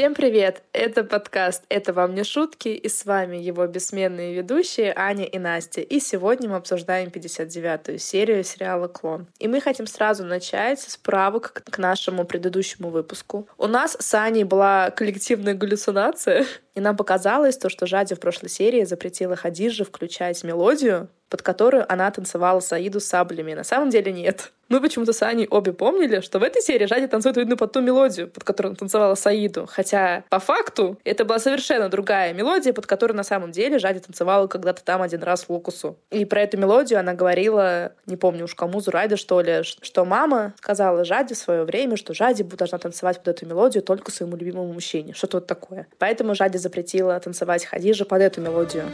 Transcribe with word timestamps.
Всем 0.00 0.14
привет! 0.14 0.62
Это 0.72 1.04
подкаст 1.04 1.62
«Это 1.68 1.92
вам 1.92 2.14
не 2.14 2.24
шутки» 2.24 2.68
и 2.68 2.88
с 2.88 3.04
вами 3.04 3.36
его 3.36 3.66
бессменные 3.66 4.32
ведущие 4.32 4.94
Аня 4.96 5.26
и 5.26 5.38
Настя. 5.38 5.82
И 5.82 6.00
сегодня 6.00 6.48
мы 6.48 6.56
обсуждаем 6.56 7.10
59-ю 7.10 7.98
серию 7.98 8.42
сериала 8.42 8.88
«Клон». 8.88 9.26
И 9.38 9.46
мы 9.46 9.60
хотим 9.60 9.86
сразу 9.86 10.24
начать 10.24 10.80
с 10.80 10.96
правок 10.96 11.62
к 11.70 11.76
нашему 11.76 12.24
предыдущему 12.24 12.88
выпуску. 12.88 13.46
У 13.58 13.66
нас 13.66 13.94
с 14.00 14.14
Аней 14.14 14.44
была 14.44 14.90
коллективная 14.90 15.52
галлюцинация, 15.52 16.46
и 16.74 16.80
нам 16.80 16.96
показалось 16.96 17.58
то, 17.58 17.68
что 17.68 17.84
Жадя 17.84 18.16
в 18.16 18.20
прошлой 18.20 18.48
серии 18.48 18.84
запретила 18.84 19.36
Хадиже 19.36 19.84
включать 19.84 20.42
мелодию, 20.44 21.10
под 21.30 21.42
которую 21.42 21.90
она 21.90 22.10
танцевала 22.10 22.60
Саиду 22.60 23.00
с 23.00 23.06
саблями. 23.06 23.54
На 23.54 23.64
самом 23.64 23.88
деле 23.88 24.12
нет. 24.12 24.52
Мы 24.70 24.80
почему-то 24.80 25.12
с 25.12 25.20
Аней 25.22 25.48
обе 25.48 25.72
помнили, 25.72 26.20
что 26.20 26.38
в 26.38 26.44
этой 26.44 26.62
серии 26.62 26.86
Жадя 26.86 27.08
танцует, 27.08 27.36
видно, 27.36 27.56
под 27.56 27.72
ту 27.72 27.80
мелодию, 27.80 28.28
под 28.28 28.44
которую 28.44 28.76
танцевала 28.76 29.16
Саиду. 29.16 29.66
Хотя, 29.68 30.22
по 30.28 30.38
факту, 30.38 30.96
это 31.02 31.24
была 31.24 31.40
совершенно 31.40 31.88
другая 31.88 32.32
мелодия, 32.32 32.72
под 32.72 32.86
которую 32.86 33.16
на 33.16 33.24
самом 33.24 33.50
деле 33.50 33.80
Жадя 33.80 33.98
танцевала 33.98 34.46
когда-то 34.46 34.84
там 34.84 35.02
один 35.02 35.24
раз 35.24 35.46
Лукусу. 35.48 35.98
И 36.10 36.24
про 36.24 36.42
эту 36.42 36.56
мелодию 36.56 37.00
она 37.00 37.14
говорила, 37.14 37.92
не 38.06 38.16
помню 38.16 38.44
уж 38.44 38.54
кому, 38.54 38.80
Зурайда, 38.80 39.16
что 39.16 39.40
ли, 39.40 39.62
что 39.64 40.04
мама 40.04 40.54
сказала 40.58 41.04
Жаде 41.04 41.34
в 41.34 41.38
свое 41.38 41.64
время, 41.64 41.96
что 41.96 42.14
Жаде 42.14 42.44
должна 42.44 42.78
танцевать 42.78 43.18
под 43.18 43.26
эту 43.26 43.46
мелодию 43.46 43.82
только 43.82 44.12
своему 44.12 44.36
любимому 44.36 44.72
мужчине. 44.72 45.14
Что-то 45.14 45.38
вот 45.38 45.48
такое. 45.48 45.88
Поэтому 45.98 46.36
Жаде 46.36 46.58
запретила 46.58 47.18
танцевать 47.18 47.64
Хадижа 47.64 48.04
под 48.04 48.22
эту 48.22 48.40
мелодию. 48.40 48.84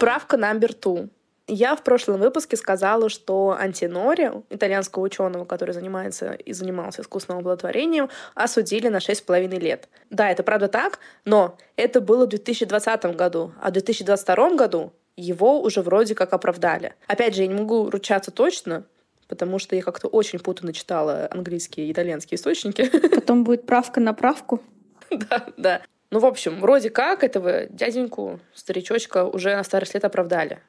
Правка 0.00 0.38
номер 0.38 0.70
two. 0.70 1.10
Я 1.46 1.76
в 1.76 1.84
прошлом 1.84 2.20
выпуске 2.20 2.56
сказала, 2.56 3.10
что 3.10 3.54
Антинори, 3.60 4.32
итальянского 4.48 5.02
ученого, 5.02 5.44
который 5.44 5.74
занимается 5.74 6.32
и 6.32 6.54
занимался 6.54 7.02
искусственным 7.02 7.40
оплодотворением, 7.40 8.08
осудили 8.34 8.88
на 8.88 8.96
6,5 8.96 9.58
лет. 9.58 9.90
Да, 10.08 10.30
это 10.30 10.42
правда 10.42 10.68
так, 10.68 11.00
но 11.26 11.58
это 11.76 12.00
было 12.00 12.24
в 12.24 12.30
2020 12.30 13.14
году, 13.14 13.52
а 13.60 13.68
в 13.68 13.72
2022 13.72 14.54
году 14.54 14.94
его 15.18 15.60
уже 15.60 15.82
вроде 15.82 16.14
как 16.14 16.32
оправдали. 16.32 16.94
Опять 17.06 17.34
же, 17.34 17.42
я 17.42 17.48
не 17.48 17.54
могу 17.54 17.90
ручаться 17.90 18.30
точно, 18.30 18.84
потому 19.28 19.58
что 19.58 19.76
я 19.76 19.82
как-то 19.82 20.08
очень 20.08 20.38
путанно 20.38 20.72
читала 20.72 21.28
английские 21.30 21.88
и 21.88 21.92
итальянские 21.92 22.36
источники. 22.36 22.88
Потом 23.14 23.44
будет 23.44 23.66
правка 23.66 24.00
на 24.00 24.14
правку. 24.14 24.62
Да, 25.10 25.46
да. 25.56 25.82
Ну, 26.10 26.18
в 26.18 26.26
общем, 26.26 26.60
вроде 26.60 26.90
как 26.90 27.22
этого 27.22 27.66
дяденьку, 27.66 28.40
старичочка, 28.54 29.24
уже 29.24 29.54
на 29.54 29.62
старость 29.62 29.94
лет 29.94 30.04
оправдали. 30.04 30.60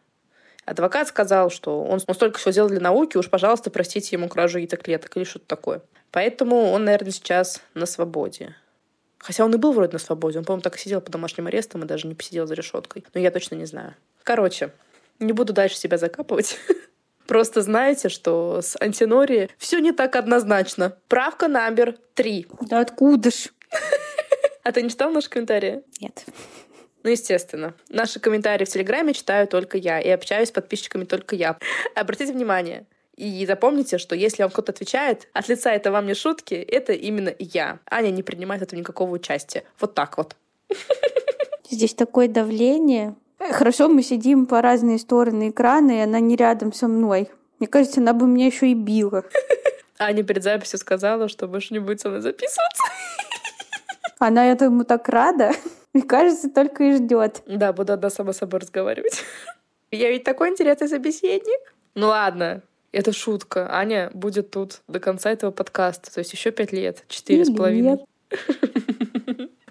Адвокат 0.66 1.08
сказал, 1.08 1.50
что 1.50 1.84
он, 1.84 2.00
он 2.06 2.16
столько 2.16 2.38
всего 2.38 2.52
делал 2.52 2.70
для 2.70 2.80
науки, 2.80 3.18
уж, 3.18 3.30
пожалуйста, 3.30 3.72
простите 3.72 4.16
ему 4.16 4.30
кражу 4.30 4.60
яйцеклеток 4.60 5.18
или 5.18 5.24
что-то 5.24 5.48
такое. 5.48 5.82
Поэтому 6.12 6.70
он, 6.72 6.86
наверное, 6.86 7.12
сейчас 7.12 7.62
на 7.74 7.88
свободе. 7.88 8.56
Хотя 9.18 9.46
он 9.46 9.54
и 9.54 9.58
был 9.58 9.72
вроде 9.74 9.94
на 9.94 10.00
свободе. 10.00 10.40
Он, 10.40 10.46
по-моему, 10.46 10.62
так 10.62 10.76
и 10.76 10.80
сидел 10.80 11.02
по 11.02 11.12
домашним 11.12 11.48
арестам 11.48 11.84
и 11.84 11.88
даже 11.88 12.08
не 12.08 12.16
посидел 12.16 12.48
за 12.48 12.54
решеткой. 12.54 13.06
Но 13.14 13.20
я 13.20 13.32
точно 13.32 13.56
не 13.56 13.66
знаю. 13.66 13.96
Короче, 14.24 14.72
не 15.20 15.32
буду 15.32 15.54
дальше 15.54 15.78
себя 15.78 15.98
закапывать. 15.98 16.58
Просто 17.28 17.62
знаете, 17.62 18.10
что 18.10 18.62
с 18.62 18.76
антинори 18.82 19.50
все 19.58 19.80
не 19.80 19.92
так 19.92 20.16
однозначно. 20.16 20.98
Правка 21.08 21.48
номер 21.48 21.98
три. 22.14 22.48
Да 22.62 22.82
откуда 22.82 23.32
ж? 23.32 23.50
А 24.64 24.72
ты 24.72 24.82
не 24.82 24.90
читал 24.90 25.12
наши 25.12 25.30
комментарии? 25.30 25.84
Нет. 26.00 26.26
Ну, 27.04 27.10
естественно. 27.10 27.74
Наши 27.90 28.20
комментарии 28.20 28.66
в 28.66 28.70
Телеграме 28.70 29.14
читаю 29.14 29.48
только 29.48 29.78
я 29.78 30.00
и 30.00 30.10
общаюсь 30.10 30.50
с 30.50 30.52
подписчиками 30.52 31.06
только 31.06 31.36
я. 31.36 31.58
Обратите 31.96 32.32
внимание, 32.32 32.86
и 33.16 33.46
запомните, 33.46 33.98
что 33.98 34.16
если 34.16 34.42
вам 34.42 34.52
кто-то 34.52 34.72
отвечает, 34.72 35.28
от 35.34 35.48
лица 35.48 35.72
это 35.72 35.92
вам 35.92 36.08
не 36.08 36.14
шутки, 36.14 36.56
это 36.56 36.94
именно 36.94 37.34
я. 37.38 37.80
Аня 37.90 38.10
не 38.10 38.24
принимает 38.24 38.62
этого 38.62 38.80
никакого 38.80 39.12
участия. 39.12 39.64
Вот 39.80 39.94
так 39.94 40.18
вот. 40.18 40.36
Здесь 41.70 41.94
такое 41.94 42.28
давление. 42.28 43.16
Хорошо, 43.38 43.90
мы 43.90 44.04
сидим 44.04 44.46
по 44.46 44.62
разные 44.62 44.98
стороны 44.98 45.50
экрана, 45.50 45.92
и 45.92 46.00
она 46.00 46.20
не 46.20 46.36
рядом 46.36 46.74
со 46.74 46.88
мной. 46.88 47.30
Мне 47.60 47.68
кажется, 47.68 48.00
она 48.00 48.14
бы 48.14 48.28
меня 48.28 48.48
еще 48.48 48.68
и 48.68 48.74
била. 48.74 49.24
Аня 50.00 50.24
перед 50.24 50.44
записью 50.44 50.80
сказала, 50.80 51.28
что 51.28 51.48
больше 51.48 51.74
не 51.74 51.80
будет 51.80 52.02
со 52.02 52.10
мной 52.10 52.22
записываться. 52.22 52.84
Она 54.22 54.52
этому 54.52 54.86
так 54.86 55.10
рада. 55.10 55.52
Мне 55.94 56.04
кажется, 56.04 56.48
только 56.48 56.84
и 56.84 56.96
ждет. 56.98 57.42
Да, 57.48 57.74
буду 57.74 57.94
одна 57.94 58.12
сама 58.12 58.34
собой 58.34 58.60
разговаривать. 58.60 59.24
Я 59.92 60.12
ведь 60.12 60.24
такой 60.24 60.50
интересный 60.50 60.88
собеседник. 60.88 61.74
Ну 61.96 62.08
ладно, 62.08 62.62
это 62.92 63.14
шутка. 63.14 63.68
Аня 63.76 64.12
будет 64.14 64.52
тут 64.52 64.82
до 64.88 65.00
конца 65.00 65.32
этого 65.32 65.50
подкаста. 65.50 66.14
То 66.14 66.20
есть 66.20 66.32
еще 66.34 66.52
пять 66.52 66.72
лет. 66.72 67.04
Четыре 67.08 67.46
с 67.46 67.52
половиной. 67.52 67.98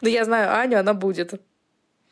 Да 0.03 0.09
я 0.09 0.25
знаю 0.25 0.53
Аню, 0.53 0.81
она 0.81 0.95
будет. 0.95 1.41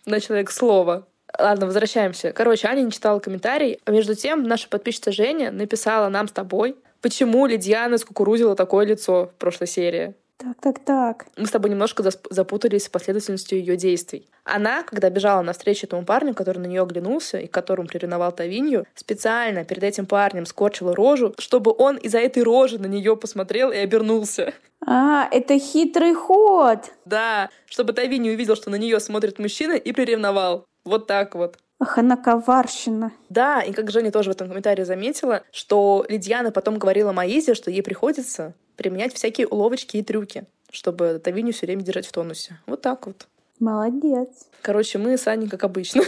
На 0.06 0.20
человек 0.20 0.52
слова. 0.52 1.08
Ладно, 1.36 1.66
возвращаемся. 1.66 2.32
Короче, 2.32 2.68
Аня 2.68 2.82
не 2.82 2.92
читала 2.92 3.18
комментарий. 3.18 3.80
А 3.84 3.90
между 3.90 4.14
тем, 4.14 4.44
наша 4.44 4.68
подписчица 4.68 5.10
Женя 5.10 5.50
написала 5.50 6.08
нам 6.08 6.28
с 6.28 6.32
тобой, 6.32 6.76
почему 7.00 7.46
Лидиана 7.46 7.98
скукурузила 7.98 8.54
такое 8.54 8.86
лицо 8.86 9.26
в 9.26 9.38
прошлой 9.40 9.66
серии. 9.66 10.14
Так, 10.38 10.56
так, 10.60 10.78
так. 10.78 11.26
Мы 11.36 11.46
с 11.46 11.50
тобой 11.50 11.68
немножко 11.70 12.04
запутались 12.30 12.86
в 12.86 12.92
последовательностью 12.92 13.58
ее 13.58 13.76
действий. 13.76 14.28
Она, 14.44 14.84
когда 14.84 15.10
бежала 15.10 15.42
навстречу 15.42 15.86
этому 15.86 16.04
парню, 16.04 16.32
который 16.32 16.58
на 16.58 16.66
нее 16.66 16.82
оглянулся 16.82 17.38
и 17.38 17.48
к 17.48 17.50
которому 17.50 17.88
приревновал 17.88 18.30
Тавинью, 18.30 18.86
специально 18.94 19.64
перед 19.64 19.82
этим 19.82 20.06
парнем 20.06 20.46
скорчила 20.46 20.94
рожу, 20.94 21.34
чтобы 21.38 21.74
он 21.76 21.96
из-за 21.96 22.18
этой 22.18 22.44
рожи 22.44 22.78
на 22.78 22.86
нее 22.86 23.16
посмотрел 23.16 23.72
и 23.72 23.78
обернулся. 23.78 24.54
А, 24.86 25.28
это 25.32 25.58
хитрый 25.58 26.14
ход. 26.14 26.92
Да, 27.04 27.50
чтобы 27.66 27.92
Тавинью 27.92 28.34
увидел, 28.34 28.54
что 28.54 28.70
на 28.70 28.76
нее 28.76 29.00
смотрит 29.00 29.40
мужчина 29.40 29.72
и 29.72 29.90
приревновал. 29.90 30.66
Вот 30.84 31.08
так 31.08 31.34
вот. 31.34 31.58
Ах, 31.80 31.98
она 31.98 32.16
коварщина. 32.16 33.10
Да, 33.28 33.60
и 33.60 33.72
как 33.72 33.90
Женя 33.90 34.12
тоже 34.12 34.30
в 34.30 34.34
этом 34.34 34.48
комментарии 34.48 34.84
заметила, 34.84 35.42
что 35.50 36.06
Лидьяна 36.08 36.52
потом 36.52 36.78
говорила 36.78 37.10
Маизе, 37.10 37.54
что 37.54 37.72
ей 37.72 37.82
приходится 37.82 38.54
применять 38.78 39.12
всякие 39.12 39.46
уловочки 39.46 39.98
и 39.98 40.02
трюки, 40.02 40.44
чтобы 40.70 41.20
Тавиню 41.22 41.52
все 41.52 41.66
время 41.66 41.82
держать 41.82 42.06
в 42.06 42.12
тонусе. 42.12 42.58
Вот 42.66 42.80
так 42.80 43.06
вот. 43.06 43.26
Молодец. 43.58 44.28
Короче, 44.62 44.98
мы 44.98 45.18
с 45.18 45.26
Аней 45.26 45.48
как 45.48 45.64
обычно. 45.64 46.02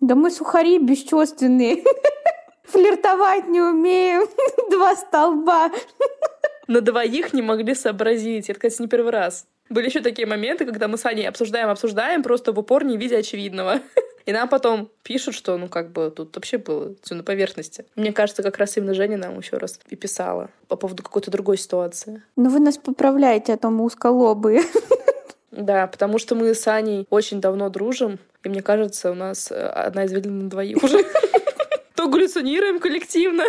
Да 0.00 0.14
мы 0.14 0.30
сухари 0.30 0.78
бесчувственные. 0.78 1.82
Флиртовать 2.64 3.48
не 3.48 3.62
умеем. 3.62 4.28
Два 4.70 4.94
столба. 4.96 5.70
На 6.66 6.82
двоих 6.82 7.32
не 7.32 7.40
могли 7.40 7.74
сообразить. 7.74 8.50
Это, 8.50 8.60
кстати, 8.60 8.82
не 8.82 8.88
первый 8.88 9.12
раз. 9.12 9.46
Были 9.70 9.86
еще 9.86 10.00
такие 10.00 10.26
моменты, 10.26 10.66
когда 10.66 10.88
мы 10.88 10.98
с 10.98 11.06
Аней 11.06 11.26
обсуждаем, 11.26 11.70
обсуждаем, 11.70 12.22
просто 12.22 12.52
в 12.52 12.58
упор 12.58 12.84
не 12.84 12.98
видя 12.98 13.16
очевидного. 13.16 13.80
И 14.26 14.32
нам 14.32 14.48
потом 14.48 14.90
пишут, 15.02 15.34
что, 15.34 15.56
ну, 15.58 15.68
как 15.68 15.92
бы, 15.92 16.10
тут 16.10 16.34
вообще 16.34 16.58
было 16.58 16.94
все 17.02 17.14
на 17.14 17.22
поверхности. 17.22 17.84
Мне 17.94 18.12
кажется, 18.12 18.42
как 18.42 18.56
раз 18.58 18.76
именно 18.76 18.94
Женя 18.94 19.18
нам 19.18 19.38
еще 19.38 19.58
раз 19.58 19.78
и 19.90 19.96
писала 19.96 20.50
по 20.68 20.76
поводу 20.76 21.02
какой-то 21.02 21.30
другой 21.30 21.58
ситуации. 21.58 22.22
Ну, 22.36 22.48
вы 22.48 22.60
нас 22.60 22.78
поправляете, 22.78 23.52
а 23.52 23.56
то 23.58 23.70
мы 23.70 23.84
узколобые. 23.84 24.62
Да, 25.50 25.86
потому 25.86 26.18
что 26.18 26.34
мы 26.34 26.52
с 26.52 26.66
Аней 26.66 27.06
очень 27.10 27.40
давно 27.40 27.68
дружим, 27.68 28.18
и 28.42 28.48
мне 28.48 28.60
кажется, 28.60 29.12
у 29.12 29.14
нас 29.14 29.52
э, 29.52 29.54
одна 29.54 30.04
из 30.04 30.12
на 30.12 30.50
двоих 30.50 30.82
уже. 30.82 31.04
То 31.94 32.08
галлюцинируем 32.08 32.80
коллективно, 32.80 33.44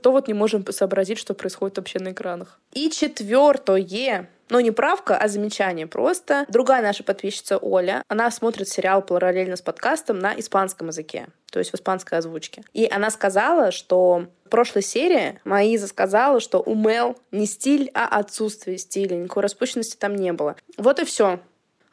то 0.00 0.12
вот 0.12 0.28
не 0.28 0.34
можем 0.34 0.64
сообразить, 0.70 1.18
что 1.18 1.34
происходит 1.34 1.78
вообще 1.78 1.98
на 1.98 2.12
экранах. 2.12 2.60
И 2.72 2.90
четвертое 2.90 4.28
но 4.50 4.60
не 4.60 4.70
правка, 4.70 5.16
а 5.16 5.28
замечание 5.28 5.86
просто. 5.86 6.46
Другая 6.48 6.82
наша 6.82 7.04
подписчица 7.04 7.58
Оля, 7.58 8.02
она 8.08 8.30
смотрит 8.30 8.68
сериал 8.68 9.02
параллельно 9.02 9.56
с 9.56 9.62
подкастом 9.62 10.18
на 10.18 10.38
испанском 10.38 10.88
языке, 10.88 11.28
то 11.50 11.58
есть 11.58 11.70
в 11.70 11.74
испанской 11.74 12.18
озвучке. 12.18 12.62
И 12.72 12.88
она 12.90 13.10
сказала, 13.10 13.70
что 13.70 14.26
в 14.44 14.48
прошлой 14.48 14.82
серии 14.82 15.40
Маиза 15.44 15.86
сказала, 15.86 16.40
что 16.40 16.62
у 16.64 16.74
Мел 16.74 17.16
не 17.30 17.46
стиль, 17.46 17.90
а 17.94 18.06
отсутствие 18.18 18.78
стиля. 18.78 19.16
Никакой 19.16 19.42
распущенности 19.42 19.96
там 19.96 20.16
не 20.16 20.32
было. 20.32 20.56
Вот 20.76 20.98
и 20.98 21.04
все. 21.04 21.40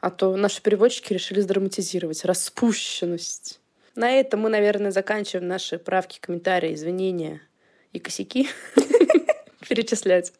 А 0.00 0.10
то 0.10 0.36
наши 0.36 0.62
переводчики 0.62 1.12
решили 1.12 1.40
сдраматизировать 1.40 2.24
распущенность. 2.24 3.60
На 3.94 4.10
этом 4.12 4.40
мы, 4.40 4.50
наверное, 4.50 4.90
заканчиваем 4.90 5.48
наши 5.48 5.78
правки, 5.78 6.20
комментарии, 6.20 6.74
извинения 6.74 7.40
и 7.96 8.00
косяки 8.00 8.48
перечислять. 9.68 10.32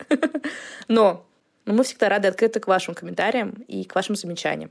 Но 0.88 1.26
но 1.66 1.74
мы 1.74 1.82
всегда 1.82 2.08
рады 2.08 2.28
открыто 2.28 2.60
к 2.60 2.68
вашим 2.68 2.94
комментариям 2.94 3.64
и 3.66 3.84
к 3.84 3.94
вашим 3.94 4.14
замечаниям. 4.14 4.70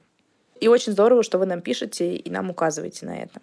И 0.62 0.70
очень 0.70 0.94
здорово, 0.94 1.24
что 1.24 1.38
вы 1.38 1.46
нам 1.46 1.62
пишете 1.62 2.16
и 2.16 2.30
нам 2.30 2.50
указываете 2.50 3.06
на 3.06 3.18
это. 3.18 3.42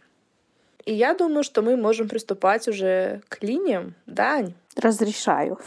И 0.87 0.94
я 0.94 1.15
думаю, 1.15 1.44
что 1.44 1.61
мы 1.62 1.77
можем 1.77 2.09
приступать 2.09 2.67
уже 2.67 3.21
к 3.29 3.43
линиям. 3.43 3.94
Да, 4.06 4.37
Ань? 4.37 4.55
Разрешаю. 4.75 5.61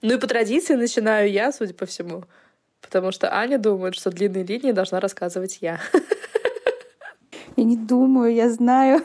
Ну 0.00 0.14
и 0.14 0.18
по 0.18 0.28
традиции 0.28 0.74
начинаю 0.74 1.28
я, 1.28 1.50
судя 1.50 1.74
по 1.74 1.84
всему. 1.84 2.22
Потому 2.80 3.10
что 3.10 3.34
Аня 3.34 3.58
думает, 3.58 3.96
что 3.96 4.10
длинные 4.10 4.44
линии 4.44 4.70
должна 4.70 5.00
рассказывать 5.00 5.58
я. 5.60 5.80
Я 7.56 7.64
не 7.64 7.76
думаю, 7.76 8.32
я 8.32 8.48
знаю. 8.48 9.02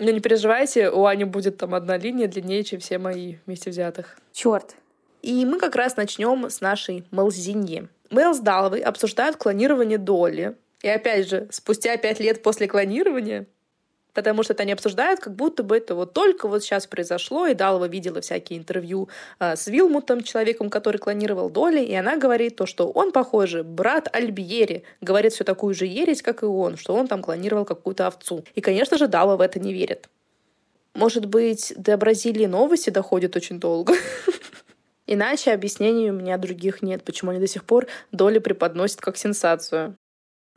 Ну, 0.00 0.10
не 0.10 0.20
переживайте, 0.20 0.88
у 0.88 1.04
Ани 1.04 1.24
будет 1.24 1.58
там 1.58 1.74
одна 1.74 1.98
линия 1.98 2.26
длиннее, 2.26 2.64
чем 2.64 2.80
все 2.80 2.96
мои 2.96 3.36
вместе 3.44 3.68
взятых. 3.68 4.16
Черт. 4.32 4.74
И 5.20 5.44
мы 5.44 5.58
как 5.58 5.76
раз 5.76 5.96
начнем 5.96 6.48
с 6.48 6.62
нашей 6.62 7.04
Мелзиньи. 7.10 7.86
Мэл 8.08 8.34
с 8.34 8.40
Даловой 8.40 8.80
обсуждают 8.80 9.36
клонирование 9.36 9.98
Долли. 9.98 10.56
И 10.82 10.88
опять 10.88 11.28
же, 11.28 11.48
спустя 11.50 11.98
пять 11.98 12.18
лет 12.18 12.42
после 12.42 12.66
клонирования 12.66 13.46
потому 14.14 14.42
что 14.42 14.52
это 14.52 14.62
они 14.62 14.72
обсуждают, 14.72 15.20
как 15.20 15.34
будто 15.34 15.62
бы 15.62 15.76
это 15.76 15.94
вот 15.94 16.12
только 16.12 16.48
вот 16.48 16.62
сейчас 16.62 16.86
произошло, 16.86 17.46
и 17.46 17.54
Далова 17.54 17.86
видела 17.86 18.20
всякие 18.20 18.58
интервью 18.58 19.08
э, 19.38 19.56
с 19.56 19.66
Вилмутом, 19.66 20.22
человеком, 20.22 20.70
который 20.70 20.98
клонировал 20.98 21.50
Доли, 21.50 21.80
и 21.80 21.94
она 21.94 22.16
говорит 22.16 22.56
то, 22.56 22.66
что 22.66 22.90
он, 22.90 23.12
похоже, 23.12 23.62
брат 23.62 24.08
Альбьери, 24.12 24.84
говорит 25.00 25.32
всю 25.32 25.44
такую 25.44 25.74
же 25.74 25.86
ересь, 25.86 26.22
как 26.22 26.42
и 26.42 26.46
он, 26.46 26.76
что 26.76 26.94
он 26.94 27.06
там 27.06 27.22
клонировал 27.22 27.64
какую-то 27.64 28.06
овцу. 28.06 28.44
И, 28.54 28.60
конечно 28.60 28.98
же, 28.98 29.06
Далова 29.06 29.36
в 29.36 29.40
это 29.40 29.58
не 29.58 29.72
верит. 29.72 30.08
Может 30.94 31.26
быть, 31.26 31.72
до 31.76 31.96
Бразилии 31.96 32.46
новости 32.46 32.90
доходят 32.90 33.36
очень 33.36 33.60
долго. 33.60 33.94
Иначе 35.06 35.52
объяснений 35.52 36.10
у 36.10 36.14
меня 36.14 36.36
других 36.36 36.82
нет, 36.82 37.02
почему 37.04 37.30
они 37.30 37.40
до 37.40 37.46
сих 37.46 37.64
пор 37.64 37.86
Доли 38.12 38.38
преподносят 38.38 39.00
как 39.00 39.16
сенсацию. 39.16 39.96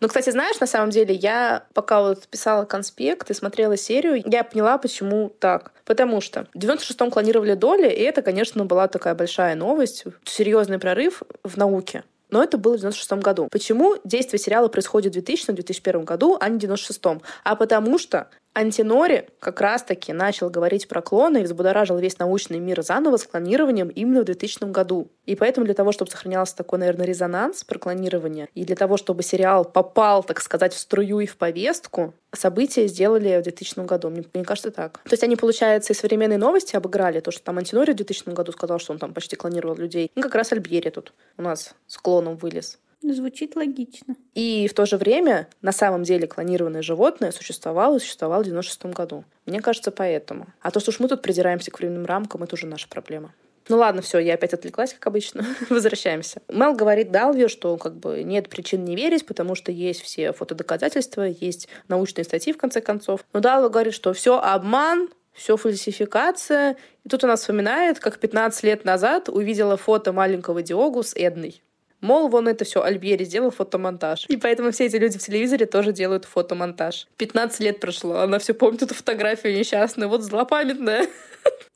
Ну, 0.03 0.09
кстати, 0.09 0.31
знаешь, 0.31 0.59
на 0.59 0.67
самом 0.67 0.89
деле, 0.89 1.15
я 1.15 1.63
пока 1.73 2.01
вот 2.01 2.27
писала 2.27 2.65
конспект 2.65 3.31
и 3.31 3.33
смотрела 3.33 3.77
серию, 3.77 4.21
я 4.25 4.43
поняла, 4.43 4.77
почему 4.77 5.33
так. 5.39 5.71
Потому 5.85 6.19
что 6.19 6.45
в 6.53 6.57
96-м 6.57 7.09
клонировали 7.09 7.53
доли, 7.53 7.89
и 7.89 8.01
это, 8.01 8.21
конечно, 8.21 8.65
была 8.65 8.89
такая 8.89 9.15
большая 9.15 9.55
новость, 9.55 10.03
серьезный 10.25 10.77
прорыв 10.77 11.23
в 11.45 11.55
науке. 11.55 12.03
Но 12.31 12.43
это 12.43 12.57
было 12.57 12.73
в 12.73 12.81
96 12.81 13.13
году. 13.23 13.47
Почему 13.49 13.95
действие 14.03 14.39
сериала 14.39 14.67
происходит 14.67 15.15
в 15.15 15.19
2000-2001 15.19 16.03
году, 16.03 16.35
а 16.37 16.49
не 16.49 16.57
в 16.57 16.59
96 16.59 17.01
А 17.45 17.55
потому 17.55 17.97
что 17.97 18.27
Антинори 18.53 19.29
как 19.39 19.61
раз-таки 19.61 20.13
начал 20.13 20.49
говорить 20.49 20.87
про 20.87 21.01
клоны 21.01 21.39
и 21.39 21.43
взбудоражил 21.43 21.97
весь 21.97 22.19
научный 22.19 22.59
мир 22.59 22.83
заново 22.83 23.17
с 23.17 23.23
клонированием 23.23 23.89
именно 23.89 24.21
в 24.21 24.25
2000 24.25 24.65
году. 24.71 25.11
И 25.25 25.35
поэтому 25.35 25.65
для 25.65 25.73
того, 25.73 25.91
чтобы 25.91 26.11
сохранялся 26.11 26.55
такой, 26.55 26.77
наверное, 26.79 27.07
резонанс 27.07 27.63
про 27.63 27.79
клонирование, 27.79 28.49
и 28.53 28.63
для 28.63 28.75
того, 28.75 28.97
чтобы 28.97 29.23
сериал 29.23 29.65
попал, 29.65 30.23
так 30.23 30.39
сказать, 30.39 30.73
в 30.73 30.77
струю 30.77 31.19
и 31.19 31.25
в 31.25 31.37
повестку, 31.37 32.13
события 32.31 32.87
сделали 32.87 33.39
в 33.39 33.43
2000 33.43 33.85
году. 33.85 34.09
Мне, 34.09 34.23
мне 34.33 34.43
кажется, 34.43 34.69
так. 34.69 34.99
То 35.03 35.13
есть 35.13 35.23
они, 35.23 35.35
получается, 35.35 35.93
и 35.93 35.95
современные 35.95 36.37
новости 36.37 36.75
обыграли. 36.75 37.21
То, 37.21 37.31
что 37.31 37.43
там 37.43 37.57
Антинори 37.57 37.93
в 37.93 37.95
2000 37.95 38.29
году 38.29 38.51
сказал, 38.51 38.79
что 38.79 38.93
он 38.93 38.99
там 38.99 39.13
почти 39.13 39.35
клонировал 39.35 39.75
людей. 39.75 40.11
И 40.13 40.21
как 40.21 40.35
раз 40.35 40.51
Альбьери 40.51 40.89
тут 40.89 41.13
у 41.37 41.41
нас 41.41 41.73
с 41.87 41.97
клоном 41.97 42.35
вылез. 42.35 42.77
Звучит 43.03 43.55
логично. 43.57 44.15
И 44.33 44.67
в 44.69 44.73
то 44.73 44.85
же 44.85 44.97
время 44.97 45.49
на 45.61 45.73
самом 45.73 46.03
деле 46.03 46.25
клонированное 46.25 46.81
животное 46.81 47.31
существовало 47.31 47.97
и 47.97 47.99
существовало 47.99 48.43
в 48.43 48.45
96 48.45 48.85
году. 48.95 49.25
Мне 49.45 49.59
кажется, 49.59 49.91
поэтому. 49.91 50.47
А 50.61 50.71
то, 50.71 50.79
что 50.79 50.91
уж 50.91 50.99
мы 50.99 51.09
тут 51.09 51.21
придираемся 51.21 51.69
к 51.69 51.79
временным 51.79 52.05
рамкам, 52.05 52.43
это 52.43 52.55
уже 52.55 52.65
наша 52.65 52.87
проблема. 52.87 53.33
Ну 53.69 53.77
ладно, 53.77 54.01
все, 54.01 54.19
я 54.19 54.33
опять 54.35 54.53
отвлеклась, 54.53 54.93
как 54.93 55.07
обычно. 55.07 55.45
Возвращаемся. 55.69 56.41
Мел 56.47 56.75
говорит 56.75 57.11
Далве, 57.11 57.47
что 57.49 57.77
как 57.77 57.95
бы 57.95 58.23
нет 58.23 58.49
причин 58.49 58.85
не 58.85 58.95
верить, 58.95 59.25
потому 59.25 59.55
что 59.55 59.71
есть 59.71 60.01
все 60.01 60.31
фотодоказательства, 60.33 61.23
есть 61.23 61.67
научные 61.87 62.23
статьи, 62.23 62.53
в 62.53 62.57
конце 62.57 62.81
концов. 62.81 63.25
Но 63.33 63.39
Далва 63.39 63.69
говорит, 63.69 63.93
что 63.93 64.13
все 64.13 64.39
обман, 64.39 65.09
все 65.33 65.57
фальсификация. 65.57 66.77
И 67.03 67.09
тут 67.09 67.23
она 67.23 67.35
вспоминает, 67.35 67.99
как 67.99 68.19
15 68.19 68.63
лет 68.63 68.85
назад 68.85 69.29
увидела 69.29 69.77
фото 69.77 70.13
маленького 70.13 70.61
Диогу 70.61 71.03
с 71.03 71.13
Эдной. 71.15 71.61
Мол, 72.03 72.27
вон 72.27 72.49
это 72.49 72.65
все 72.65 72.83
Альбьери 72.83 73.23
сделал 73.23 73.49
фотомонтаж. 73.49 74.25
И 74.27 74.35
поэтому 74.35 74.71
все 74.71 74.87
эти 74.87 74.97
люди 74.97 75.17
в 75.17 75.21
телевизоре 75.21 75.65
тоже 75.65 75.93
делают 75.93 76.25
фотомонтаж. 76.25 77.07
15 77.15 77.61
лет 77.61 77.79
прошло, 77.79 78.17
она 78.17 78.39
все 78.39 78.53
помнит 78.53 78.81
эту 78.81 78.93
фотографию 78.93 79.57
несчастную. 79.57 80.09
Вот 80.09 80.21
злопамятная. 80.21 81.07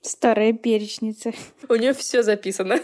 Старая 0.01 0.51
перечница. 0.51 1.31
У 1.69 1.75
нее 1.75 1.93
все 1.93 2.23
записано. 2.23 2.81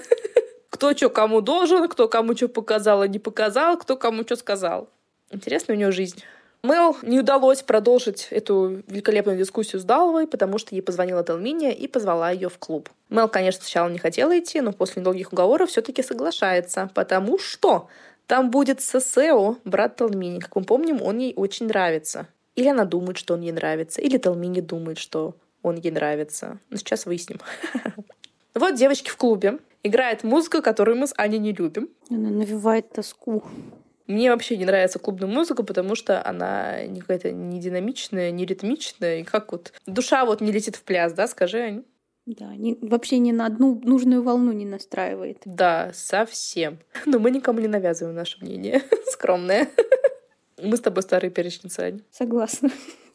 Кто 0.69 0.95
что 0.95 1.09
кому 1.09 1.41
должен, 1.41 1.89
кто 1.89 2.07
кому 2.07 2.33
что 2.33 2.47
показал 2.47 3.03
и 3.03 3.09
не 3.09 3.19
показал, 3.19 3.77
кто 3.77 3.97
кому 3.97 4.23
что 4.23 4.37
сказал. 4.37 4.89
Интересная 5.29 5.75
у 5.75 5.79
нее 5.79 5.91
жизнь. 5.91 6.23
Мэл 6.63 6.95
не 7.01 7.19
удалось 7.19 7.61
продолжить 7.61 8.29
эту 8.31 8.83
великолепную 8.87 9.37
дискуссию 9.37 9.81
с 9.81 9.83
Даловой, 9.83 10.27
потому 10.27 10.57
что 10.57 10.73
ей 10.73 10.81
позвонила 10.81 11.21
Телминия 11.21 11.71
и 11.71 11.87
позвала 11.87 12.31
ее 12.31 12.47
в 12.47 12.57
клуб. 12.57 12.89
Мэл, 13.09 13.27
конечно, 13.27 13.61
сначала 13.61 13.89
не 13.89 13.99
хотела 13.99 14.39
идти, 14.39 14.61
но 14.61 14.71
после 14.71 15.01
долгих 15.01 15.33
уговоров 15.33 15.69
все-таки 15.69 16.01
соглашается, 16.01 16.89
потому 16.93 17.37
что 17.37 17.89
там 18.27 18.49
будет 18.49 18.79
Сесео, 18.79 19.57
брат 19.65 19.97
Талмини. 19.97 20.39
Как 20.39 20.55
мы 20.55 20.63
помним, 20.63 21.01
он 21.01 21.17
ей 21.17 21.33
очень 21.35 21.67
нравится. 21.67 22.27
Или 22.55 22.69
она 22.69 22.85
думает, 22.85 23.17
что 23.17 23.33
он 23.33 23.41
ей 23.41 23.51
нравится, 23.51 23.99
или 23.99 24.17
Талмини 24.17 24.61
думает, 24.61 24.99
что 24.99 25.35
он 25.63 25.75
ей 25.75 25.91
нравится. 25.91 26.59
Но 26.69 26.77
сейчас 26.77 27.05
выясним. 27.05 27.39
Вот 28.55 28.75
девочки 28.75 29.09
в 29.09 29.17
клубе. 29.17 29.57
Играет 29.81 30.23
музыка, 30.23 30.61
которую 30.61 30.95
мы 30.95 31.07
с 31.07 31.13
Аней 31.17 31.39
не 31.39 31.53
любим. 31.53 31.89
Она 32.11 32.29
навевает 32.29 32.91
тоску. 32.91 33.43
Мне 34.13 34.29
вообще 34.29 34.57
не 34.57 34.65
нравится 34.65 34.99
клубная 34.99 35.27
музыка, 35.27 35.63
потому 35.63 35.95
что 35.95 36.23
она 36.23 36.85
не 36.85 37.01
какая-то 37.01 37.31
не 37.31 37.59
динамичная, 37.59 38.29
не 38.29 38.45
ритмичная. 38.45 39.21
И 39.21 39.23
как 39.23 39.51
вот 39.51 39.73
душа 39.87 40.23
вот 40.23 40.39
не 40.39 40.51
летит 40.51 40.75
в 40.75 40.83
пляс, 40.83 41.13
да, 41.13 41.27
скажи, 41.27 41.59
Ань? 41.59 41.83
Да, 42.27 42.55
не, 42.55 42.77
вообще 42.79 43.17
ни 43.17 43.31
на 43.31 43.47
одну 43.47 43.81
нужную 43.83 44.21
волну 44.21 44.51
не 44.51 44.65
настраивает. 44.65 45.39
Да, 45.45 45.89
совсем. 45.95 46.77
Но 47.07 47.17
мы 47.17 47.31
никому 47.31 47.59
не 47.59 47.67
навязываем 47.67 48.15
наше 48.15 48.37
мнение. 48.39 48.83
Скромное. 49.07 49.67
Мы 50.61 50.77
с 50.77 50.81
тобой 50.81 51.01
старые 51.01 51.31
перечницы, 51.31 51.79
Ань. 51.79 52.01
Согласна. 52.11 52.69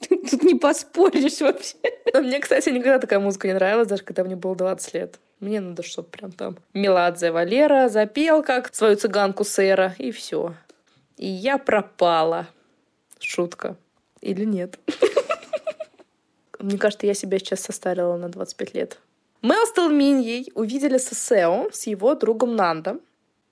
Тут 0.09 0.43
не 0.43 0.57
поспоришь 0.57 1.41
вообще. 1.41 1.77
Но 2.13 2.23
мне, 2.23 2.41
кстати, 2.41 2.71
никогда 2.71 2.99
такая 2.99 3.21
музыка 3.21 3.47
не 3.47 3.55
нравилась, 3.55 3.87
даже 3.87 4.03
когда 4.03 4.25
мне 4.25 4.35
было 4.35 4.57
20 4.57 4.95
лет. 4.95 5.21
Мне 5.39 5.61
надо, 5.61 5.85
чтобы 5.85 6.09
прям 6.09 6.33
там 6.33 6.59
Меладзе 6.75 7.31
Валера 7.31 7.89
запел 7.89 8.43
как 8.43 8.75
свою 8.75 8.97
цыганку 8.97 9.45
сэра, 9.45 9.95
и 9.99 10.11
все. 10.11 10.55
И 11.19 11.27
я 11.27 11.59
пропала. 11.59 12.47
Шутка. 13.19 13.77
Или 14.21 14.45
нет? 14.45 14.79
Мне 16.61 16.79
кажется, 16.79 17.07
я 17.07 17.15
себя 17.15 17.39
сейчас 17.39 17.61
состарила 17.61 18.17
на 18.17 18.29
25 18.29 18.75
лет. 18.75 18.99
Мы 19.43 19.55
с 19.55 19.73
Талминьей 19.73 20.51
увидели 20.55 20.99
Сесео 20.99 21.71
с 21.73 21.87
его 21.87 22.15
другом 22.15 22.57
Нандом. 22.57 23.01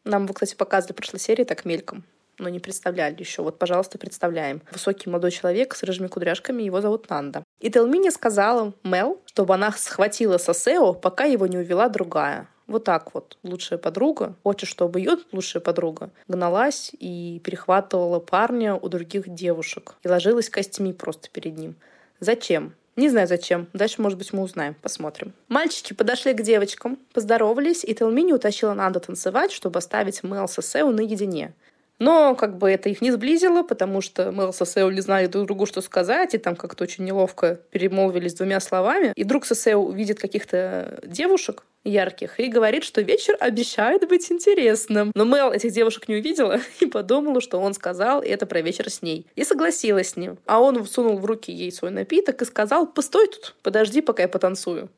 Нам 0.04 0.24
его, 0.24 0.34
кстати, 0.34 0.54
показывали 0.54 0.92
в 0.92 0.96
прошлой 0.96 1.20
серии 1.20 1.44
так 1.44 1.64
мельком, 1.64 2.04
но 2.38 2.48
не 2.48 2.60
представляли 2.60 3.16
еще. 3.18 3.42
Вот, 3.42 3.58
пожалуйста, 3.58 3.98
представляем. 3.98 4.62
Высокий 4.70 5.08
молодой 5.08 5.32
человек 5.32 5.74
с 5.74 5.82
рыжими 5.82 6.06
кудряшками, 6.06 6.62
его 6.62 6.80
зовут 6.80 7.08
Нанда. 7.10 7.42
И 7.60 7.70
Телмини 7.70 8.10
сказала 8.10 8.74
Мел, 8.84 9.20
чтобы 9.26 9.54
она 9.54 9.72
схватила 9.72 10.38
Сесео, 10.38 10.92
пока 10.92 11.24
его 11.24 11.46
не 11.46 11.58
увела 11.58 11.88
другая. 11.88 12.48
Вот 12.66 12.84
так 12.84 13.14
вот 13.14 13.38
лучшая 13.44 13.78
подруга, 13.78 14.34
хочет, 14.42 14.68
чтобы 14.68 14.98
ее 14.98 15.18
лучшая 15.30 15.62
подруга 15.62 16.10
гналась 16.26 16.90
и 16.98 17.40
перехватывала 17.44 18.18
парня 18.18 18.74
у 18.74 18.88
других 18.88 19.28
девушек 19.28 19.94
и 20.02 20.08
ложилась 20.08 20.50
костями 20.50 20.92
просто 20.92 21.28
перед 21.30 21.56
ним. 21.56 21.76
Зачем? 22.18 22.74
Не 22.96 23.10
знаю 23.10 23.28
зачем. 23.28 23.68
Дальше, 23.74 24.00
может 24.00 24.18
быть, 24.18 24.32
мы 24.32 24.42
узнаем. 24.42 24.74
Посмотрим. 24.80 25.34
Мальчики 25.48 25.92
подошли 25.92 26.32
к 26.32 26.40
девочкам, 26.40 26.98
поздоровались, 27.12 27.84
и 27.84 27.94
Телмини 27.94 28.32
утащила 28.32 28.72
Нанда 28.72 29.00
танцевать, 29.00 29.52
чтобы 29.52 29.78
оставить 29.78 30.22
Мэл 30.22 30.48
с 30.48 30.60
Сео 30.62 30.90
наедине. 30.90 31.52
Но 31.98 32.34
как 32.34 32.58
бы 32.58 32.70
это 32.70 32.88
их 32.88 33.00
не 33.00 33.10
сблизило, 33.10 33.62
потому 33.62 34.00
что 34.00 34.30
Мэл 34.30 34.52
со 34.52 34.66
Сео 34.66 34.90
не 34.90 35.00
знали 35.00 35.26
друг 35.26 35.46
другу, 35.46 35.66
что 35.66 35.80
сказать, 35.80 36.34
и 36.34 36.38
там 36.38 36.54
как-то 36.54 36.84
очень 36.84 37.04
неловко 37.04 37.60
перемолвились 37.70 38.34
двумя 38.34 38.60
словами. 38.60 39.12
И 39.16 39.24
друг 39.24 39.46
Сесео 39.46 39.82
увидит 39.82 40.18
каких-то 40.20 41.00
девушек 41.04 41.64
ярких 41.84 42.38
и 42.38 42.48
говорит, 42.48 42.84
что 42.84 43.00
вечер 43.00 43.36
обещает 43.40 44.06
быть 44.08 44.30
интересным. 44.30 45.12
Но 45.14 45.24
Мэл 45.24 45.52
этих 45.52 45.72
девушек 45.72 46.08
не 46.08 46.16
увидела 46.16 46.60
и 46.80 46.86
подумала, 46.86 47.40
что 47.40 47.58
он 47.58 47.72
сказал 47.72 48.20
это 48.22 48.44
про 48.44 48.60
вечер 48.60 48.90
с 48.90 49.00
ней. 49.00 49.26
И 49.34 49.44
согласилась 49.44 50.10
с 50.10 50.16
ним. 50.16 50.36
А 50.46 50.60
он 50.60 50.84
всунул 50.84 51.16
в 51.18 51.24
руки 51.24 51.50
ей 51.50 51.72
свой 51.72 51.92
напиток 51.92 52.42
и 52.42 52.44
сказал, 52.44 52.86
постой 52.86 53.28
тут, 53.28 53.54
подожди, 53.62 54.02
пока 54.02 54.22
я 54.22 54.28
потанцую. 54.28 54.90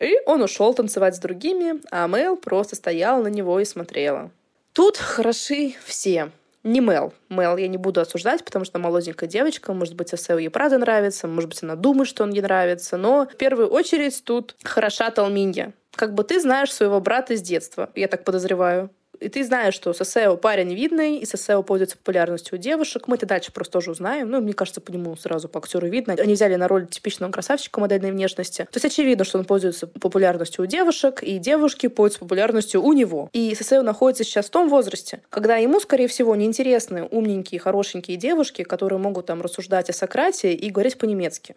И 0.00 0.16
он 0.26 0.42
ушел 0.42 0.72
танцевать 0.74 1.14
с 1.14 1.18
другими, 1.18 1.80
а 1.90 2.08
Мэл 2.08 2.36
просто 2.36 2.74
стояла 2.74 3.22
на 3.22 3.28
него 3.28 3.60
и 3.60 3.64
смотрела. 3.64 4.30
Тут 4.72 4.96
хороши 4.96 5.74
все 5.84 6.30
не 6.62 6.80
Мел. 6.80 7.12
Мел 7.28 7.56
я 7.56 7.68
не 7.68 7.78
буду 7.78 8.00
осуждать, 8.00 8.44
потому 8.44 8.64
что 8.64 8.78
молоденькая 8.78 9.28
девочка, 9.28 9.72
может 9.72 9.94
быть, 9.94 10.12
Асео 10.12 10.38
ей 10.38 10.50
правда 10.50 10.78
нравится, 10.78 11.26
может 11.26 11.50
быть, 11.50 11.62
она 11.62 11.76
думает, 11.76 12.08
что 12.08 12.24
он 12.24 12.30
ей 12.30 12.42
нравится, 12.42 12.96
но 12.96 13.26
в 13.26 13.36
первую 13.36 13.68
очередь 13.68 14.22
тут 14.24 14.56
хороша 14.62 15.10
Талминья. 15.10 15.72
Как 15.94 16.14
бы 16.14 16.24
ты 16.24 16.40
знаешь 16.40 16.72
своего 16.72 17.00
брата 17.00 17.36
с 17.36 17.42
детства, 17.42 17.90
я 17.94 18.08
так 18.08 18.24
подозреваю. 18.24 18.90
И 19.20 19.28
ты 19.28 19.44
знаешь, 19.44 19.74
что 19.74 19.92
Сосео 19.92 20.36
парень 20.36 20.74
видный, 20.74 21.18
и 21.18 21.26
Сосео 21.26 21.62
пользуется 21.62 21.98
популярностью 21.98 22.58
у 22.58 22.60
девушек. 22.60 23.06
Мы 23.06 23.16
это 23.16 23.26
дальше 23.26 23.52
просто 23.52 23.74
тоже 23.74 23.90
узнаем. 23.90 24.30
Ну, 24.30 24.40
мне 24.40 24.54
кажется, 24.54 24.80
по 24.80 24.90
нему 24.90 25.14
сразу 25.16 25.48
по 25.48 25.58
актеру 25.58 25.86
видно. 25.88 26.14
Они 26.14 26.34
взяли 26.34 26.54
на 26.56 26.68
роль 26.68 26.86
типичного 26.86 27.30
красавчика 27.30 27.80
модельной 27.80 28.12
внешности. 28.12 28.62
То 28.64 28.76
есть 28.76 28.86
очевидно, 28.86 29.24
что 29.24 29.38
он 29.38 29.44
пользуется 29.44 29.86
популярностью 29.86 30.64
у 30.64 30.66
девушек, 30.66 31.22
и 31.22 31.38
девушки 31.38 31.88
пользуются 31.88 32.20
популярностью 32.20 32.82
у 32.82 32.92
него. 32.94 33.28
И 33.32 33.54
Сосео 33.54 33.82
находится 33.82 34.24
сейчас 34.24 34.46
в 34.46 34.50
том 34.50 34.68
возрасте, 34.68 35.20
когда 35.28 35.56
ему, 35.56 35.80
скорее 35.80 36.08
всего, 36.08 36.34
неинтересны 36.34 37.04
умненькие, 37.04 37.60
хорошенькие 37.60 38.16
девушки, 38.16 38.62
которые 38.62 38.98
могут 38.98 39.26
там 39.26 39.42
рассуждать 39.42 39.90
о 39.90 39.92
Сократе 39.92 40.54
и 40.54 40.70
говорить 40.70 40.96
по-немецки. 40.96 41.54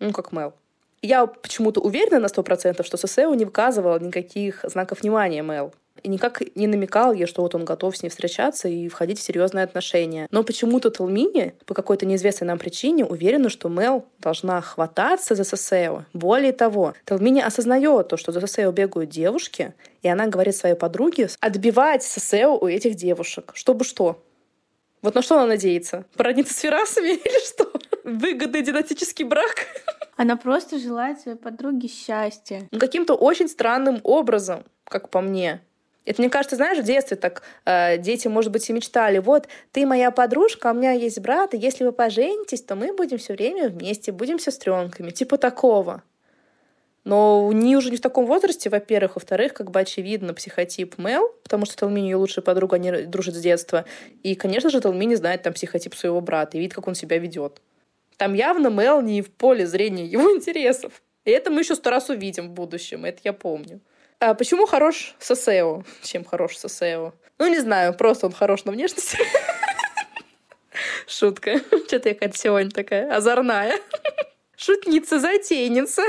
Ну, 0.00 0.12
как 0.12 0.32
Мел. 0.32 0.52
Я 1.00 1.26
почему-то 1.26 1.80
уверена 1.80 2.18
на 2.18 2.28
сто 2.28 2.42
процентов, 2.42 2.84
что 2.84 2.96
Сосео 2.96 3.34
не 3.34 3.44
выказывал 3.44 3.98
никаких 4.00 4.60
знаков 4.64 5.00
внимания 5.02 5.42
Мел. 5.42 5.72
Никак 6.08 6.42
не 6.54 6.66
намекал 6.66 7.12
ей, 7.12 7.26
что 7.26 7.42
вот 7.42 7.54
он 7.54 7.64
готов 7.64 7.96
с 7.96 8.02
ней 8.02 8.08
встречаться 8.08 8.68
и 8.68 8.88
входить 8.88 9.18
в 9.18 9.22
серьезные 9.22 9.64
отношения. 9.64 10.28
Но 10.30 10.42
почему-то 10.42 10.90
Талмини 10.90 11.54
по 11.64 11.74
какой-то 11.74 12.06
неизвестной 12.06 12.48
нам 12.48 12.58
причине 12.58 13.04
уверена, 13.04 13.48
что 13.48 13.68
Мел 13.68 14.04
должна 14.18 14.60
хвататься 14.60 15.34
за 15.34 15.44
Сосео. 15.44 16.04
Более 16.12 16.52
того, 16.52 16.94
Талмини 17.04 17.40
осознает 17.40 18.08
то, 18.08 18.16
что 18.16 18.32
за 18.32 18.40
Сосео 18.40 18.72
бегают 18.72 19.10
девушки, 19.10 19.74
и 20.02 20.08
она 20.08 20.26
говорит 20.26 20.56
своей 20.56 20.76
подруге 20.76 21.28
отбивать 21.40 22.02
Сосео 22.02 22.56
у 22.56 22.66
этих 22.66 22.94
девушек. 22.94 23.52
Чтобы 23.54 23.84
что? 23.84 24.22
Вот 25.02 25.14
на 25.14 25.22
что 25.22 25.36
она 25.36 25.46
надеется? 25.46 26.04
Породниться 26.16 26.54
с 26.54 26.58
Ферасами 26.58 27.08
или 27.24 27.46
что? 27.46 27.70
Выгодный 28.04 28.62
династический 28.62 29.24
брак? 29.24 29.66
Она 30.16 30.36
просто 30.36 30.78
желает 30.78 31.20
своей 31.20 31.36
подруге 31.36 31.88
счастья. 31.88 32.66
Ну, 32.70 32.78
каким-то 32.78 33.14
очень 33.14 33.48
странным 33.48 34.00
образом, 34.02 34.64
как 34.84 35.10
по 35.10 35.20
мне. 35.20 35.60
Это, 36.06 36.22
мне 36.22 36.30
кажется, 36.30 36.56
знаешь, 36.56 36.78
в 36.78 36.84
детстве 36.84 37.16
так 37.16 37.42
э, 37.64 37.98
дети, 37.98 38.28
может 38.28 38.52
быть, 38.52 38.68
и 38.70 38.72
мечтали. 38.72 39.18
Вот, 39.18 39.48
ты 39.72 39.84
моя 39.84 40.10
подружка, 40.10 40.70
а 40.70 40.72
у 40.72 40.76
меня 40.76 40.92
есть 40.92 41.20
брат, 41.20 41.52
и 41.52 41.58
если 41.58 41.84
вы 41.84 41.92
поженитесь, 41.92 42.62
то 42.62 42.76
мы 42.76 42.94
будем 42.94 43.18
все 43.18 43.34
время 43.34 43.68
вместе, 43.68 44.12
будем 44.12 44.38
сестренками. 44.38 45.10
Типа 45.10 45.36
такого. 45.36 46.02
Но 47.02 47.52
не 47.52 47.76
уже 47.76 47.90
не 47.90 47.98
в 47.98 48.00
таком 48.00 48.26
возрасте, 48.26 48.68
во-первых. 48.68 49.16
Во-вторых, 49.16 49.54
как 49.54 49.70
бы 49.70 49.80
очевидно, 49.80 50.34
психотип 50.34 50.98
Мел, 50.98 51.28
потому 51.42 51.64
что 51.64 51.76
Талмини 51.76 52.06
ее 52.06 52.16
лучшая 52.16 52.44
подруга, 52.44 52.76
они 52.76 52.90
дружат 53.02 53.34
с 53.34 53.40
детства. 53.40 53.84
И, 54.24 54.34
конечно 54.34 54.70
же, 54.70 54.80
Талмини 54.80 55.14
знает 55.14 55.42
там 55.42 55.52
психотип 55.52 55.94
своего 55.94 56.20
брата 56.20 56.56
и 56.56 56.60
видит, 56.60 56.74
как 56.74 56.88
он 56.88 56.94
себя 56.96 57.18
ведет. 57.18 57.60
Там 58.16 58.34
явно 58.34 58.68
Мел 58.68 59.02
не 59.02 59.22
в 59.22 59.30
поле 59.30 59.66
зрения 59.66 60.04
его 60.04 60.30
интересов. 60.36 61.00
И 61.24 61.30
это 61.30 61.50
мы 61.50 61.60
еще 61.60 61.74
сто 61.74 61.90
раз 61.90 62.08
увидим 62.08 62.48
в 62.48 62.52
будущем, 62.52 63.04
это 63.04 63.20
я 63.24 63.32
помню. 63.32 63.80
А 64.18 64.34
почему 64.34 64.66
хорош 64.66 65.14
Сосео? 65.18 65.84
Чем 66.02 66.24
хорош 66.24 66.56
Сосео? 66.56 67.12
Ну, 67.38 67.48
не 67.48 67.58
знаю, 67.58 67.94
просто 67.94 68.26
он 68.26 68.32
хорош 68.32 68.64
на 68.64 68.72
внешность. 68.72 69.16
Шутка. 71.06 71.58
Что-то 71.86 72.08
я 72.08 72.14
какая-то 72.14 72.36
сегодня 72.36 72.70
такая 72.70 73.14
озорная. 73.14 73.74
Шутница, 74.56 75.20
затейница. 75.20 76.02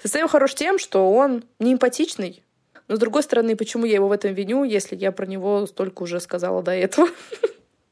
Сосео 0.00 0.28
хорош 0.28 0.54
тем, 0.54 0.78
что 0.78 1.12
он 1.12 1.44
не 1.58 1.72
эмпатичный. 1.72 2.44
Но, 2.86 2.94
с 2.94 2.98
другой 3.00 3.24
стороны, 3.24 3.56
почему 3.56 3.86
я 3.86 3.94
его 3.94 4.06
в 4.06 4.12
этом 4.12 4.32
виню, 4.32 4.62
если 4.62 4.94
я 4.94 5.10
про 5.10 5.26
него 5.26 5.66
столько 5.66 6.04
уже 6.04 6.20
сказала 6.20 6.62
до 6.62 6.72
этого? 6.72 7.08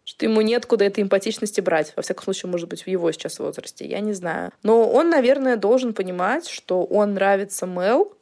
что 0.04 0.26
ему 0.26 0.42
нет 0.42 0.66
куда 0.66 0.84
этой 0.84 1.02
эмпатичности 1.02 1.60
брать. 1.60 1.92
Во 1.96 2.02
всяком 2.02 2.24
случае, 2.24 2.50
может 2.50 2.68
быть, 2.68 2.82
в 2.82 2.86
его 2.86 3.10
сейчас 3.10 3.40
возрасте. 3.40 3.84
Я 3.84 3.98
не 3.98 4.12
знаю. 4.12 4.52
Но 4.62 4.88
он, 4.88 5.10
наверное, 5.10 5.56
должен 5.56 5.92
понимать, 5.92 6.46
что 6.46 6.84
он 6.84 7.14
нравится 7.14 7.66
Мел, 7.66 8.12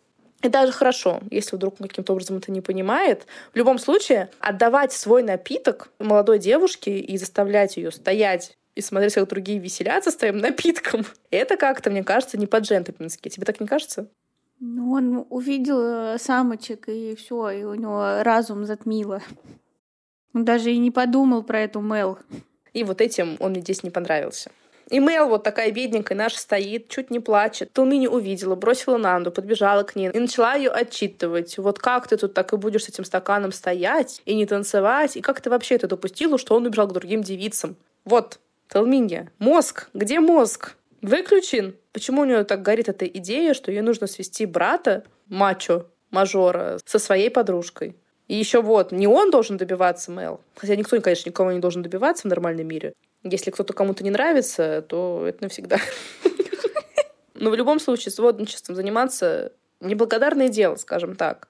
и 0.42 0.48
даже 0.48 0.72
хорошо, 0.72 1.20
если 1.30 1.56
вдруг 1.56 1.80
он 1.80 1.86
каким-то 1.86 2.12
образом 2.12 2.38
это 2.38 2.50
не 2.50 2.60
понимает. 2.60 3.26
В 3.52 3.56
любом 3.56 3.78
случае, 3.78 4.28
отдавать 4.40 4.92
свой 4.92 5.22
напиток 5.22 5.90
молодой 5.98 6.38
девушке 6.38 6.98
и 6.98 7.16
заставлять 7.16 7.76
ее 7.76 7.92
стоять 7.92 8.56
и 8.74 8.80
смотреть, 8.80 9.14
как 9.14 9.28
другие 9.28 9.58
веселятся 9.58 10.10
с 10.10 10.16
твоим 10.16 10.38
напитком, 10.38 11.04
это 11.30 11.56
как-то, 11.56 11.90
мне 11.90 12.02
кажется, 12.02 12.38
не 12.38 12.46
по-джентльменски. 12.46 13.28
Тебе 13.28 13.46
так 13.46 13.60
не 13.60 13.66
кажется? 13.66 14.08
Ну, 14.58 14.92
он 14.92 15.26
увидел 15.30 15.80
э, 15.80 16.18
самочек, 16.18 16.88
и 16.88 17.14
все, 17.14 17.50
и 17.50 17.64
у 17.64 17.74
него 17.74 18.22
разум 18.22 18.64
затмило. 18.64 19.20
Он 20.34 20.44
даже 20.44 20.72
и 20.72 20.78
не 20.78 20.90
подумал 20.90 21.42
про 21.42 21.60
эту 21.60 21.80
Мел. 21.80 22.18
И 22.72 22.84
вот 22.84 23.00
этим 23.00 23.36
он 23.38 23.50
мне 23.50 23.60
здесь 23.60 23.82
не 23.82 23.90
понравился. 23.90 24.50
И 24.92 24.98
Мел 24.98 25.26
вот 25.30 25.42
такая 25.42 25.72
бедненькая 25.72 26.18
наша 26.18 26.38
стоит, 26.38 26.88
чуть 26.88 27.10
не 27.10 27.18
плачет. 27.18 27.72
Талмини 27.72 28.08
увидела, 28.08 28.56
бросила 28.56 28.98
Нанду, 28.98 29.32
подбежала 29.32 29.84
к 29.84 29.96
ней 29.96 30.10
и 30.10 30.20
начала 30.20 30.54
ее 30.54 30.68
отчитывать. 30.68 31.56
Вот 31.56 31.78
как 31.78 32.08
ты 32.08 32.18
тут 32.18 32.34
так 32.34 32.52
и 32.52 32.58
будешь 32.58 32.84
с 32.84 32.88
этим 32.90 33.06
стаканом 33.06 33.52
стоять 33.52 34.20
и 34.26 34.34
не 34.34 34.44
танцевать? 34.44 35.16
И 35.16 35.22
как 35.22 35.40
ты 35.40 35.48
вообще 35.48 35.76
это 35.76 35.88
допустила, 35.88 36.36
что 36.36 36.54
он 36.54 36.66
убежал 36.66 36.88
к 36.88 36.92
другим 36.92 37.22
девицам? 37.22 37.76
Вот, 38.04 38.38
Талминья, 38.68 39.30
мозг, 39.38 39.88
где 39.94 40.20
мозг? 40.20 40.74
Выключен. 41.00 41.74
Почему 41.94 42.20
у 42.20 42.24
нее 42.26 42.44
так 42.44 42.60
горит 42.60 42.90
эта 42.90 43.06
идея, 43.06 43.54
что 43.54 43.72
ей 43.72 43.80
нужно 43.80 44.06
свести 44.06 44.44
брата, 44.44 45.04
мачо, 45.26 45.86
мажора, 46.10 46.78
со 46.84 46.98
своей 46.98 47.30
подружкой? 47.30 47.96
И 48.28 48.34
еще 48.34 48.60
вот, 48.60 48.92
не 48.92 49.06
он 49.06 49.30
должен 49.30 49.56
добиваться 49.56 50.10
Мел. 50.10 50.42
Хотя 50.54 50.76
никто, 50.76 51.00
конечно, 51.00 51.30
никого 51.30 51.50
не 51.50 51.60
должен 51.60 51.82
добиваться 51.82 52.24
в 52.24 52.30
нормальном 52.30 52.68
мире. 52.68 52.92
Если 53.24 53.50
кто-то 53.50 53.72
кому-то 53.72 54.02
не 54.02 54.10
нравится, 54.10 54.82
то 54.82 55.24
это 55.26 55.44
навсегда. 55.44 55.78
Но 57.34 57.50
в 57.50 57.54
любом 57.54 57.78
случае 57.80 58.12
сводничеством 58.12 58.76
заниматься 58.76 59.52
неблагодарное 59.80 60.48
дело, 60.48 60.76
скажем 60.76 61.16
так. 61.16 61.48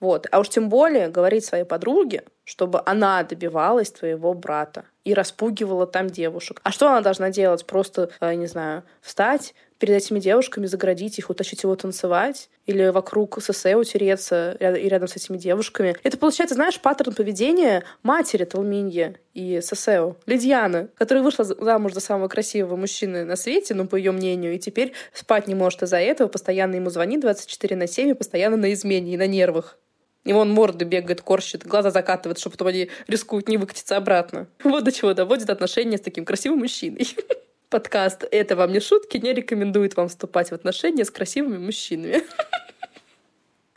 Вот. 0.00 0.26
А 0.30 0.38
уж 0.38 0.48
тем 0.48 0.68
более 0.68 1.08
говорить 1.08 1.44
своей 1.44 1.64
подруге, 1.64 2.24
чтобы 2.44 2.82
она 2.86 3.22
добивалась 3.24 3.90
твоего 3.90 4.32
брата 4.32 4.84
и 5.04 5.12
распугивала 5.12 5.86
там 5.86 6.08
девушек. 6.08 6.60
А 6.62 6.70
что 6.70 6.88
она 6.88 7.00
должна 7.00 7.30
делать? 7.30 7.66
Просто, 7.66 8.10
э, 8.20 8.34
не 8.34 8.46
знаю, 8.46 8.84
встать 9.00 9.54
перед 9.78 9.94
этими 9.94 10.18
девушками, 10.20 10.66
заградить 10.66 11.18
их, 11.18 11.30
утащить 11.30 11.62
его 11.62 11.74
танцевать? 11.76 12.50
Или 12.66 12.88
вокруг 12.88 13.38
ССС 13.40 13.64
утереться 13.74 14.56
и 14.60 14.88
рядом 14.88 15.08
с 15.08 15.16
этими 15.16 15.38
девушками? 15.38 15.96
Это, 16.02 16.18
получается, 16.18 16.54
знаешь, 16.54 16.80
паттерн 16.80 17.14
поведения 17.14 17.84
матери 18.02 18.44
Талминьи 18.44 19.16
и 19.34 19.60
ССС, 19.62 19.88
Лидьяна, 20.26 20.88
которая 20.96 21.24
вышла 21.24 21.44
замуж 21.44 21.92
за 21.92 22.00
самого 22.00 22.28
красивого 22.28 22.76
мужчины 22.76 23.24
на 23.24 23.36
свете, 23.36 23.74
ну, 23.74 23.86
по 23.86 23.96
ее 23.96 24.12
мнению, 24.12 24.54
и 24.54 24.58
теперь 24.58 24.92
спать 25.12 25.46
не 25.46 25.54
может 25.54 25.82
из-за 25.82 25.98
этого, 25.98 26.28
постоянно 26.28 26.74
ему 26.74 26.90
звонит 26.90 27.20
24 27.20 27.76
на 27.76 27.86
7 27.86 28.10
и 28.10 28.14
постоянно 28.14 28.56
на 28.56 28.72
измене 28.72 29.14
и 29.14 29.16
на 29.16 29.26
нервах. 29.26 29.78
И 30.24 30.32
он 30.32 30.50
морды 30.50 30.84
бегает, 30.84 31.22
корчит, 31.22 31.66
глаза 31.66 31.90
закатывает, 31.90 32.38
чтобы 32.38 32.52
потом 32.52 32.68
они 32.68 32.90
рискуют 33.06 33.48
не 33.48 33.56
выкатиться 33.56 33.96
обратно. 33.96 34.46
Вот 34.64 34.84
до 34.84 34.92
чего 34.92 35.14
доводит 35.14 35.48
отношения 35.48 35.96
с 35.96 36.02
таким 36.02 36.24
красивым 36.24 36.58
мужчиной. 36.58 37.08
Подкаст 37.70 38.24
«Это 38.30 38.56
вам 38.56 38.72
не 38.72 38.80
шутки» 38.80 39.18
не 39.18 39.34
рекомендует 39.34 39.94
вам 39.94 40.08
вступать 40.08 40.50
в 40.50 40.54
отношения 40.54 41.04
с 41.04 41.10
красивыми 41.10 41.58
мужчинами. 41.58 42.22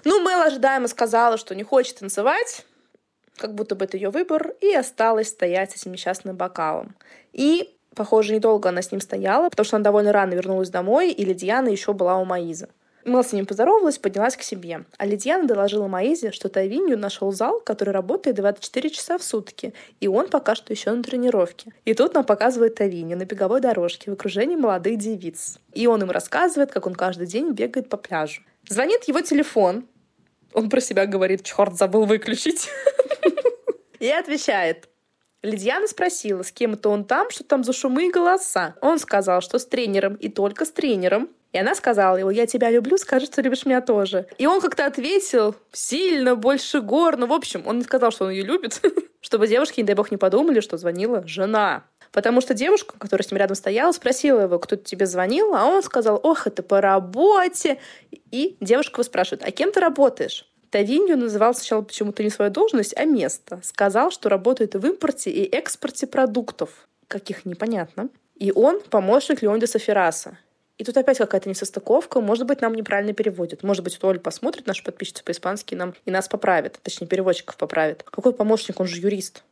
Ну, 0.04 0.20
Мэл 0.24 0.42
ожидаемо 0.42 0.88
сказала, 0.88 1.38
что 1.38 1.54
не 1.54 1.62
хочет 1.62 2.00
танцевать, 2.00 2.66
как 3.38 3.54
будто 3.54 3.76
бы 3.76 3.86
это 3.86 3.98
ее 3.98 4.10
выбор, 4.10 4.56
и 4.60 4.74
осталась 4.74 5.28
стоять 5.28 5.74
с 5.74 5.76
этим 5.76 5.92
несчастным 5.92 6.36
бокалом. 6.36 6.96
И, 7.34 7.78
похоже, 7.94 8.34
недолго 8.34 8.70
она 8.70 8.82
с 8.82 8.92
ним 8.92 9.00
стояла, 9.00 9.50
потому 9.50 9.64
что 9.64 9.76
она 9.76 9.84
довольно 9.84 10.12
рано 10.12 10.34
вернулась 10.34 10.72
домой, 10.72 11.12
и 11.12 11.24
Лидиана 11.24 11.68
еще 11.68 11.94
была 11.94 12.18
у 12.18 12.26
Маизы. 12.26 12.70
Мэл 13.06 13.24
с 13.24 13.34
ним 13.34 13.46
поздоровалась, 13.46 13.98
поднялась 13.98 14.36
к 14.36 14.44
себе. 14.44 14.86
А 14.98 15.06
Лидьяна 15.06 15.48
доложила 15.48 15.88
Маизе, 15.88 16.32
что 16.32 16.50
Тавинью 16.50 16.98
нашел 16.98 17.32
зал, 17.32 17.60
который 17.60 17.94
работает 17.94 18.36
24 18.36 18.90
часа 18.90 19.18
в 19.18 19.24
сутки, 19.24 19.74
и 20.00 20.08
он 20.08 20.30
пока 20.30 20.56
что 20.56 20.72
еще 20.72 20.92
на 20.92 21.02
тренировке. 21.02 21.74
И 21.86 21.94
тут 21.94 22.14
нам 22.14 22.24
показывает 22.24 22.76
Тавинью 22.76 23.18
на 23.18 23.26
беговой 23.26 23.62
дорожке 23.62 24.12
в 24.12 24.14
окружении 24.14 24.56
молодых 24.56 24.98
девиц. 24.98 25.60
И 25.74 25.88
он 25.88 26.04
им 26.04 26.12
рассказывает, 26.12 26.72
как 26.72 26.86
он 26.86 26.94
каждый 26.94 27.28
день 27.28 27.52
бегает 27.52 27.90
по 27.90 27.98
пляжу. 27.98 28.42
Звонит 28.68 29.06
его 29.06 29.22
телефон. 29.22 29.88
Он 30.54 30.70
про 30.70 30.82
себя 30.82 31.06
говорит, 31.06 31.44
черт, 31.44 31.76
забыл 31.76 32.06
выключить. 32.06 32.70
И 34.00 34.10
отвечает, 34.10 34.90
Лидьяна 35.44 35.88
спросила, 35.88 36.44
с 36.44 36.52
кем 36.52 36.74
это 36.74 36.90
он 36.90 37.04
там, 37.04 37.32
что 37.32 37.44
там 37.44 37.64
за 37.64 37.74
шумы 37.74 38.08
и 38.08 38.12
голоса. 38.12 38.76
Он 38.82 39.00
сказал, 39.00 39.42
что 39.42 39.58
с 39.58 39.66
тренером 39.66 40.16
и 40.16 40.30
только 40.30 40.66
с 40.66 40.72
тренером. 40.72 41.30
И 41.52 41.58
она 41.58 41.76
сказала 41.76 42.16
ему, 42.18 42.30
я 42.30 42.48
тебя 42.48 42.70
люблю, 42.70 42.98
скажи, 42.98 43.26
что 43.26 43.42
любишь 43.42 43.66
меня 43.66 43.82
тоже. 43.82 44.26
И 44.38 44.48
он 44.48 44.62
как-то 44.62 44.86
ответил 44.86 45.56
сильно, 45.72 46.36
больше 46.36 46.82
гор. 46.82 47.18
Ну, 47.18 47.28
в 47.28 47.34
общем, 47.34 47.64
он 47.66 47.82
сказал, 47.84 48.12
что 48.12 48.26
он 48.26 48.32
ее 48.32 48.44
любит, 48.44 48.82
чтобы 49.22 49.48
девушки, 49.48 49.82
не 49.82 49.86
дай 49.86 49.96
бог, 49.96 50.12
не 50.12 50.18
подумали, 50.18 50.62
что 50.62 50.78
звонила 50.78 51.26
жена. 51.28 51.84
Потому 52.12 52.42
что 52.42 52.54
девушка, 52.54 52.96
которая 52.98 53.26
с 53.26 53.32
ним 53.32 53.40
рядом 53.40 53.56
стояла, 53.56 53.92
спросила 53.92 54.42
его, 54.42 54.60
кто 54.60 54.76
тебе 54.76 55.06
звонил, 55.06 55.54
а 55.56 55.66
он 55.66 55.82
сказал, 55.82 56.20
ох, 56.22 56.48
это 56.48 56.62
по 56.64 56.82
работе. 56.82 57.80
И 58.32 58.58
девушка 58.60 58.96
его 58.96 59.04
спрашивает, 59.04 59.44
а 59.46 59.52
кем 59.52 59.72
ты 59.72 59.80
работаешь? 59.80 60.48
Тавинью 60.70 61.18
называл 61.18 61.54
сначала 61.54 61.82
почему-то 61.82 62.24
не 62.24 62.30
свою 62.30 62.50
должность, 62.50 62.96
а 62.98 63.04
место. 63.04 63.60
Сказал, 63.64 64.12
что 64.12 64.30
работает 64.30 64.76
в 64.76 64.86
импорте 64.86 65.30
и 65.30 65.44
экспорте 65.44 66.08
продуктов. 66.08 66.88
Каких 67.08 67.46
непонятно. 67.46 68.10
И 68.36 68.54
он 68.54 68.82
помощник 68.82 69.42
Леонида 69.42 69.68
Ферраса. 69.68 70.38
И 70.82 70.84
тут 70.84 70.98
опять 70.98 71.20
какая-то 71.20 71.48
несостыковка. 71.48 72.22
Может 72.22 72.48
быть, 72.48 72.62
нам 72.62 72.74
неправильно 72.74 73.14
переводят. 73.14 73.62
Может 73.62 73.84
быть, 73.84 74.04
Оля 74.04 74.18
посмотрит 74.18 74.66
нашу 74.66 74.84
подписчицу 74.84 75.24
по-испански 75.24 75.76
нам, 75.76 75.94
и 76.06 76.10
нас 76.10 76.28
поправит. 76.28 76.80
Точнее, 76.82 77.06
переводчиков 77.06 77.56
поправит. 77.56 78.02
Какой 78.02 78.34
помощник? 78.34 78.80
Он 78.80 78.88
же 78.88 79.00
юрист. 79.00 79.44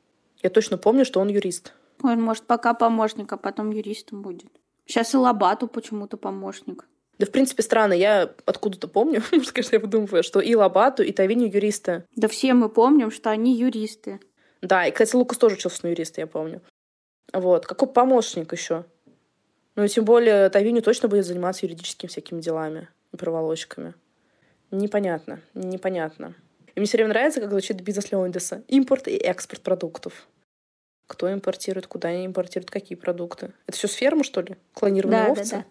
Я 0.42 0.50
точно 0.50 0.80
помню, 0.80 1.06
что 1.06 1.20
он 1.20 1.28
юрист. 1.28 1.74
Он, 2.02 2.20
может, 2.20 2.46
пока 2.46 2.74
помощник, 2.74 3.32
а 3.32 3.38
потом 3.38 3.70
юристом 3.70 4.24
будет. 4.24 4.50
Сейчас 4.88 5.14
и 5.14 5.18
Лабату 5.18 5.68
почему-то 5.68 6.18
помощник. 6.18 6.88
Да, 7.20 7.28
в 7.28 7.30
принципе, 7.30 7.62
странно. 7.62 7.94
Я 7.94 8.32
откуда-то 8.48 8.88
помню, 8.88 9.22
может, 9.32 9.52
конечно, 9.52 9.76
я 9.76 9.82
выдумываю, 9.82 10.24
что 10.24 10.40
и 10.40 10.56
Лабату, 10.56 11.04
и 11.04 11.12
Тавини 11.12 11.46
юристы. 11.46 12.06
Да 12.16 12.28
все 12.28 12.56
мы 12.56 12.70
помним, 12.70 13.12
что 13.12 13.30
они 13.30 13.56
юристы. 13.56 14.20
Да, 14.64 14.88
и, 14.88 14.92
кстати, 14.92 15.16
Лукас 15.16 15.38
тоже 15.38 15.58
учился 15.58 15.82
на 15.84 15.90
юриста, 15.90 16.22
я 16.22 16.26
помню. 16.26 16.64
Вот. 17.34 17.68
Какой 17.68 17.88
помощник 17.88 18.52
еще? 18.52 18.86
Ну 19.80 19.86
и 19.86 19.88
тем 19.88 20.04
более 20.04 20.50
Тавиню 20.50 20.82
точно 20.82 21.08
будет 21.08 21.26
заниматься 21.26 21.66
юридическими 21.66 22.10
всякими 22.10 22.42
делами 22.42 22.90
и 23.14 23.16
проволочками. 23.16 23.94
Непонятно, 24.72 25.40
непонятно. 25.54 26.36
И 26.76 26.82
мне 26.82 26.86
все 26.86 26.98
время 26.98 27.12
нравится, 27.12 27.40
как 27.40 27.50
звучит 27.50 27.80
бизнес 27.80 28.12
Леондеса. 28.12 28.62
Импорт 28.68 29.08
и 29.08 29.16
экспорт 29.16 29.62
продуктов. 29.62 30.28
Кто 31.08 31.32
импортирует, 31.32 31.88
куда 31.88 32.10
они 32.10 32.26
импортируют, 32.26 32.70
какие 32.70 32.98
продукты. 32.98 33.54
Это 33.68 33.78
все 33.78 33.88
с 33.88 33.94
фермы, 33.94 34.26
что 34.26 34.42
ли? 34.42 34.58
Клонированные 34.74 35.28
Да, 35.28 35.32
овцы? 35.32 35.52
да, 35.52 35.58
да. 35.60 35.66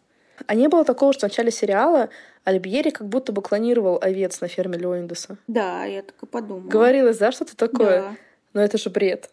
А 0.46 0.54
не 0.54 0.68
было 0.68 0.86
такого, 0.86 1.12
что 1.12 1.28
в 1.28 1.30
начале 1.30 1.50
сериала 1.50 2.08
Альбьери 2.44 2.88
как 2.88 3.06
будто 3.06 3.32
бы 3.32 3.42
клонировал 3.42 3.98
овец 4.00 4.40
на 4.40 4.48
ферме 4.48 4.78
Леондеса. 4.78 5.36
Да, 5.48 5.84
я 5.84 6.00
так 6.00 6.14
и 6.22 6.24
подумала. 6.24 6.70
Говорилось, 6.70 7.18
да, 7.18 7.30
что-то 7.30 7.54
такое? 7.54 8.00
Да. 8.00 8.16
Но 8.54 8.62
это 8.62 8.78
же 8.78 8.88
бред. 8.88 9.28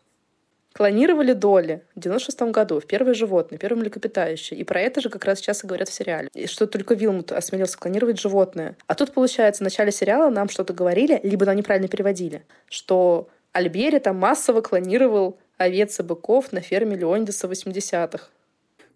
Клонировали 0.77 1.31
доли 1.31 1.85
в 1.95 2.01
96 2.01 2.51
году, 2.51 2.81
в 2.81 2.85
первые 2.85 3.13
животные, 3.13 3.57
первые 3.57 3.79
млекопитающие. 3.79 4.59
И 4.59 4.65
про 4.65 4.81
это 4.81 4.99
же 4.99 5.09
как 5.09 5.23
раз 5.23 5.39
сейчас 5.39 5.63
и 5.63 5.67
говорят 5.67 5.87
в 5.87 5.93
сериале. 5.93 6.27
И 6.33 6.47
что 6.47 6.67
только 6.67 6.95
Вилмут 6.95 7.31
осмелился 7.31 7.77
клонировать 7.77 8.19
животное. 8.19 8.75
А 8.85 8.93
тут, 8.93 9.13
получается, 9.13 9.63
в 9.63 9.63
начале 9.63 9.93
сериала 9.93 10.29
нам 10.29 10.49
что-то 10.49 10.73
говорили, 10.73 11.17
либо 11.23 11.45
нам 11.45 11.55
неправильно 11.55 11.87
переводили, 11.87 12.43
что 12.67 13.29
Альбери 13.53 13.99
там 13.99 14.17
массово 14.17 14.59
клонировал 14.59 15.37
овец 15.57 15.97
и 16.01 16.03
быков 16.03 16.51
на 16.51 16.59
ферме 16.59 16.97
Леонидаса 16.97 17.47
в 17.47 17.51
80-х. 17.51 18.27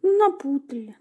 Ну, 0.02 0.18
напутали. 0.18 0.98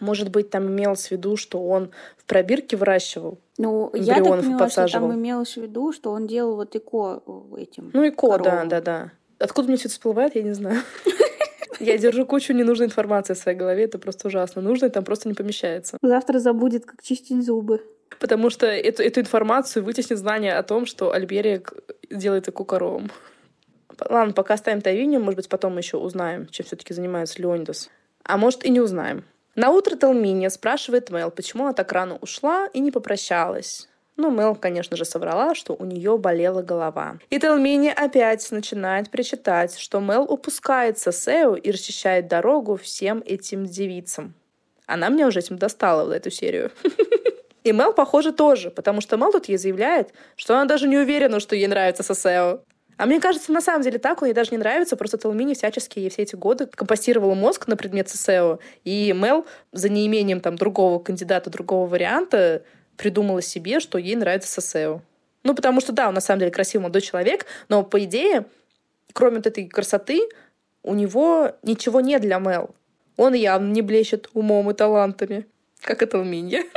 Может 0.00 0.30
быть, 0.30 0.48
там 0.48 0.66
имелось 0.66 1.08
в 1.08 1.10
виду, 1.10 1.36
что 1.36 1.62
он 1.62 1.90
в 2.16 2.24
пробирке 2.24 2.78
выращивал? 2.78 3.38
Ну, 3.58 3.90
я 3.92 4.14
так 4.14 4.24
поняла, 4.24 4.42
что 4.42 4.58
подсаживал. 4.58 5.08
там 5.10 5.18
имелось 5.18 5.58
в 5.58 5.60
виду, 5.60 5.92
что 5.92 6.10
он 6.12 6.26
делал 6.26 6.56
вот 6.56 6.74
ЭКО 6.74 7.22
э, 7.26 7.60
этим. 7.60 7.90
Ну 7.92 8.02
и 8.02 8.10
ко, 8.10 8.38
да, 8.38 8.38
коровам. 8.38 8.68
да, 8.68 8.80
да. 8.80 9.12
Откуда 9.38 9.68
мне 9.68 9.76
все 9.76 9.86
это 9.88 9.94
всплывает, 9.94 10.34
я 10.34 10.42
не 10.42 10.52
знаю. 10.52 10.80
Я 11.80 11.98
держу 11.98 12.24
кучу 12.24 12.54
ненужной 12.54 12.86
информации 12.86 13.34
в 13.34 13.38
своей 13.38 13.58
голове, 13.58 13.84
это 13.84 13.98
просто 13.98 14.28
ужасно. 14.28 14.62
Нужное 14.62 14.88
там 14.88 15.04
просто 15.04 15.28
не 15.28 15.34
помещается. 15.34 15.98
Завтра 16.00 16.38
забудет, 16.38 16.86
как 16.86 17.02
чистить 17.02 17.44
зубы. 17.44 17.84
Потому 18.18 18.48
что 18.48 18.64
эту, 18.66 19.02
эту 19.02 19.20
информацию 19.20 19.84
вытеснит 19.84 20.18
знание 20.18 20.54
о 20.56 20.62
том, 20.62 20.86
что 20.86 21.12
Альберия 21.12 21.58
к- 21.60 21.74
делает 22.10 22.48
эку 22.48 22.64
коровам. 22.64 23.10
П- 23.98 24.06
Ладно, 24.08 24.32
пока 24.32 24.54
оставим 24.54 24.80
Тавиню, 24.80 25.20
может 25.20 25.36
быть, 25.36 25.48
потом 25.50 25.76
еще 25.76 25.98
узнаем, 25.98 26.46
чем 26.48 26.64
все-таки 26.64 26.94
занимается 26.94 27.42
Леонидас. 27.42 27.90
А 28.24 28.38
может, 28.38 28.64
и 28.64 28.70
не 28.70 28.80
узнаем. 28.80 29.24
На 29.54 29.70
утро 29.70 29.96
Телминия 29.96 30.48
спрашивает 30.48 31.10
Мел, 31.10 31.30
почему 31.30 31.64
она 31.64 31.74
так 31.74 31.92
рано 31.92 32.16
ушла 32.22 32.68
и 32.72 32.80
не 32.80 32.90
попрощалась. 32.90 33.86
Ну, 34.16 34.30
Мел, 34.30 34.54
конечно 34.54 34.96
же, 34.96 35.04
соврала, 35.04 35.54
что 35.54 35.74
у 35.74 35.84
нее 35.84 36.16
болела 36.16 36.62
голова. 36.62 37.18
И 37.28 37.38
Телмини 37.38 37.92
опять 37.94 38.50
начинает 38.50 39.10
причитать, 39.10 39.78
что 39.78 40.00
Мел 40.00 40.22
упускается 40.22 41.12
Сео 41.12 41.54
и 41.54 41.70
расчищает 41.70 42.26
дорогу 42.26 42.76
всем 42.76 43.22
этим 43.26 43.66
девицам. 43.66 44.34
Она 44.86 45.08
меня 45.10 45.26
уже 45.26 45.40
этим 45.40 45.58
достала 45.58 46.04
в 46.04 46.10
эту 46.10 46.30
серию. 46.30 46.70
И 47.64 47.72
Мел, 47.72 47.92
похоже, 47.92 48.32
тоже, 48.32 48.70
потому 48.70 49.00
что 49.00 49.16
Мел 49.16 49.32
тут 49.32 49.46
ей 49.46 49.58
заявляет, 49.58 50.14
что 50.36 50.54
она 50.54 50.66
даже 50.66 50.86
не 50.86 50.96
уверена, 50.96 51.40
что 51.40 51.56
ей 51.56 51.66
нравится 51.66 52.04
Сосео. 52.04 52.60
А 52.96 53.06
мне 53.06 53.20
кажется, 53.20 53.52
на 53.52 53.60
самом 53.60 53.82
деле 53.82 53.98
так, 53.98 54.22
он 54.22 54.28
ей 54.28 54.34
даже 54.34 54.52
не 54.52 54.56
нравится, 54.56 54.96
просто 54.96 55.18
Телмини 55.18 55.54
всячески 55.54 55.98
ей 55.98 56.08
все 56.08 56.22
эти 56.22 56.36
годы 56.36 56.66
компостировала 56.66 57.34
мозг 57.34 57.66
на 57.66 57.76
предмет 57.76 58.08
Сосео, 58.08 58.60
и 58.84 59.12
Мел 59.12 59.46
за 59.72 59.88
неимением 59.88 60.40
там 60.40 60.56
другого 60.56 61.00
кандидата, 61.00 61.50
другого 61.50 61.86
варианта 61.86 62.62
придумала 62.96 63.42
себе, 63.42 63.80
что 63.80 63.98
ей 63.98 64.16
нравится 64.16 64.50
Сосео. 64.50 65.02
Ну, 65.42 65.54
потому 65.54 65.80
что, 65.80 65.92
да, 65.92 66.08
он 66.08 66.14
на 66.14 66.20
самом 66.20 66.40
деле 66.40 66.50
красивый 66.50 66.82
молодой 66.82 67.02
человек, 67.02 67.46
но, 67.68 67.84
по 67.84 68.02
идее, 68.02 68.46
кроме 69.12 69.36
вот 69.36 69.46
этой 69.46 69.68
красоты, 69.68 70.28
у 70.82 70.94
него 70.94 71.52
ничего 71.62 72.00
нет 72.00 72.22
для 72.22 72.38
Мел. 72.38 72.74
Он 73.16 73.32
явно 73.32 73.72
не 73.72 73.82
блещет 73.82 74.28
умом 74.34 74.70
и 74.70 74.74
талантами, 74.74 75.46
как 75.80 76.02
и 76.02 76.06
Телминья. 76.06 76.64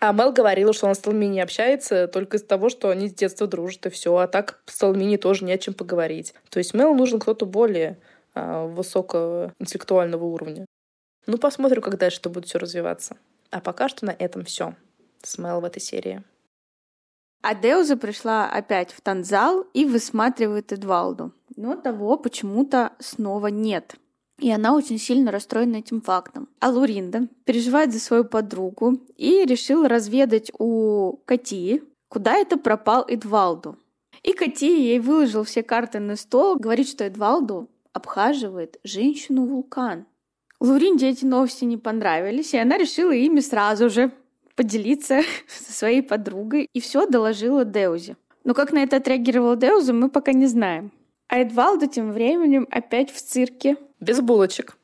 А 0.00 0.12
Мел 0.12 0.32
говорила, 0.32 0.72
что 0.72 0.88
она 0.88 0.94
с 0.96 0.98
Талмини 0.98 1.38
общается 1.38 2.08
только 2.08 2.36
из-за 2.36 2.46
того, 2.46 2.70
что 2.70 2.88
они 2.88 3.08
с 3.08 3.14
детства 3.14 3.46
дружат, 3.46 3.86
и 3.86 3.90
все. 3.90 4.16
А 4.16 4.26
так 4.26 4.60
с 4.66 4.76
Талмини 4.76 5.16
тоже 5.16 5.44
не 5.44 5.52
о 5.52 5.58
чем 5.58 5.74
поговорить. 5.74 6.34
То 6.50 6.58
есть 6.58 6.74
Мел 6.74 6.92
нужен 6.92 7.20
кто-то 7.20 7.46
более 7.46 7.98
а, 8.34 8.66
высокого 8.66 9.54
интеллектуального 9.60 10.24
уровня. 10.24 10.66
Ну, 11.26 11.38
посмотрим, 11.38 11.82
как 11.82 11.98
дальше 11.98 12.18
это 12.18 12.30
будет 12.30 12.46
все 12.46 12.58
развиваться. 12.58 13.16
А 13.52 13.60
пока 13.60 13.88
что 13.88 14.04
на 14.04 14.10
этом 14.10 14.44
все 14.44 14.74
с 15.22 15.38
в 15.38 15.64
этой 15.64 15.80
серии. 15.80 16.22
А 17.42 17.54
Деуза 17.54 17.96
пришла 17.96 18.48
опять 18.48 18.92
в 18.92 19.00
танзал 19.00 19.66
и 19.74 19.84
высматривает 19.84 20.72
Эдвалду. 20.72 21.32
Но 21.56 21.76
того 21.76 22.16
почему-то 22.16 22.92
снова 23.00 23.48
нет. 23.48 23.96
И 24.38 24.50
она 24.50 24.74
очень 24.74 24.98
сильно 24.98 25.30
расстроена 25.30 25.76
этим 25.76 26.00
фактом. 26.00 26.48
А 26.60 26.70
Луринда 26.70 27.28
переживает 27.44 27.92
за 27.92 28.00
свою 28.00 28.24
подругу 28.24 29.00
и 29.16 29.44
решила 29.44 29.88
разведать 29.88 30.50
у 30.58 31.18
Кати, 31.24 31.82
куда 32.08 32.36
это 32.36 32.56
пропал 32.56 33.04
Эдвалду. 33.08 33.76
И 34.22 34.32
Кати 34.32 34.88
ей 34.88 35.00
выложил 35.00 35.42
все 35.42 35.62
карты 35.62 35.98
на 35.98 36.16
стол, 36.16 36.56
говорит, 36.56 36.88
что 36.88 37.04
Эдвалду 37.04 37.68
обхаживает 37.92 38.78
женщину-вулкан. 38.84 40.06
Луринде 40.60 41.08
эти 41.08 41.24
новости 41.24 41.64
не 41.64 41.76
понравились, 41.76 42.54
и 42.54 42.58
она 42.58 42.78
решила 42.78 43.10
ими 43.10 43.40
сразу 43.40 43.90
же 43.90 44.12
поделиться 44.54 45.22
со 45.48 45.72
своей 45.72 46.02
подругой 46.02 46.68
и 46.72 46.80
все 46.80 47.06
доложила 47.06 47.64
Деузе. 47.64 48.16
Но 48.44 48.54
как 48.54 48.72
на 48.72 48.82
это 48.82 48.96
отреагировал 48.96 49.56
Деуза, 49.56 49.92
мы 49.92 50.10
пока 50.10 50.32
не 50.32 50.46
знаем. 50.46 50.92
А 51.28 51.38
Эдвалда 51.38 51.86
тем 51.86 52.12
временем 52.12 52.66
опять 52.70 53.10
в 53.10 53.20
цирке 53.22 53.76
Без 54.00 54.20
булочек. 54.20 54.76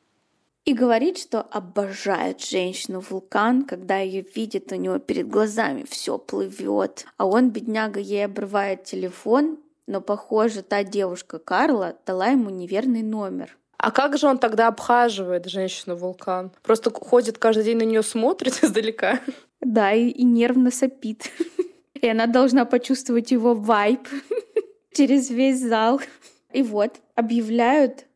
и 0.64 0.72
говорит, 0.72 1.18
что 1.18 1.42
обожает 1.42 2.40
женщину-вулкан, 2.40 3.64
когда 3.64 3.98
ее 3.98 4.24
видит, 4.34 4.72
у 4.72 4.76
него 4.76 4.98
перед 4.98 5.28
глазами 5.28 5.84
все 5.88 6.18
плывет. 6.18 7.06
А 7.16 7.26
он, 7.26 7.50
бедняга, 7.50 8.00
ей 8.00 8.24
обрывает 8.24 8.84
телефон, 8.84 9.58
но, 9.86 10.00
похоже, 10.00 10.62
та 10.62 10.84
девушка 10.84 11.38
Карла 11.38 11.96
дала 12.06 12.28
ему 12.28 12.50
неверный 12.50 13.02
номер. 13.02 13.56
А 13.78 13.92
как 13.92 14.18
же 14.18 14.26
он 14.26 14.38
тогда 14.38 14.66
обхаживает 14.68 15.46
женщину-вулкан? 15.46 16.50
Просто 16.62 16.90
ходит 16.90 17.38
каждый 17.38 17.64
день 17.64 17.78
на 17.78 17.84
нее 17.84 18.02
смотрит 18.02 18.58
издалека. 18.62 19.20
Да, 19.60 19.92
и, 19.92 20.08
и 20.08 20.24
нервно 20.24 20.70
сопит. 20.70 21.30
И 21.94 22.06
она 22.06 22.26
должна 22.26 22.64
почувствовать 22.64 23.30
его 23.30 23.54
вайб 23.54 24.06
через 24.92 25.30
весь 25.30 25.60
зал. 25.60 26.00
И 26.52 26.62
вот, 26.62 27.00
объявляют 27.14 28.06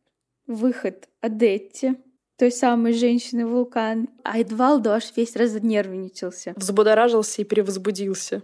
выход 0.47 1.07
Адетти, 1.21 1.95
той 2.37 2.51
самой 2.51 2.93
женщины-вулкан. 2.93 4.09
А 4.23 4.39
Эдвалдо 4.39 4.95
аж 4.95 5.15
весь 5.15 5.35
разнервничался. 5.35 6.53
Взбудоражился 6.57 7.41
и 7.41 7.45
перевозбудился. 7.45 8.43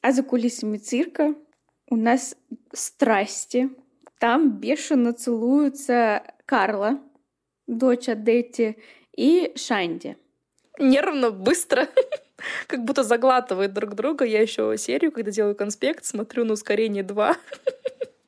А 0.00 0.12
за 0.12 0.22
кулисами 0.22 0.78
цирка 0.78 1.34
у 1.90 1.96
нас 1.96 2.36
страсти. 2.72 3.70
Там 4.18 4.60
бешено 4.60 5.12
целуются 5.12 6.22
Карла, 6.46 7.00
дочь 7.66 8.08
Адетти, 8.08 8.76
и 9.16 9.52
Шанди. 9.56 10.16
Нервно, 10.78 11.30
быстро. 11.30 11.88
Как 12.66 12.84
будто 12.84 13.02
заглатывает 13.02 13.72
друг 13.72 13.94
друга. 13.94 14.24
Я 14.24 14.42
еще 14.42 14.76
серию, 14.78 15.10
когда 15.10 15.30
делаю 15.30 15.56
конспект, 15.56 16.04
смотрю 16.04 16.44
на 16.44 16.52
ускорение 16.52 17.02
2. 17.02 17.36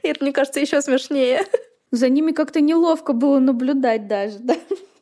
И 0.02 0.09
это, 0.09 0.24
мне 0.24 0.33
кажется, 0.33 0.61
еще 0.61 0.81
смешнее. 0.81 1.44
За 1.90 2.09
ними 2.09 2.33
как-то 2.33 2.61
неловко 2.61 3.12
было 3.12 3.38
наблюдать 3.38 4.09
даже, 4.09 4.38
да? 4.40 4.57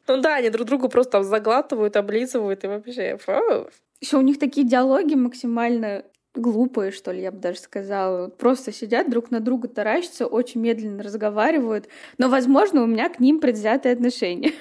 Ну 0.08 0.20
да, 0.20 0.36
они 0.36 0.50
друг 0.50 0.66
другу 0.66 0.88
просто 0.88 1.12
там 1.12 1.24
заглатывают, 1.24 1.96
облизывают 1.96 2.64
и 2.64 2.66
вообще. 2.66 3.16
фу. 3.16 3.68
Еще 4.00 4.18
у 4.18 4.20
них 4.20 4.38
такие 4.38 4.66
диалоги 4.66 5.14
максимально 5.14 6.04
глупые, 6.38 6.90
что 6.90 7.12
ли, 7.12 7.22
я 7.22 7.32
бы 7.32 7.38
даже 7.38 7.58
сказала. 7.58 8.28
Просто 8.28 8.72
сидят 8.72 9.10
друг 9.10 9.30
на 9.30 9.40
друга, 9.40 9.68
таращатся, 9.68 10.26
очень 10.26 10.60
медленно 10.60 11.02
разговаривают. 11.02 11.88
Но, 12.18 12.28
возможно, 12.28 12.82
у 12.82 12.86
меня 12.86 13.08
к 13.08 13.20
ним 13.20 13.40
предвзятые 13.40 13.92
отношения. 13.92 14.52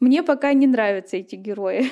Мне 0.00 0.22
пока 0.22 0.52
не 0.52 0.66
нравятся 0.66 1.16
эти 1.16 1.36
герои. 1.36 1.90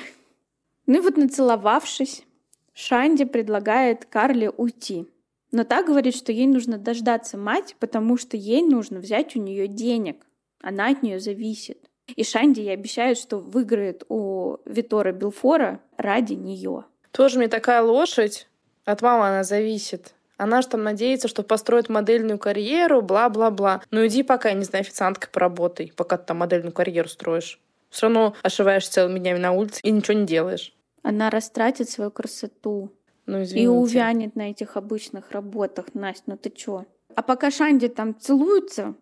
Ну 0.85 0.97
и 0.97 0.99
вот 1.01 1.15
нацеловавшись, 1.15 2.25
Шанди 2.73 3.25
предлагает 3.25 4.05
Карле 4.05 4.49
уйти. 4.49 5.07
Но 5.51 5.63
та 5.63 5.83
говорит, 5.83 6.15
что 6.15 6.31
ей 6.31 6.47
нужно 6.47 6.77
дождаться 6.77 7.37
мать, 7.37 7.75
потому 7.79 8.17
что 8.17 8.37
ей 8.37 8.63
нужно 8.63 8.99
взять 8.99 9.35
у 9.35 9.39
нее 9.39 9.67
денег. 9.67 10.25
Она 10.61 10.89
от 10.89 11.03
нее 11.03 11.19
зависит. 11.19 11.89
И 12.15 12.23
Шанди 12.23 12.61
ей 12.61 12.73
обещает, 12.73 13.17
что 13.17 13.37
выиграет 13.37 14.03
у 14.09 14.57
Витора 14.65 15.11
Белфора 15.11 15.81
ради 15.97 16.33
нее. 16.33 16.85
Тоже 17.11 17.37
мне 17.37 17.47
такая 17.47 17.81
лошадь. 17.81 18.47
От 18.85 19.01
мамы 19.01 19.27
она 19.27 19.43
зависит. 19.43 20.13
Она 20.37 20.61
же 20.61 20.69
там 20.69 20.83
надеется, 20.83 21.27
что 21.27 21.43
построит 21.43 21.87
модельную 21.87 22.39
карьеру, 22.39 23.01
бла-бла-бла. 23.01 23.83
Ну 23.91 24.05
иди 24.07 24.23
пока, 24.23 24.49
я 24.49 24.55
не 24.55 24.63
знаю, 24.63 24.81
официанткой 24.81 25.29
поработай, 25.31 25.93
пока 25.95 26.17
ты 26.17 26.25
там 26.25 26.37
модельную 26.37 26.71
карьеру 26.71 27.07
строишь. 27.09 27.59
Все 27.89 28.07
равно 28.07 28.35
ошиваешься 28.41 28.91
целыми 28.93 29.19
днями 29.19 29.37
на 29.37 29.51
улице 29.51 29.81
и 29.83 29.91
ничего 29.91 30.17
не 30.17 30.25
делаешь. 30.25 30.73
Она 31.03 31.29
растратит 31.29 31.89
свою 31.89 32.09
красоту 32.09 32.91
Ну, 33.25 33.43
извините. 33.43 33.63
и 33.65 33.67
увянет 33.67 34.35
на 34.35 34.49
этих 34.49 34.77
обычных 34.77 35.31
работах. 35.31 35.93
Настя, 35.93 36.23
ну 36.27 36.37
ты 36.37 36.49
чё? 36.49 36.85
А 37.15 37.21
пока 37.21 37.51
Шанди 37.51 37.87
там 37.89 38.17
целуются 38.19 38.95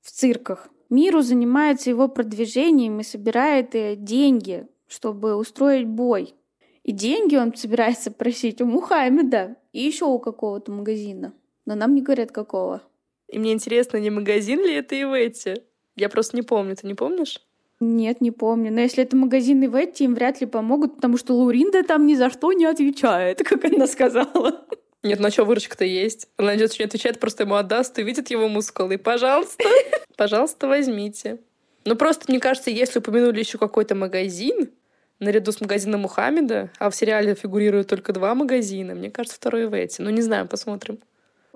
в 0.00 0.10
цирках, 0.10 0.68
Миру 0.90 1.22
занимается 1.22 1.90
его 1.90 2.08
продвижением 2.08 3.00
и 3.00 3.04
собирает 3.04 3.74
э, 3.74 3.96
деньги, 3.96 4.66
чтобы 4.86 5.34
устроить 5.36 5.86
бой. 5.86 6.34
И 6.84 6.92
деньги 6.92 7.36
он 7.36 7.54
собирается 7.54 8.10
просить 8.10 8.60
у 8.60 8.66
Мухаммеда 8.66 9.56
и 9.72 9.82
еще 9.82 10.04
у 10.04 10.18
какого-то 10.18 10.70
магазина. 10.70 11.32
Но 11.66 11.74
нам 11.74 11.94
не 11.94 12.02
говорят, 12.02 12.30
какого. 12.30 12.82
И 13.28 13.38
мне 13.38 13.52
интересно, 13.52 13.96
не 13.96 14.10
магазин 14.10 14.60
ли 14.60 14.74
это 14.74 14.94
и 14.94 15.04
в 15.04 15.12
эти? 15.12 15.62
Я 15.96 16.10
просто 16.10 16.36
не 16.36 16.42
помню. 16.42 16.76
Ты 16.76 16.86
не 16.86 16.94
помнишь? 16.94 17.40
Нет, 17.80 18.20
не 18.20 18.30
помню. 18.30 18.70
Но 18.70 18.80
если 18.80 19.02
это 19.02 19.16
магазин 19.16 19.62
и 19.62 19.66
в 19.66 19.74
эти, 19.74 20.02
им 20.02 20.14
вряд 20.14 20.40
ли 20.40 20.46
помогут, 20.46 20.96
потому 20.96 21.16
что 21.16 21.34
Луринда 21.34 21.82
там 21.82 22.06
ни 22.06 22.14
за 22.14 22.30
что 22.30 22.52
не 22.52 22.66
отвечает, 22.66 23.42
как 23.42 23.64
она 23.64 23.86
сказала. 23.86 24.66
Нет, 25.02 25.20
ну 25.20 25.28
а 25.28 25.30
что, 25.30 25.44
выручка-то 25.44 25.84
есть. 25.84 26.28
Она 26.36 26.56
идет, 26.56 26.78
не 26.78 26.84
отвечает, 26.84 27.18
просто 27.18 27.44
ему 27.44 27.56
отдаст 27.56 27.98
и 27.98 28.02
видит 28.02 28.30
его 28.30 28.48
мускулы. 28.48 28.98
Пожалуйста, 28.98 29.64
пожалуйста, 30.16 30.66
возьмите. 30.66 31.40
Ну 31.84 31.96
просто, 31.96 32.26
мне 32.28 32.40
кажется, 32.40 32.70
если 32.70 32.98
упомянули 32.98 33.40
еще 33.40 33.58
какой-то 33.58 33.94
магазин, 33.94 34.70
наряду 35.20 35.52
с 35.52 35.60
магазином 35.60 36.02
Мухаммеда, 36.02 36.70
а 36.78 36.90
в 36.90 36.94
сериале 36.96 37.34
фигурируют 37.34 37.88
только 37.88 38.12
два 38.12 38.34
магазина, 38.34 38.94
мне 38.94 39.10
кажется, 39.10 39.36
второй 39.36 39.66
в 39.66 39.74
эти. 39.74 40.00
Ну, 40.00 40.10
не 40.10 40.22
знаю, 40.22 40.48
посмотрим. 40.48 40.98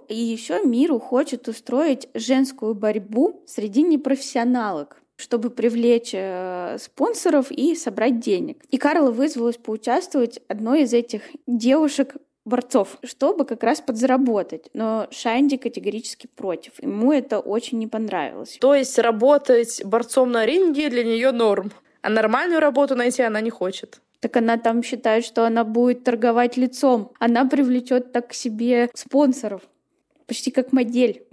И 0.09 0.17
еще 0.17 0.65
Миру 0.65 0.99
хочет 0.99 1.49
устроить 1.49 2.09
женскую 2.15 2.75
борьбу 2.75 3.43
среди 3.47 3.83
непрофессионалок 3.83 5.03
чтобы 5.21 5.51
привлечь 5.51 6.13
э, 6.15 6.77
спонсоров 6.79 7.51
и 7.51 7.75
собрать 7.75 8.21
денег. 8.21 8.63
И 8.71 8.79
Карла 8.79 9.11
вызвалась 9.11 9.57
поучаствовать 9.57 10.39
одной 10.47 10.83
из 10.83 10.95
этих 10.95 11.23
девушек 11.49 12.15
борцов, 12.45 12.99
чтобы 13.03 13.45
как 13.45 13.63
раз 13.63 13.81
подзаработать. 13.81 14.71
Но 14.73 15.09
Шанди 15.11 15.57
категорически 15.57 16.29
против. 16.29 16.81
Ему 16.81 17.13
это 17.13 17.41
очень 17.41 17.79
не 17.79 17.89
понравилось. 17.89 18.59
То 18.61 18.75
есть 18.75 18.99
работать 18.99 19.85
борцом 19.85 20.31
на 20.31 20.47
ринге 20.47 20.89
для 20.89 21.03
нее 21.03 21.33
норм, 21.33 21.73
а 22.03 22.11
нормальную 22.11 22.61
работу 22.61 22.95
найти 22.95 23.23
она 23.23 23.41
не 23.41 23.51
хочет. 23.51 24.01
Так 24.21 24.37
она 24.37 24.57
там 24.57 24.83
считает, 24.83 25.25
что 25.25 25.45
она 25.47 25.65
будет 25.65 26.05
торговать 26.05 26.57
лицом. 26.57 27.13
Она 27.21 27.45
привлечет 27.45 28.13
так 28.13 28.29
к 28.29 28.33
себе 28.33 28.91
спонсоров. 28.95 29.63
Почти 30.27 30.51
как 30.51 30.73
модель. 30.73 31.25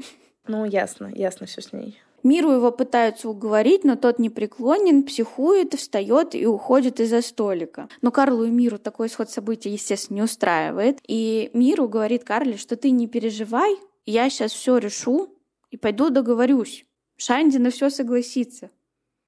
Ну, 0.47 0.65
ясно, 0.65 1.12
ясно 1.13 1.47
все 1.47 1.62
с 1.62 1.73
ней. 1.73 1.99
Миру 2.25 2.51
его 2.51 2.71
пытаются 2.71 3.30
уговорить, 3.30 3.84
но 3.84 3.95
тот 3.95 4.17
непреклонен, 4.17 5.04
психует, 5.04 5.75
встает 5.75 6.34
и 6.34 6.47
уходит 6.47 6.99
из-за 6.99 7.21
столика. 7.21 7.88
Но 8.01 8.10
Карлу 8.12 8.45
и 8.45 8.49
Миру 8.49 8.80
такой 8.80 9.08
исход 9.08 9.30
событий, 9.30 9.69
естественно, 9.69 10.17
не 10.17 10.23
устраивает. 10.23 10.99
И 11.08 11.51
Миру 11.54 11.88
говорит 11.88 12.23
Карле, 12.23 12.58
что 12.58 12.75
ты 12.78 12.89
не 12.89 13.08
переживай, 13.08 13.75
я 14.08 14.30
сейчас 14.30 14.54
все 14.54 14.78
решу 14.78 15.30
и 15.69 15.78
пойду 15.78 16.10
договорюсь. 16.10 16.86
Шанди 17.17 17.58
на 17.58 17.69
все 17.69 17.91
согласится. 17.91 18.71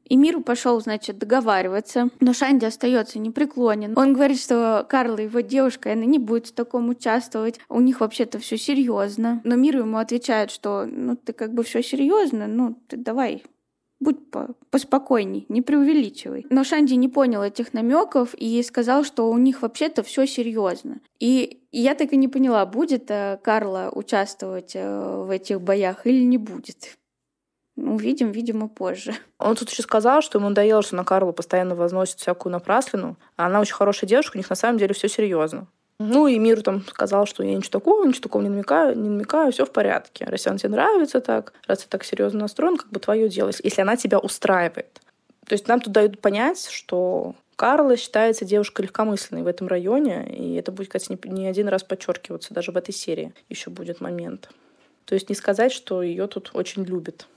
И 0.08 0.16
Миру 0.16 0.42
пошел, 0.42 0.80
значит, 0.80 1.18
договариваться, 1.18 2.10
но 2.20 2.34
Шанди 2.34 2.66
остается 2.66 3.20
непреклонен. 3.20 3.98
Он 3.98 4.14
говорит, 4.14 4.40
что 4.40 4.86
Карла, 4.90 5.18
его 5.18 5.42
девушка, 5.42 5.94
она 5.94 6.06
не 6.06 6.20
будет 6.20 6.48
в 6.48 6.54
таком 6.54 6.90
участвовать. 6.90 7.60
У 7.70 7.82
них 7.82 8.00
вообще-то 8.00 8.40
все 8.40 8.58
серьезно. 8.58 9.42
Но 9.44 9.56
Миру 9.56 9.80
ему 9.80 9.98
отвечает, 9.98 10.52
что 10.52 10.86
ну 10.86 11.16
ты 11.16 11.34
как 11.34 11.54
бы 11.54 11.64
все 11.64 11.84
серьезно, 11.84 12.48
ну 12.48 12.78
ты 12.88 12.98
давай 12.98 13.44
будь 14.00 14.30
по 14.30 14.50
поспокойней, 14.70 15.46
не 15.50 15.62
преувеличивай. 15.62 16.46
Но 16.50 16.64
Шанди 16.64 16.94
не 16.94 17.10
понял 17.10 17.42
этих 17.42 17.74
намеков 17.74 18.34
и 18.36 18.62
сказал, 18.64 19.04
что 19.04 19.30
у 19.30 19.38
них 19.38 19.62
вообще-то 19.62 20.04
все 20.04 20.28
серьезно. 20.28 21.00
И 21.20 21.64
я 21.72 21.96
так 21.96 22.14
и 22.14 22.18
не 22.18 22.28
поняла, 22.28 22.66
будет 22.66 23.10
э, 23.10 23.40
Карла 23.44 23.92
участвовать 23.94 24.74
э, 24.76 25.24
в 25.26 25.30
этих 25.32 25.62
боях 25.62 26.06
или 26.06 26.24
не 26.24 26.38
будет. 26.38 26.98
Увидим, 27.78 28.32
видимо, 28.32 28.68
позже. 28.68 29.14
Он 29.38 29.56
тут 29.56 29.70
еще 29.70 29.84
сказал, 29.84 30.22
что 30.22 30.40
ему 30.40 30.50
надоело, 30.50 30.82
что 30.82 30.96
на 30.96 31.06
Карлу 31.06 31.32
постоянно 31.32 31.76
возносит 31.76 32.20
всякую 32.20 32.52
напраслину, 32.52 33.18
а 33.36 33.46
она 33.46 33.62
очень 33.62 33.76
хорошая 33.76 34.10
девушка, 34.10 34.36
у 34.36 34.40
них 34.40 34.50
на 34.50 34.56
самом 34.56 34.80
деле 34.80 34.96
все 34.96 35.08
серьезно. 35.08 35.68
Ну 36.00 36.28
и 36.28 36.38
Миру 36.38 36.62
там 36.62 36.86
сказал, 36.86 37.26
что 37.26 37.44
я 37.44 37.56
ничего 37.56 37.72
такого, 37.72 38.06
ничего 38.06 38.24
такого 38.24 38.42
не 38.44 38.50
намекаю, 38.50 38.98
не 38.98 39.10
намекаю, 39.10 39.52
все 39.52 39.66
в 39.66 39.72
порядке. 39.72 40.26
Раз 40.26 40.46
он 40.48 40.58
тебе 40.58 40.70
нравится 40.70 41.22
так, 41.22 41.54
раз 41.68 41.80
ты 41.80 41.86
так 41.90 42.04
серьезно 42.04 42.42
настроен, 42.42 42.78
как 42.78 42.90
бы 42.90 43.00
твое 43.00 43.30
дело, 43.30 43.52
если 43.64 43.82
она 43.82 43.96
тебя 43.96 44.20
устраивает. 44.20 45.02
То 45.48 45.54
есть 45.54 45.68
нам 45.68 45.80
тут 45.80 45.94
дают 45.94 46.20
понять, 46.20 46.68
что 46.70 47.36
Карла 47.56 47.96
считается 47.98 48.46
девушкой 48.46 48.84
легкомысленной 48.84 49.44
в 49.44 49.48
этом 49.48 49.68
районе, 49.68 50.28
и 50.30 50.56
это 50.56 50.72
будет, 50.72 50.90
кстати, 50.90 51.18
не 51.26 51.48
один 51.48 51.68
раз 51.68 51.84
подчеркиваться, 51.84 52.54
даже 52.54 52.72
в 52.72 52.78
этой 52.78 52.94
серии 52.94 53.34
еще 53.50 53.72
будет 53.72 54.02
момент. 54.02 54.50
То 55.06 55.16
есть 55.16 55.30
не 55.30 55.36
сказать, 55.36 55.72
что 55.72 56.04
ее 56.04 56.28
тут 56.28 56.52
очень 56.54 56.84
любят. 56.84 57.28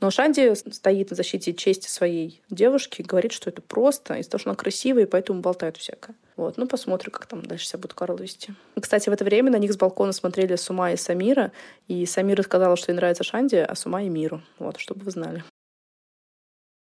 Но 0.00 0.10
Шанди 0.10 0.54
стоит 0.54 1.10
на 1.10 1.16
защите 1.16 1.52
чести 1.54 1.88
своей 1.88 2.40
девушки, 2.50 3.02
говорит, 3.02 3.32
что 3.32 3.50
это 3.50 3.62
просто, 3.62 4.14
из-за 4.14 4.30
того, 4.30 4.40
что 4.40 4.50
она 4.50 4.56
красивая, 4.56 5.02
и 5.02 5.06
поэтому 5.06 5.40
болтает 5.40 5.76
всякое. 5.76 6.14
Вот, 6.36 6.56
ну 6.56 6.68
посмотрим, 6.68 7.10
как 7.10 7.26
там 7.26 7.44
дальше 7.44 7.66
себя 7.66 7.80
будет 7.80 7.94
Карл 7.94 8.16
вести. 8.16 8.54
Кстати, 8.80 9.08
в 9.08 9.12
это 9.12 9.24
время 9.24 9.50
на 9.50 9.56
них 9.56 9.72
с 9.72 9.76
балкона 9.76 10.12
смотрели 10.12 10.54
Сума 10.54 10.92
и 10.92 10.96
Самира, 10.96 11.50
и 11.88 12.06
Самира 12.06 12.42
сказала, 12.42 12.76
что 12.76 12.92
ей 12.92 12.96
нравится 12.96 13.24
Шанди, 13.24 13.56
а 13.56 13.74
Сума 13.74 14.04
и 14.04 14.08
Миру. 14.08 14.40
Вот, 14.60 14.78
чтобы 14.78 15.04
вы 15.04 15.10
знали. 15.10 15.42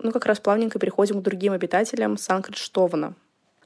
Ну, 0.02 0.12
как 0.12 0.28
раз 0.28 0.40
плавненько 0.40 0.78
переходим 0.78 1.20
к 1.20 1.24
другим 1.24 1.54
обитателям 1.54 2.16
Санкриштована. 2.16 3.16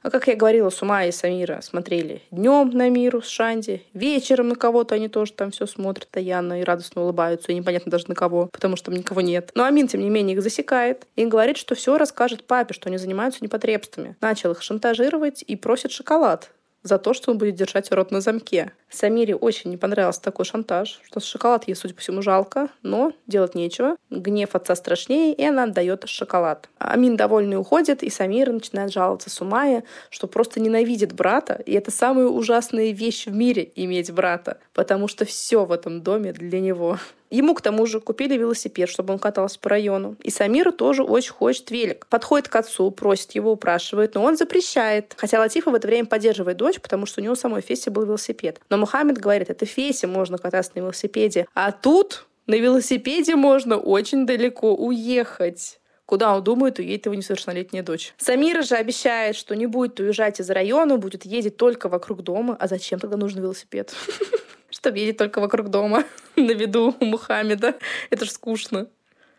А 0.04 0.10
как 0.10 0.28
я 0.28 0.36
говорила, 0.36 0.68
с 0.68 0.82
ума 0.82 1.06
и 1.06 1.10
Самира 1.10 1.62
смотрели 1.62 2.20
днем 2.30 2.68
на 2.74 2.90
миру 2.90 3.22
с 3.22 3.26
Шанди, 3.26 3.82
вечером 3.94 4.50
на 4.50 4.54
кого-то 4.54 4.96
они 4.96 5.08
тоже 5.08 5.32
там 5.32 5.50
все 5.50 5.64
смотрят 5.64 6.10
таянно 6.10 6.60
и 6.60 6.62
радостно 6.62 7.00
улыбаются, 7.00 7.52
и 7.52 7.54
непонятно 7.54 7.90
даже 7.90 8.04
на 8.08 8.14
кого, 8.14 8.50
потому 8.52 8.76
что 8.76 8.90
там 8.90 8.96
никого 8.96 9.22
нет. 9.22 9.50
Но 9.54 9.64
Амин, 9.64 9.88
тем 9.88 10.02
не 10.02 10.10
менее, 10.10 10.36
их 10.36 10.42
засекает 10.42 11.06
и 11.16 11.24
говорит, 11.24 11.56
что 11.56 11.74
все 11.74 11.96
расскажет 11.96 12.46
папе, 12.46 12.74
что 12.74 12.90
они 12.90 12.98
занимаются 12.98 13.42
непотребствами. 13.42 14.14
Начал 14.20 14.52
их 14.52 14.60
шантажировать 14.60 15.42
и 15.42 15.56
просит 15.56 15.90
шоколад 15.90 16.50
за 16.84 16.98
то, 16.98 17.14
что 17.14 17.32
он 17.32 17.38
будет 17.38 17.56
держать 17.56 17.90
рот 17.90 18.12
на 18.12 18.20
замке. 18.20 18.70
Самире 18.90 19.34
очень 19.34 19.70
не 19.70 19.76
понравился 19.76 20.22
такой 20.22 20.44
шантаж, 20.44 21.00
что 21.02 21.18
шоколад 21.18 21.66
ей, 21.66 21.74
судя 21.74 21.94
по 21.94 22.00
всему, 22.00 22.22
жалко, 22.22 22.68
но 22.82 23.12
делать 23.26 23.56
нечего. 23.56 23.96
Гнев 24.10 24.54
отца 24.54 24.76
страшнее, 24.76 25.34
и 25.34 25.44
она 25.44 25.64
отдает 25.64 26.06
шоколад. 26.06 26.68
Амин 26.78 27.16
довольный 27.16 27.58
уходит, 27.58 28.02
и 28.02 28.10
Самира 28.10 28.52
начинает 28.52 28.92
жаловаться 28.92 29.30
Сумае, 29.30 29.82
что 30.10 30.28
просто 30.28 30.60
ненавидит 30.60 31.14
брата, 31.14 31.60
и 31.66 31.72
это 31.72 31.90
самая 31.90 32.26
ужасная 32.26 32.92
вещь 32.92 33.26
в 33.26 33.34
мире— 33.34 33.72
иметь 33.74 34.12
брата, 34.12 34.58
потому 34.74 35.08
что 35.08 35.24
все 35.24 35.64
в 35.64 35.72
этом 35.72 36.02
доме 36.02 36.32
для 36.32 36.60
него. 36.60 36.98
Ему, 37.30 37.54
к 37.54 37.62
тому 37.62 37.86
же, 37.86 38.00
купили 38.00 38.36
велосипед, 38.36 38.88
чтобы 38.88 39.12
он 39.12 39.18
катался 39.18 39.58
по 39.58 39.70
району. 39.70 40.16
И 40.22 40.30
Самира 40.30 40.70
тоже 40.70 41.02
очень 41.02 41.32
хочет 41.32 41.70
велик. 41.70 42.06
Подходит 42.08 42.48
к 42.48 42.56
отцу, 42.56 42.90
просит 42.90 43.32
его, 43.32 43.52
упрашивает, 43.52 44.14
но 44.14 44.22
он 44.22 44.36
запрещает. 44.36 45.14
Хотя 45.16 45.38
Латифа 45.40 45.70
в 45.70 45.74
это 45.74 45.88
время 45.88 46.06
поддерживает 46.06 46.56
дочь, 46.56 46.80
потому 46.80 47.06
что 47.06 47.20
у 47.20 47.24
него 47.24 47.34
самой 47.34 47.62
Фесе 47.62 47.90
был 47.90 48.04
велосипед. 48.04 48.60
Но 48.70 48.76
Мухаммед 48.76 49.18
говорит, 49.18 49.50
это 49.50 49.66
Фесе 49.66 50.06
можно 50.06 50.38
кататься 50.38 50.72
на 50.74 50.80
велосипеде. 50.80 51.46
А 51.54 51.72
тут 51.72 52.26
на 52.46 52.54
велосипеде 52.54 53.36
можно 53.36 53.78
очень 53.78 54.26
далеко 54.26 54.74
уехать. 54.74 55.80
Куда 56.06 56.36
он 56.36 56.44
думает, 56.44 56.78
уедет 56.78 57.06
его 57.06 57.14
несовершеннолетняя 57.14 57.82
дочь. 57.82 58.12
Самира 58.18 58.62
же 58.62 58.74
обещает, 58.74 59.36
что 59.36 59.56
не 59.56 59.66
будет 59.66 59.98
уезжать 59.98 60.38
из 60.38 60.50
района, 60.50 60.98
будет 60.98 61.24
ездить 61.24 61.56
только 61.56 61.88
вокруг 61.88 62.22
дома. 62.22 62.56
А 62.60 62.68
зачем 62.68 63.00
тогда 63.00 63.16
нужен 63.16 63.40
велосипед? 63.40 63.94
чтобы 64.74 64.98
ездить 64.98 65.16
только 65.16 65.40
вокруг 65.40 65.68
дома 65.68 66.04
на 66.36 66.52
виду 66.52 66.94
у 67.00 67.04
Мухаммеда. 67.04 67.76
Это 68.10 68.24
ж 68.24 68.30
скучно. 68.30 68.88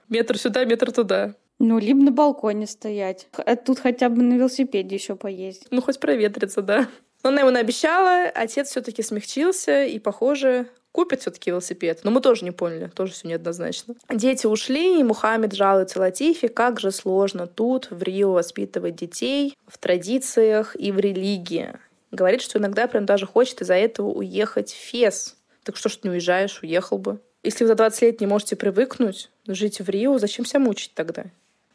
Метр 0.09 0.37
сюда, 0.37 0.65
метр 0.65 0.91
туда. 0.91 1.35
Ну, 1.59 1.79
либо 1.79 2.03
на 2.03 2.11
балконе 2.11 2.67
стоять. 2.67 3.27
А 3.33 3.55
тут 3.55 3.79
хотя 3.79 4.09
бы 4.09 4.21
на 4.21 4.35
велосипеде 4.35 4.95
еще 4.95 5.15
поездить. 5.15 5.67
Ну, 5.71 5.81
хоть 5.81 5.99
проветриться, 5.99 6.61
да. 6.61 6.87
Но 7.23 7.29
она 7.29 7.41
ему 7.41 7.51
наобещала, 7.51 8.23
отец 8.33 8.69
все-таки 8.69 9.01
смягчился 9.01 9.85
и, 9.85 9.99
похоже, 9.99 10.67
купит 10.91 11.21
все-таки 11.21 11.49
велосипед. 11.49 12.01
Но 12.03 12.11
мы 12.11 12.21
тоже 12.21 12.45
не 12.45 12.51
поняли, 12.51 12.87
тоже 12.87 13.13
все 13.13 13.27
неоднозначно. 13.27 13.95
Дети 14.09 14.45
ушли, 14.47 14.99
и 14.99 15.03
Мухаммед 15.03 15.53
жалуется 15.53 15.99
Латифе, 15.99 16.49
как 16.49 16.79
же 16.79 16.91
сложно 16.91 17.47
тут, 17.47 17.89
в 17.89 18.03
Рио, 18.03 18.33
воспитывать 18.33 18.95
детей 18.95 19.57
в 19.67 19.77
традициях 19.77 20.75
и 20.79 20.91
в 20.91 20.99
религии. 20.99 21.73
Говорит, 22.15 22.41
что 22.41 22.59
иногда 22.59 22.87
прям 22.87 23.05
даже 23.05 23.25
хочет 23.25 23.61
из-за 23.61 23.73
этого 23.73 24.07
уехать 24.07 24.71
в 24.71 24.77
Фес. 24.77 25.35
Так 25.63 25.75
что 25.75 25.89
ж 25.89 25.97
ты 25.97 26.07
не 26.07 26.13
уезжаешь, 26.13 26.61
уехал 26.63 26.97
бы. 26.97 27.19
Если 27.43 27.65
вы 27.65 27.67
за 27.67 27.75
20 27.75 28.01
лет 28.03 28.21
не 28.21 28.27
можете 28.27 28.55
привыкнуть 28.55 29.29
жить 29.45 29.81
в 29.81 29.89
Рио, 29.89 30.17
зачем 30.17 30.45
себя 30.45 30.61
мучить 30.61 30.93
тогда? 30.93 31.25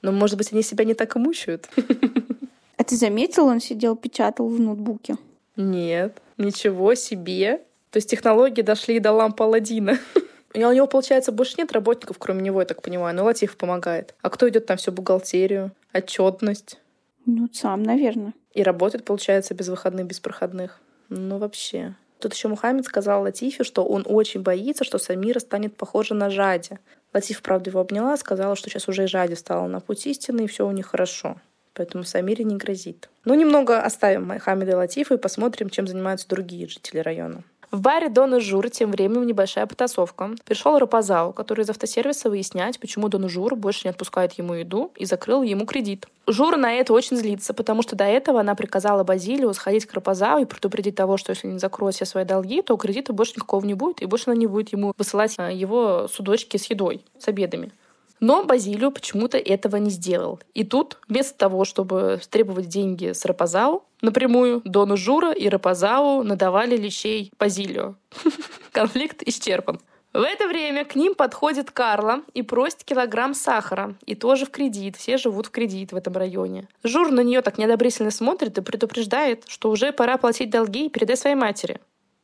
Но, 0.00 0.12
может 0.12 0.38
быть, 0.38 0.50
они 0.52 0.62
себя 0.62 0.84
не 0.84 0.94
так 0.94 1.14
и 1.16 1.18
мучают. 1.18 1.68
А 2.76 2.82
ты 2.82 2.96
заметил, 2.96 3.44
он 3.44 3.60
сидел, 3.60 3.94
печатал 3.94 4.48
в 4.48 4.58
ноутбуке? 4.58 5.16
Нет, 5.54 6.16
ничего 6.38 6.94
себе. 6.94 7.60
То 7.90 7.98
есть 7.98 8.08
технологии 8.08 8.62
дошли 8.62 8.98
до 9.00 9.12
лампы 9.12 9.44
Аладдина. 9.44 9.98
И 10.54 10.64
у 10.64 10.72
него, 10.72 10.86
получается, 10.86 11.30
больше 11.30 11.56
нет 11.58 11.72
работников, 11.72 12.16
кроме 12.18 12.40
него, 12.40 12.58
я 12.58 12.66
так 12.66 12.80
понимаю. 12.80 13.14
Но 13.14 13.24
Латиф 13.24 13.58
помогает. 13.58 14.14
А 14.22 14.30
кто 14.30 14.48
идет 14.48 14.64
там 14.64 14.78
всю 14.78 14.92
бухгалтерию, 14.92 15.72
отчетность? 15.92 16.79
Ну, 17.26 17.48
сам, 17.52 17.82
наверное. 17.82 18.34
И 18.52 18.62
работает, 18.62 19.04
получается, 19.04 19.54
без 19.54 19.68
выходных, 19.68 20.06
без 20.06 20.20
проходных. 20.20 20.80
Ну, 21.08 21.38
вообще. 21.38 21.94
Тут 22.20 22.34
еще 22.34 22.48
Мухаммед 22.48 22.84
сказал 22.84 23.22
Латифе, 23.22 23.64
что 23.64 23.84
он 23.84 24.04
очень 24.06 24.42
боится, 24.42 24.84
что 24.84 24.98
Самира 24.98 25.38
станет 25.38 25.76
похожа 25.76 26.14
на 26.14 26.30
Жади. 26.30 26.78
Латиф, 27.14 27.42
правда, 27.42 27.70
его 27.70 27.80
обняла, 27.80 28.16
сказала, 28.16 28.56
что 28.56 28.68
сейчас 28.68 28.88
уже 28.88 29.04
и 29.04 29.06
Жади 29.06 29.34
стала 29.34 29.66
на 29.66 29.80
путь 29.80 30.06
истины, 30.06 30.42
и 30.42 30.46
все 30.46 30.66
у 30.66 30.70
них 30.70 30.86
хорошо. 30.86 31.40
Поэтому 31.72 32.04
Самире 32.04 32.44
не 32.44 32.56
грозит. 32.56 33.08
Но 33.24 33.34
ну, 33.34 33.40
немного 33.40 33.80
оставим 33.80 34.38
Хамида 34.38 34.72
и 34.72 34.74
Латифа 34.74 35.14
и 35.14 35.18
посмотрим, 35.18 35.70
чем 35.70 35.86
занимаются 35.86 36.28
другие 36.28 36.68
жители 36.68 36.98
района. 36.98 37.42
В 37.70 37.80
баре 37.80 38.08
Дон 38.08 38.34
и 38.34 38.40
Жур 38.40 38.68
тем 38.68 38.90
временем 38.90 39.24
небольшая 39.24 39.64
потасовка. 39.64 40.30
Пришел 40.44 40.76
Рапазау, 40.76 41.32
который 41.32 41.62
из 41.62 41.70
автосервиса 41.70 42.28
выяснять, 42.28 42.80
почему 42.80 43.08
Дон 43.08 43.28
Жур 43.28 43.54
больше 43.54 43.82
не 43.84 43.90
отпускает 43.90 44.32
ему 44.32 44.54
еду 44.54 44.90
и 44.96 45.04
закрыл 45.04 45.42
ему 45.42 45.66
кредит. 45.66 46.08
Жура 46.26 46.56
на 46.56 46.72
это 46.72 46.92
очень 46.92 47.16
злится, 47.16 47.54
потому 47.54 47.82
что 47.82 47.94
до 47.94 48.04
этого 48.04 48.40
она 48.40 48.56
приказала 48.56 49.04
Базилию 49.04 49.54
сходить 49.54 49.86
к 49.86 49.94
Рапазау 49.94 50.40
и 50.40 50.46
предупредить 50.46 50.96
того, 50.96 51.16
что 51.16 51.30
если 51.30 51.46
не 51.46 51.60
закроет 51.60 51.94
все 51.94 52.06
свои 52.06 52.24
долги, 52.24 52.60
то 52.60 52.76
кредита 52.76 53.12
больше 53.12 53.34
никакого 53.36 53.64
не 53.64 53.74
будет, 53.74 54.02
и 54.02 54.06
больше 54.06 54.30
она 54.30 54.36
не 54.36 54.48
будет 54.48 54.72
ему 54.72 54.92
высылать 54.98 55.34
а, 55.38 55.48
его 55.48 56.08
судочки 56.08 56.56
с 56.56 56.64
едой, 56.66 57.04
с 57.20 57.28
обедами. 57.28 57.70
Но 58.20 58.44
Базилио 58.44 58.90
почему-то 58.90 59.38
этого 59.38 59.76
не 59.76 59.90
сделал. 59.90 60.40
И 60.54 60.62
тут, 60.62 60.98
вместо 61.08 61.36
того, 61.36 61.64
чтобы 61.64 62.20
требовать 62.28 62.68
деньги 62.68 63.12
с 63.12 63.24
Рапазау, 63.24 63.84
напрямую 64.02 64.60
Дону 64.64 64.96
Жура 64.96 65.32
и 65.32 65.48
Рапазау 65.48 66.22
надавали 66.22 66.76
лещей 66.76 67.32
Базилио. 67.38 67.94
Конфликт 68.72 69.22
исчерпан. 69.22 69.80
В 70.12 70.22
это 70.22 70.48
время 70.48 70.84
к 70.84 70.96
ним 70.96 71.14
подходит 71.14 71.70
Карла 71.70 72.22
и 72.34 72.42
просит 72.42 72.82
килограмм 72.82 73.32
сахара. 73.32 73.94
И 74.06 74.16
тоже 74.16 74.44
в 74.44 74.50
кредит. 74.50 74.96
Все 74.96 75.16
живут 75.18 75.46
в 75.46 75.50
кредит 75.50 75.92
в 75.92 75.96
этом 75.96 76.14
районе. 76.14 76.66
Жур 76.82 77.12
на 77.12 77.20
нее 77.20 77.42
так 77.42 77.58
неодобрительно 77.58 78.10
смотрит 78.10 78.58
и 78.58 78.62
предупреждает, 78.62 79.44
что 79.46 79.70
уже 79.70 79.92
пора 79.92 80.16
платить 80.16 80.50
долги 80.50 80.86
и 80.86 80.88
передай 80.88 81.16
своей 81.16 81.36
матери. 81.36 81.78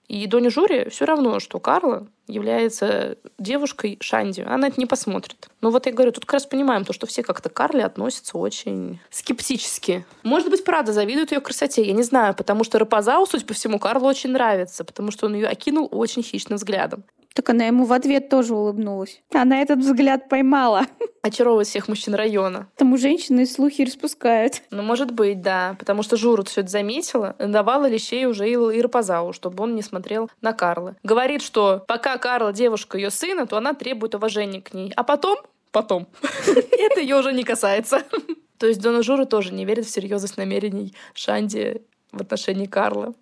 И 0.09 0.27
Доне 0.27 0.51
Журе 0.51 0.89
все 0.89 1.05
равно, 1.05 1.41
что 1.41 1.59
Карла 1.59 2.07
является 2.29 3.19
девушкой 3.39 3.99
Шанди. 4.01 4.41
Она 4.41 4.69
это 4.69 4.81
не 4.81 4.87
посмотрит. 4.87 5.49
Но 5.61 5.71
вот 5.71 5.87
я 5.87 5.93
говорю, 5.93 6.13
тут 6.13 6.25
как 6.25 6.35
раз 6.35 6.47
понимаем 6.47 6.85
то, 6.85 6.93
что 6.93 7.07
все 7.07 7.23
как-то 7.23 7.49
к 7.49 7.55
Карле 7.55 7.85
относятся 7.85 8.39
очень 8.39 9.01
скептически. 9.11 10.05
Может 10.23 10.51
быть, 10.51 10.65
правда, 10.65 10.93
завидуют 10.93 11.33
ее 11.33 11.41
красоте, 11.41 11.83
я 11.83 11.93
не 11.93 12.03
знаю, 12.03 12.35
потому 12.35 12.65
что 12.65 12.79
Рапазау, 12.79 13.27
судя 13.27 13.47
по 13.47 13.55
всему, 13.55 13.79
Карлу 13.79 14.07
очень 14.07 14.31
нравится, 14.31 14.85
потому 14.85 15.11
что 15.11 15.27
он 15.27 15.35
ее 15.35 15.49
окинул 15.49 15.89
очень 15.91 16.23
хищным 16.23 16.57
взглядом. 16.57 17.05
Так 17.37 17.51
она 17.51 17.67
ему 17.67 17.85
в 17.85 17.93
ответ 17.93 18.31
тоже 18.31 18.55
улыбнулась. 18.55 19.21
Она 19.35 19.61
этот 19.61 19.81
взгляд 19.81 20.31
поймала. 20.31 20.87
Очаровывает 21.23 21.69
всех 21.69 21.87
мужчин 21.87 22.15
района. 22.15 22.71
Тому 22.77 22.97
женщины 22.97 23.45
слухи 23.45 23.83
распускают. 23.83 24.63
Ну, 24.71 24.83
может 24.83 25.11
быть, 25.11 25.43
да. 25.43 25.77
Потому 25.79 26.03
что 26.03 26.17
Журут 26.17 26.49
все 26.49 26.63
это 26.63 26.71
заметила, 26.71 27.37
давала 27.39 27.91
лещей 27.91 28.25
уже 28.25 28.49
и 28.51 28.81
Рапазау, 28.81 29.35
чтобы 29.35 29.63
он 29.65 29.75
не 29.75 29.83
смотрел 29.83 30.31
на 30.41 30.55
Карла. 30.55 30.97
Говорит, 31.03 31.43
что 31.43 31.85
пока 31.87 32.17
Карла 32.17 32.55
девушка 32.55 32.97
ее 32.97 33.11
сына, 33.11 33.47
то 33.47 33.59
она 33.59 33.75
требует 33.75 34.15
уважения 34.15 34.63
к 34.63 34.73
ней. 34.73 34.91
А 34.97 35.05
потом, 35.05 35.37
потом, 35.73 36.09
это 36.47 37.01
ее 37.01 37.17
уже 37.17 37.35
не 37.35 37.45
касается. 37.45 38.03
То 38.59 38.67
есть 38.67 38.81
Дона 38.81 39.03
Жура 39.03 39.27
тоже 39.27 39.53
не 39.53 39.67
верит 39.67 39.85
в 39.85 39.91
серьезность 39.91 40.39
намерений 40.39 40.95
Шанди 41.13 41.83
в 42.13 42.23
отношении 42.23 42.65
Карла. 42.65 43.13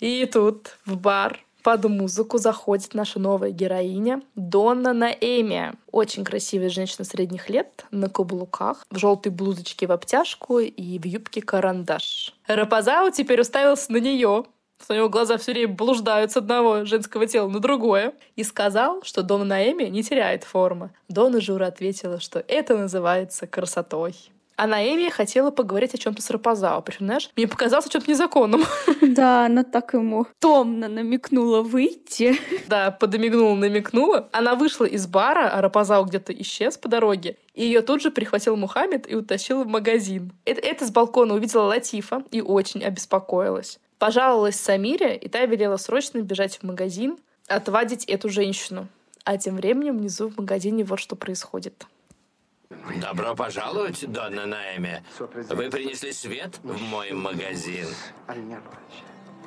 И 0.00 0.26
тут 0.26 0.78
в 0.84 0.96
бар 0.96 1.38
под 1.62 1.84
музыку 1.84 2.38
заходит 2.38 2.94
наша 2.94 3.18
новая 3.18 3.50
героиня 3.50 4.22
Донна 4.34 4.92
Наэмия. 4.92 5.74
Очень 5.90 6.24
красивая 6.24 6.68
женщина 6.68 7.04
средних 7.04 7.48
лет, 7.48 7.86
на 7.90 8.08
каблуках, 8.08 8.84
в 8.90 8.98
желтой 8.98 9.32
блузочке 9.32 9.86
в 9.86 9.92
обтяжку 9.92 10.58
и 10.58 10.98
в 10.98 11.06
юбке 11.06 11.40
карандаш. 11.40 12.34
Рапазау 12.46 13.10
теперь 13.10 13.40
уставился 13.40 13.92
на 13.92 13.98
нее, 13.98 14.44
у 14.88 14.92
него 14.92 15.08
глаза 15.08 15.38
все 15.38 15.52
время 15.52 15.74
блуждают 15.74 16.32
с 16.32 16.36
одного 16.36 16.84
женского 16.84 17.26
тела 17.26 17.48
на 17.48 17.60
другое, 17.60 18.14
и 18.36 18.42
сказал, 18.42 19.02
что 19.04 19.22
Дона 19.22 19.44
Наэми 19.44 19.84
не 19.84 20.02
теряет 20.02 20.44
формы. 20.44 20.90
Дона 21.08 21.40
Жура 21.40 21.66
ответила, 21.66 22.20
что 22.20 22.44
это 22.48 22.76
называется 22.76 23.46
красотой. 23.46 24.14
А 24.56 24.66
Наэми 24.66 25.08
хотела 25.08 25.50
поговорить 25.50 25.94
о 25.94 25.98
чем-то 25.98 26.22
с 26.22 26.30
Рапазао. 26.30 26.80
Причем, 26.82 27.06
знаешь, 27.06 27.30
мне 27.36 27.48
показалось 27.48 27.88
чем-то 27.88 28.10
незаконным. 28.10 28.64
Да, 29.02 29.46
она 29.46 29.62
так 29.62 29.92
ему 29.94 30.26
томно 30.38 30.88
намекнула 30.88 31.62
выйти. 31.62 32.38
Да, 32.68 32.90
подомигнула, 32.90 33.54
намекнула. 33.54 34.28
Она 34.32 34.54
вышла 34.54 34.84
из 34.84 35.06
бара, 35.06 35.50
а 35.50 35.60
Рапазао 35.60 36.04
где-то 36.04 36.32
исчез 36.32 36.78
по 36.78 36.88
дороге. 36.88 37.36
И 37.54 37.64
ее 37.64 37.82
тут 37.82 38.00
же 38.00 38.10
прихватил 38.10 38.56
Мухаммед 38.56 39.10
и 39.10 39.14
утащил 39.14 39.64
в 39.64 39.66
магазин. 39.66 40.32
Это, 40.44 40.60
это 40.60 40.86
с 40.86 40.90
балкона 40.90 41.34
увидела 41.34 41.64
Латифа 41.64 42.22
и 42.30 42.40
очень 42.40 42.82
обеспокоилась. 42.82 43.78
Пожаловалась 43.98 44.56
Самире, 44.56 45.16
и 45.16 45.28
та 45.28 45.44
велела 45.46 45.76
срочно 45.76 46.20
бежать 46.22 46.58
в 46.58 46.62
магазин, 46.62 47.18
отвадить 47.46 48.04
эту 48.06 48.28
женщину. 48.30 48.88
А 49.24 49.38
тем 49.38 49.56
временем 49.56 49.98
внизу 49.98 50.28
в 50.28 50.38
магазине 50.38 50.84
вот 50.84 50.98
что 50.98 51.14
происходит. 51.14 51.86
Добро 53.00 53.34
пожаловать, 53.34 54.10
Донна 54.10 54.46
Наэми. 54.46 55.02
Вы 55.50 55.70
принесли 55.70 56.12
свет 56.12 56.58
в 56.62 56.80
мой 56.80 57.12
магазин. 57.12 57.86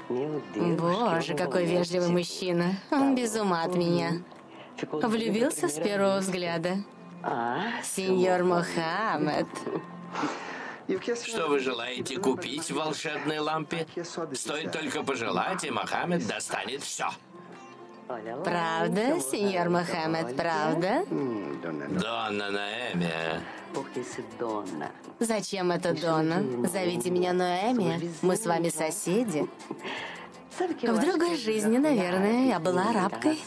Боже, 0.09 1.33
какой 1.33 1.65
вежливый 1.65 2.09
мужчина. 2.09 2.79
Он 2.91 3.15
без 3.15 3.35
ума 3.35 3.63
от 3.63 3.75
меня. 3.75 4.21
Влюбился 4.91 5.67
с 5.67 5.73
первого 5.73 6.19
взгляда. 6.19 6.77
Сеньор 7.83 8.43
Мухаммед. 8.43 9.47
Что 11.23 11.47
вы 11.47 11.59
желаете 11.59 12.17
купить 12.17 12.69
в 12.69 12.75
волшебной 12.75 13.39
лампе? 13.39 13.88
Стоит 14.33 14.71
только 14.71 15.03
пожелать, 15.03 15.63
и 15.63 15.71
Мохаммед 15.71 16.27
достанет 16.27 16.83
все. 16.83 17.09
Правда, 18.07 19.19
сеньор 19.19 19.69
Мохаммед, 19.69 20.35
правда? 20.35 21.05
Донна 21.09 22.51
Наэми. 22.51 23.11
Зачем 25.19 25.71
это 25.71 25.99
Донна? 25.99 26.67
Зовите 26.67 27.09
меня 27.09 27.33
Ноэми. 27.33 28.11
Мы 28.21 28.35
с 28.35 28.45
вами 28.45 28.69
соседи. 28.69 29.47
В 30.57 30.99
другой 30.99 31.35
жизни, 31.35 31.77
наверное, 31.77 32.45
я 32.47 32.59
была 32.59 32.89
арабкой. 32.89 33.39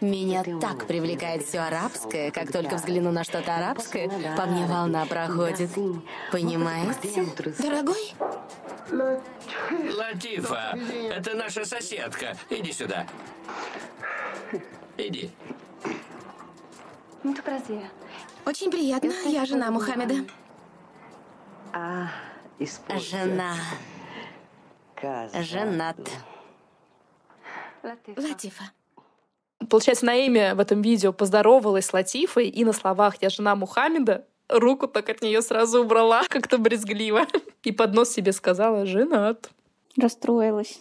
Меня 0.00 0.44
так 0.60 0.86
привлекает 0.86 1.44
все 1.44 1.60
арабское, 1.60 2.30
как 2.30 2.52
только 2.52 2.76
взгляну 2.76 3.10
на 3.10 3.24
что-то 3.24 3.56
арабское, 3.56 4.08
по 4.36 4.46
мне 4.46 4.66
волна 4.66 5.06
проходит. 5.06 5.70
Понимаете? 6.30 7.26
Дорогой? 7.58 8.14
Латифа, 9.96 10.78
это 11.10 11.34
наша 11.34 11.64
соседка. 11.64 12.36
Иди 12.50 12.72
сюда. 12.72 13.06
Иди. 14.96 15.30
Очень 18.44 18.70
приятно. 18.70 19.12
Я 19.26 19.46
жена 19.46 19.70
Мухаммеда. 19.70 20.24
Жена. 22.98 23.54
Женат. 25.42 25.96
Латифа. 28.16 28.64
Получается, 29.68 30.06
Наэми 30.06 30.54
в 30.54 30.60
этом 30.60 30.82
видео 30.82 31.12
поздоровалась 31.12 31.86
с 31.86 31.92
Латифой, 31.92 32.48
и 32.48 32.64
на 32.64 32.72
словах 32.72 33.16
«я 33.20 33.28
жена 33.28 33.54
Мухаммеда» 33.54 34.24
руку 34.48 34.86
так 34.86 35.08
от 35.08 35.22
нее 35.22 35.42
сразу 35.42 35.82
убрала, 35.82 36.22
как-то 36.28 36.58
брезгливо. 36.58 37.26
И 37.62 37.72
под 37.72 37.94
нос 37.94 38.10
себе 38.10 38.32
сказала 38.32 38.86
«женат». 38.86 39.50
Расстроилась. 39.96 40.80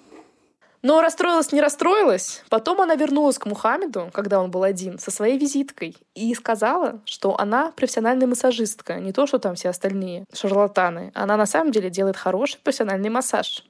Но 0.84 1.02
расстроилась, 1.02 1.52
не 1.52 1.60
расстроилась. 1.60 2.44
Потом 2.50 2.80
она 2.80 2.96
вернулась 2.96 3.40
к 3.40 3.48
Мухаммеду, 3.48 4.10
когда 4.14 4.40
он 4.40 4.52
был 4.52 4.64
один, 4.64 5.00
со 5.00 5.10
своей 5.10 5.38
визиткой. 5.38 5.98
И 6.14 6.34
сказала, 6.36 7.02
что 7.06 7.38
она 7.40 7.72
профессиональная 7.72 8.28
массажистка, 8.28 9.00
не 9.00 9.12
то, 9.12 9.26
что 9.26 9.40
там 9.40 9.56
все 9.56 9.70
остальные 9.70 10.26
шарлатаны. 10.34 11.12
Она 11.16 11.36
на 11.36 11.48
самом 11.48 11.72
деле 11.72 11.90
делает 11.90 12.16
хороший 12.16 12.60
профессиональный 12.60 13.10
массаж. 13.10 13.66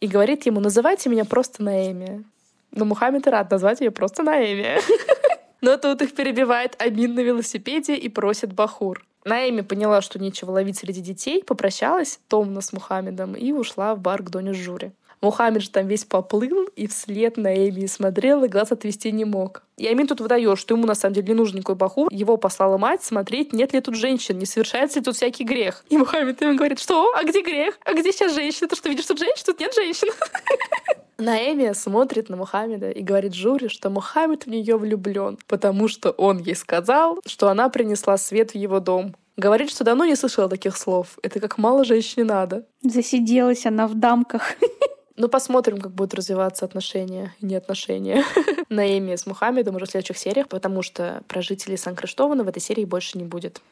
И 0.00 0.06
говорит 0.06 0.46
ему, 0.46 0.60
называйте 0.60 1.08
меня 1.08 1.24
просто 1.24 1.62
Наэми. 1.62 2.24
Но 2.70 2.84
Мухаммед 2.84 3.26
рад 3.26 3.50
назвать 3.50 3.80
ее 3.80 3.90
просто 3.90 4.22
Наэми. 4.22 4.78
Но 5.60 5.76
тут 5.78 6.02
их 6.02 6.14
перебивает 6.14 6.80
Амин 6.80 7.14
на 7.14 7.20
велосипеде 7.20 7.96
и 7.96 8.08
просит 8.08 8.52
Бахур. 8.52 9.04
Наэми 9.24 9.62
поняла, 9.62 10.02
что 10.02 10.18
нечего 10.18 10.52
ловить 10.52 10.78
среди 10.78 11.00
детей, 11.00 11.42
попрощалась 11.42 12.20
томно 12.28 12.60
с 12.60 12.72
Мухаммедом 12.72 13.34
и 13.34 13.52
ушла 13.52 13.94
в 13.94 14.00
бар 14.00 14.22
к 14.22 14.30
Доне 14.30 14.52
Журе. 14.52 14.92
Мухаммед 15.20 15.62
же 15.62 15.70
там 15.70 15.86
весь 15.86 16.04
поплыл 16.04 16.68
и 16.76 16.86
вслед 16.86 17.36
на 17.36 17.54
Эми 17.54 17.86
смотрел, 17.86 18.44
и 18.44 18.48
глаз 18.48 18.72
отвести 18.72 19.12
не 19.12 19.24
мог. 19.24 19.62
И 19.76 19.86
Амин 19.86 20.06
тут 20.06 20.20
выдает, 20.20 20.58
что 20.58 20.74
ему 20.74 20.86
на 20.86 20.94
самом 20.94 21.14
деле 21.14 21.28
не 21.28 21.34
нужен 21.34 21.56
никакой 21.56 21.74
бахур. 21.74 22.08
Его 22.10 22.36
послала 22.36 22.78
мать 22.78 23.02
смотреть, 23.02 23.52
нет 23.52 23.72
ли 23.72 23.80
тут 23.80 23.94
женщин, 23.94 24.38
не 24.38 24.46
совершается 24.46 24.98
ли 24.98 25.04
тут 25.04 25.16
всякий 25.16 25.44
грех. 25.44 25.84
И 25.88 25.98
Мухаммед 25.98 26.40
ему 26.40 26.56
говорит, 26.56 26.78
что? 26.78 27.12
А 27.14 27.24
где 27.24 27.42
грех? 27.42 27.78
А 27.84 27.92
где 27.92 28.12
сейчас 28.12 28.34
женщина? 28.34 28.68
Ты 28.68 28.76
что, 28.76 28.88
видишь 28.88 29.06
тут 29.06 29.18
женщин? 29.18 29.44
Тут 29.44 29.60
нет 29.60 29.74
женщин. 29.74 30.08
Наэми 31.18 31.72
смотрит 31.72 32.28
на 32.28 32.36
Мухаммеда 32.36 32.90
и 32.90 33.02
говорит 33.02 33.34
Журе, 33.34 33.68
что 33.68 33.88
Мухаммед 33.88 34.44
в 34.44 34.50
нее 34.50 34.76
влюблен, 34.76 35.38
потому 35.46 35.88
что 35.88 36.10
он 36.10 36.38
ей 36.38 36.54
сказал, 36.54 37.18
что 37.26 37.48
она 37.48 37.70
принесла 37.70 38.18
свет 38.18 38.50
в 38.52 38.54
его 38.54 38.80
дом. 38.80 39.14
Говорит, 39.36 39.70
что 39.70 39.84
давно 39.84 40.04
не 40.04 40.16
слышала 40.16 40.48
таких 40.48 40.76
слов. 40.76 41.18
Это 41.22 41.40
как 41.40 41.58
мало 41.58 41.84
женщине 41.84 42.24
надо. 42.24 42.66
Засиделась 42.82 43.66
она 43.66 43.86
в 43.86 43.94
дамках. 43.94 44.54
Ну, 45.16 45.28
посмотрим, 45.28 45.78
как 45.78 45.92
будут 45.92 46.14
развиваться 46.14 46.66
отношения 46.66 47.34
и 47.40 47.46
не 47.46 47.54
отношения 47.54 48.22
Наэми 48.68 49.16
с 49.16 49.26
Мухаммедом 49.26 49.76
уже 49.76 49.86
в 49.86 49.90
следующих 49.90 50.18
сериях, 50.18 50.48
потому 50.48 50.82
что 50.82 51.22
про 51.26 51.40
жителей 51.40 51.78
Сан-Криштована 51.78 52.44
в 52.44 52.48
этой 52.48 52.60
серии 52.60 52.84
больше 52.84 53.16
не 53.16 53.24
будет. 53.24 53.62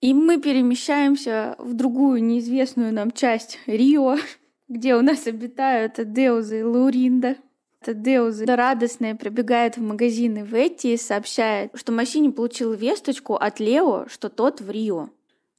И 0.00 0.14
мы 0.14 0.40
перемещаемся 0.40 1.56
в 1.58 1.74
другую 1.74 2.22
неизвестную 2.22 2.92
нам 2.92 3.10
часть 3.10 3.58
Рио, 3.66 4.16
где 4.68 4.94
у 4.94 5.02
нас 5.02 5.26
обитают 5.26 5.94
Деузы 5.96 6.60
и 6.60 6.62
Лауринда. 6.62 7.36
Деуза 7.86 8.44
радостная 8.44 9.14
прибегает 9.14 9.76
в 9.76 9.82
магазин 9.82 10.44
Ветти 10.44 10.94
и 10.94 10.98
сообщает, 10.98 11.72
что 11.74 11.92
Массини 11.92 12.30
получил 12.30 12.74
весточку 12.74 13.34
от 13.36 13.58
Лео, 13.58 14.06
что 14.08 14.28
тот 14.28 14.60
в 14.60 14.70
Рио. 14.70 15.08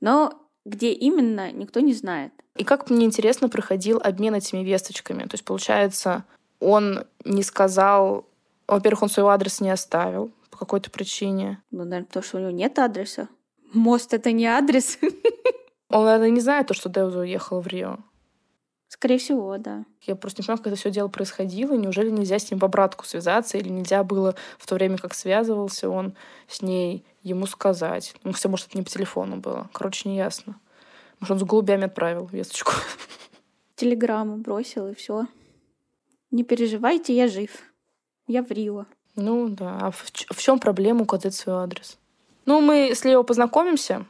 Но 0.02 0.40
где 0.66 0.94
именно, 0.94 1.52
никто 1.52 1.80
не 1.80 1.94
знает. 1.94 2.32
И 2.56 2.64
как 2.64 2.90
мне 2.90 3.06
интересно 3.06 3.50
проходил 3.50 4.00
обмен 4.04 4.36
этими 4.36 4.60
весточками. 4.60 5.24
То 5.24 5.36
есть, 5.36 5.46
получается, 5.46 6.26
он 6.60 7.06
не 7.26 7.44
сказал... 7.44 8.26
Во-первых, 8.68 9.04
он 9.04 9.10
своего 9.10 9.30
адреса 9.30 9.64
не 9.64 9.70
оставил 9.70 10.32
по 10.50 10.58
какой-то 10.58 10.90
причине. 10.92 11.62
Ну, 11.72 11.80
наверное, 11.80 12.06
потому 12.06 12.24
что 12.24 12.38
у 12.38 12.40
него 12.42 12.52
нет 12.52 12.80
адреса. 12.80 13.28
Мост— 13.74 14.14
это 14.16 14.32
не 14.32 14.46
адрес. 14.46 14.98
Он, 15.90 16.06
наверное, 16.06 16.30
не 16.30 16.40
знает 16.40 16.68
то, 16.68 16.74
что 16.74 16.90
Деуза 16.90 17.20
уехал 17.20 17.60
в 17.60 17.68
Рио. 17.68 17.98
Скорее 18.88 19.18
всего, 19.18 19.58
да. 19.58 19.86
Я 20.02 20.16
просто 20.16 20.42
не 20.42 20.46
понимаю, 20.46 20.58
как 20.58 20.68
это 20.68 20.76
все 20.76 20.92
дело 20.92 21.08
происходило. 21.08 21.74
Неужели 21.74 22.10
нельзя 22.10 22.40
с 22.40 22.52
ним 22.52 22.60
по 22.60 22.68
братку 22.68 23.06
связаться? 23.06 23.58
Или 23.58 23.70
нельзя 23.70 24.04
было 24.04 24.36
в 24.58 24.68
то 24.68 24.76
время, 24.76 24.98
как 24.98 25.14
связывался 25.14 25.90
он 25.90 26.14
с 26.48 26.62
ней, 26.62 27.06
ему 27.24 27.46
сказать? 27.46 28.14
Ну, 28.24 28.34
все, 28.34 28.50
может, 28.50 28.68
это 28.68 28.78
не 28.78 28.84
по 28.84 28.90
телефону 28.90 29.38
было. 29.38 29.70
Короче, 29.74 30.10
не 30.10 30.18
ясно. 30.18 30.60
Может, 31.22 31.32
он 31.32 31.40
с 31.40 31.44
голубями 31.44 31.86
отправил 31.86 32.26
весточку. 32.26 32.74
Телеграмму 33.76 34.38
бросил, 34.38 34.88
и 34.88 34.96
все. 34.96 35.28
Не 36.32 36.44
переживайте, 36.44 37.16
я 37.16 37.28
жив. 37.28 37.52
Я 38.28 38.44
в 38.44 38.52
Рио. 38.52 38.86
Ну 39.16 39.50
да. 39.50 39.78
А 39.82 39.92
в, 39.92 40.04
в 40.04 40.42
чем 40.42 40.60
проблема 40.60 41.04
указать 41.04 41.36
свой 41.36 41.56
адрес? 41.56 41.98
Ну, 42.46 42.60
мы 42.60 42.92
с 42.96 43.06
Лео 43.06 43.24
познакомимся. 43.24 44.06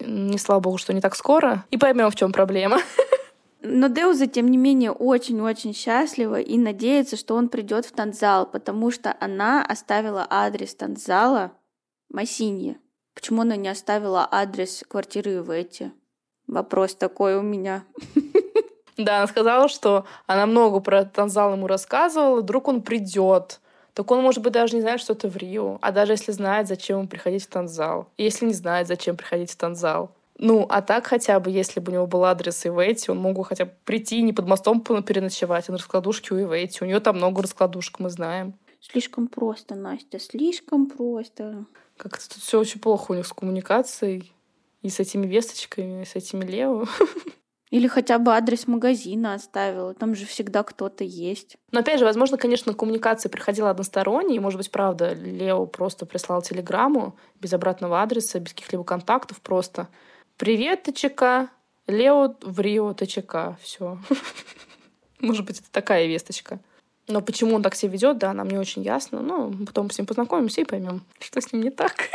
Не 0.00 0.38
слава 0.38 0.60
богу, 0.60 0.78
что 0.78 0.92
не 0.92 1.00
так 1.00 1.16
скоро. 1.16 1.64
И 1.70 1.78
поймем, 1.78 2.10
в 2.10 2.16
чем 2.16 2.32
проблема. 2.32 2.78
Но 3.62 3.88
Деуза, 3.88 4.26
тем 4.26 4.48
не 4.48 4.56
менее, 4.56 4.90
очень-очень 4.90 5.74
счастлива 5.74 6.40
и 6.40 6.56
надеется, 6.56 7.16
что 7.16 7.34
он 7.34 7.48
придет 7.48 7.84
в 7.84 7.92
Танзал, 7.92 8.46
потому 8.46 8.90
что 8.90 9.14
она 9.20 9.64
оставила 9.64 10.26
адрес 10.28 10.74
Танзала 10.74 11.52
Масинье. 12.08 12.78
Почему 13.14 13.42
она 13.42 13.56
не 13.56 13.68
оставила 13.68 14.26
адрес 14.30 14.82
квартиры 14.88 15.42
в 15.42 15.50
эти? 15.50 15.92
Вопрос 16.50 16.96
такой 16.96 17.36
у 17.36 17.42
меня. 17.42 17.84
Да, 18.96 19.18
она 19.18 19.26
сказала, 19.28 19.68
что 19.68 20.04
она 20.26 20.44
много 20.44 20.80
про 20.80 21.04
Танзал 21.04 21.54
ему 21.54 21.66
рассказывала, 21.66 22.40
вдруг 22.40 22.68
он 22.68 22.82
придет. 22.82 23.60
Так 23.94 24.10
он, 24.10 24.20
может 24.20 24.42
быть, 24.42 24.52
даже 24.52 24.74
не 24.74 24.82
знает, 24.82 25.00
что 25.00 25.14
это 25.14 25.28
в 25.28 25.36
Рио. 25.36 25.78
А 25.80 25.90
даже 25.90 26.12
если 26.12 26.32
знает, 26.32 26.68
зачем 26.68 26.98
ему 26.98 27.08
приходить 27.08 27.44
в 27.44 27.48
Танзал. 27.48 28.08
Если 28.18 28.44
не 28.44 28.52
знает, 28.52 28.88
зачем 28.88 29.16
приходить 29.16 29.50
в 29.50 29.56
Танзал. 29.56 30.10
Ну, 30.36 30.66
а 30.68 30.82
так 30.82 31.06
хотя 31.06 31.40
бы, 31.40 31.50
если 31.50 31.80
бы 31.80 31.92
у 31.92 31.94
него 31.94 32.06
был 32.06 32.24
адрес 32.24 32.66
Ивейти, 32.66 33.10
он 33.10 33.18
мог 33.18 33.36
бы 33.36 33.44
хотя 33.44 33.66
бы 33.66 33.72
прийти 33.84 34.20
не 34.20 34.32
под 34.32 34.46
мостом 34.46 34.80
переночевать, 34.80 35.68
а 35.68 35.72
на 35.72 35.78
раскладушке 35.78 36.34
у 36.34 36.40
Ивейти. 36.40 36.82
У 36.82 36.86
нее 36.86 37.00
там 37.00 37.16
много 37.16 37.42
раскладушек, 37.42 38.00
мы 38.00 38.10
знаем. 38.10 38.54
Слишком 38.80 39.28
просто, 39.28 39.76
Настя, 39.76 40.18
слишком 40.18 40.86
просто. 40.86 41.64
Как-то 41.96 42.28
тут 42.28 42.42
все 42.42 42.58
очень 42.58 42.80
плохо 42.80 43.12
у 43.12 43.14
них 43.14 43.26
с 43.26 43.32
коммуникацией. 43.32 44.32
И 44.82 44.88
с 44.88 45.00
этими 45.00 45.26
весточками, 45.26 46.02
и 46.02 46.04
с 46.04 46.16
этими 46.16 46.44
Лео. 46.44 46.86
Или 47.70 47.86
хотя 47.86 48.18
бы 48.18 48.34
адрес 48.34 48.66
магазина 48.66 49.34
оставила. 49.34 49.94
Там 49.94 50.16
же 50.16 50.26
всегда 50.26 50.64
кто-то 50.64 51.04
есть. 51.04 51.56
Но 51.70 51.80
опять 51.80 52.00
же, 52.00 52.04
возможно, 52.04 52.36
конечно, 52.36 52.74
коммуникация 52.74 53.30
приходила 53.30 53.70
односторонней. 53.70 54.36
И, 54.36 54.40
может 54.40 54.58
быть, 54.58 54.70
правда, 54.72 55.12
Лео 55.12 55.66
просто 55.66 56.04
прислал 56.04 56.42
телеграмму 56.42 57.16
без 57.40 57.52
обратного 57.52 58.02
адреса, 58.02 58.40
без 58.40 58.54
каких-либо 58.54 58.82
контактов 58.82 59.40
просто. 59.40 59.88
Привет, 60.36 60.82
ТЧК. 60.82 61.50
Лео 61.86 62.34
в 62.42 62.58
Рио, 62.60 62.92
ТЧК. 62.92 63.56
Все. 63.62 63.98
Может 65.20 65.44
быть, 65.44 65.60
это 65.60 65.70
такая 65.70 66.06
весточка. 66.06 66.58
Но 67.06 67.20
почему 67.20 67.54
он 67.54 67.62
так 67.62 67.74
себя 67.74 67.92
ведет, 67.92 68.18
да, 68.18 68.32
нам 68.32 68.48
не 68.48 68.58
очень 68.58 68.82
ясно. 68.82 69.20
Но 69.20 69.52
потом 69.66 69.90
с 69.90 69.98
ним 69.98 70.06
познакомимся 70.06 70.60
и 70.60 70.64
поймем, 70.64 71.02
что 71.20 71.40
с 71.40 71.52
ним 71.52 71.62
не 71.62 71.70
так. 71.70 72.08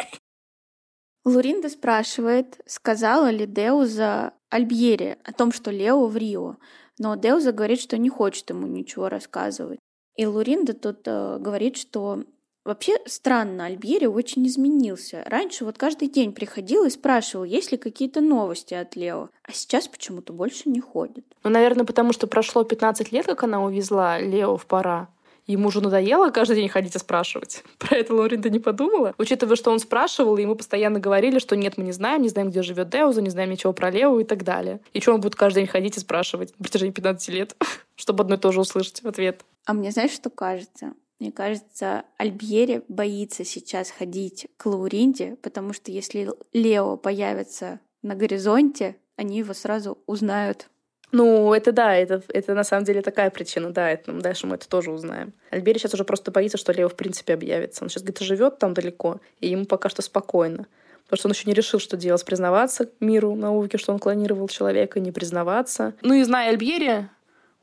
Луринда 1.26 1.70
спрашивает, 1.70 2.60
сказала 2.68 3.30
ли 3.30 3.48
Деуза 3.48 4.34
Альбьере 4.50 5.18
о 5.24 5.34
том, 5.34 5.52
что 5.52 5.72
Лео 5.72 6.06
в 6.06 6.16
Рио. 6.16 6.58
Но 7.00 7.16
Деуза 7.16 7.52
говорит, 7.52 7.82
что 7.82 7.98
не 7.98 8.10
хочет 8.10 8.50
ему 8.52 8.68
ничего 8.68 9.10
рассказывать. 9.10 9.80
И 10.16 10.26
Луринда 10.26 10.74
тут 10.74 11.02
э, 11.08 11.38
говорит, 11.40 11.78
что 11.78 12.24
Вообще 12.66 12.96
странно, 13.06 13.68
Альбьери 13.68 14.08
очень 14.08 14.48
изменился. 14.48 15.24
Раньше 15.28 15.66
вот 15.66 15.78
каждый 15.78 16.08
день 16.08 16.34
приходил 16.34 16.84
и 16.84 16.90
спрашивал, 16.90 17.44
есть 17.44 17.72
ли 17.72 17.78
какие-то 17.78 18.22
новости 18.22 18.74
от 18.74 18.96
Лео, 18.96 19.30
а 19.44 19.52
сейчас 19.52 19.88
почему-то 19.88 20.34
больше 20.34 20.68
не 20.68 20.80
ходит. 20.80 21.26
Ну, 21.44 21.52
наверное, 21.52 21.86
потому 21.86 22.12
что 22.12 22.26
прошло 22.26 22.64
15 22.64 23.12
лет, 23.12 23.28
как 23.28 23.44
она 23.44 23.64
увезла 23.64 24.18
Лео 24.18 24.58
в 24.58 24.66
пора. 24.66 25.10
Ему 25.48 25.68
уже 25.68 25.82
надоело 25.82 26.32
каждый 26.32 26.56
день 26.56 26.70
ходить 26.70 26.96
и 26.96 27.00
спрашивать. 27.00 27.64
Про 27.78 27.98
это 27.98 28.14
Лоринда 28.14 28.50
не 28.50 28.60
подумала. 28.60 29.14
Учитывая, 29.18 29.56
что 29.56 29.72
он 29.72 29.80
спрашивал, 29.80 30.38
мы 30.38 30.56
постоянно 30.56 31.00
говорили, 31.00 31.40
что 31.40 31.56
нет, 31.56 31.78
мы 31.78 31.84
не 31.84 31.92
знаем, 31.92 32.22
не 32.22 32.30
знаем, 32.30 32.50
где 32.50 32.64
живет 32.64 32.90
Деуза, 32.90 33.22
не 33.22 33.30
знаем 33.30 33.52
ничего 33.52 33.74
про 33.74 33.90
Лео 33.90 34.20
и 34.20 34.24
так 34.24 34.44
далее. 34.44 34.80
И 34.94 35.02
что 35.02 35.14
он 35.14 35.22
будет 35.22 35.36
каждый 35.36 35.60
день 35.60 35.68
ходить 35.68 35.98
и 35.98 36.00
спрашивать 36.00 36.54
на 36.58 36.64
протяжении 36.64 36.92
15 36.92 37.30
лет, 37.30 37.56
чтобы 37.96 38.24
одно 38.24 38.36
и 38.36 38.38
то 38.40 38.52
же 38.52 38.62
услышать 38.62 39.04
в 39.04 39.08
ответ. 39.08 39.46
А 39.66 39.74
мне 39.74 39.92
знаешь, 39.92 40.12
что 40.12 40.30
кажется? 40.30 40.94
Мне 41.20 41.32
кажется, 41.32 42.04
Альбьери 42.18 42.84
боится 42.88 43.46
сейчас 43.46 43.90
ходить 43.90 44.48
к 44.58 44.66
Лауринде, 44.66 45.38
потому 45.42 45.74
что 45.74 45.92
если 45.92 46.30
Лео 46.52 46.98
появится 46.98 47.80
на 48.02 48.16
горизонте, 48.16 48.98
они 49.16 49.38
его 49.38 49.54
сразу 49.54 49.98
узнают. 50.08 50.68
Ну, 51.16 51.54
это 51.54 51.72
да, 51.72 51.96
это, 51.96 52.22
это 52.28 52.54
на 52.54 52.66
самом 52.66 52.84
деле 52.84 53.02
такая 53.02 53.30
причина, 53.30 53.70
да, 53.70 53.90
это, 53.90 54.12
дальше 54.12 54.48
мы 54.48 54.56
это 54.56 54.68
тоже 54.68 54.92
узнаем. 54.92 55.32
Альбери 55.50 55.80
сейчас 55.80 55.94
уже 55.94 56.04
просто 56.04 56.30
боится, 56.30 56.58
что 56.58 56.74
Лео 56.74 56.90
в 56.90 56.96
принципе 56.96 57.36
объявится. 57.36 57.86
Он 57.86 57.90
сейчас 57.90 58.04
где-то 58.04 58.26
живет 58.26 58.60
там 58.60 58.74
далеко, 58.74 59.22
и 59.40 59.48
ему 59.48 59.64
пока 59.64 59.88
что 59.88 60.02
спокойно. 60.02 60.68
Потому 61.06 61.18
что 61.18 61.28
он 61.30 61.32
еще 61.32 61.44
не 61.46 61.54
решил, 61.54 61.80
что 61.80 61.96
делать, 61.96 62.26
признаваться 62.26 62.90
миру, 63.00 63.34
науке, 63.34 63.78
что 63.78 63.94
он 63.94 64.00
клонировал 64.00 64.50
человека, 64.50 65.00
не 65.00 65.14
признаваться. 65.14 65.94
Ну 66.02 66.16
и 66.16 66.24
зная 66.24 66.50
Альбери, 66.50 67.08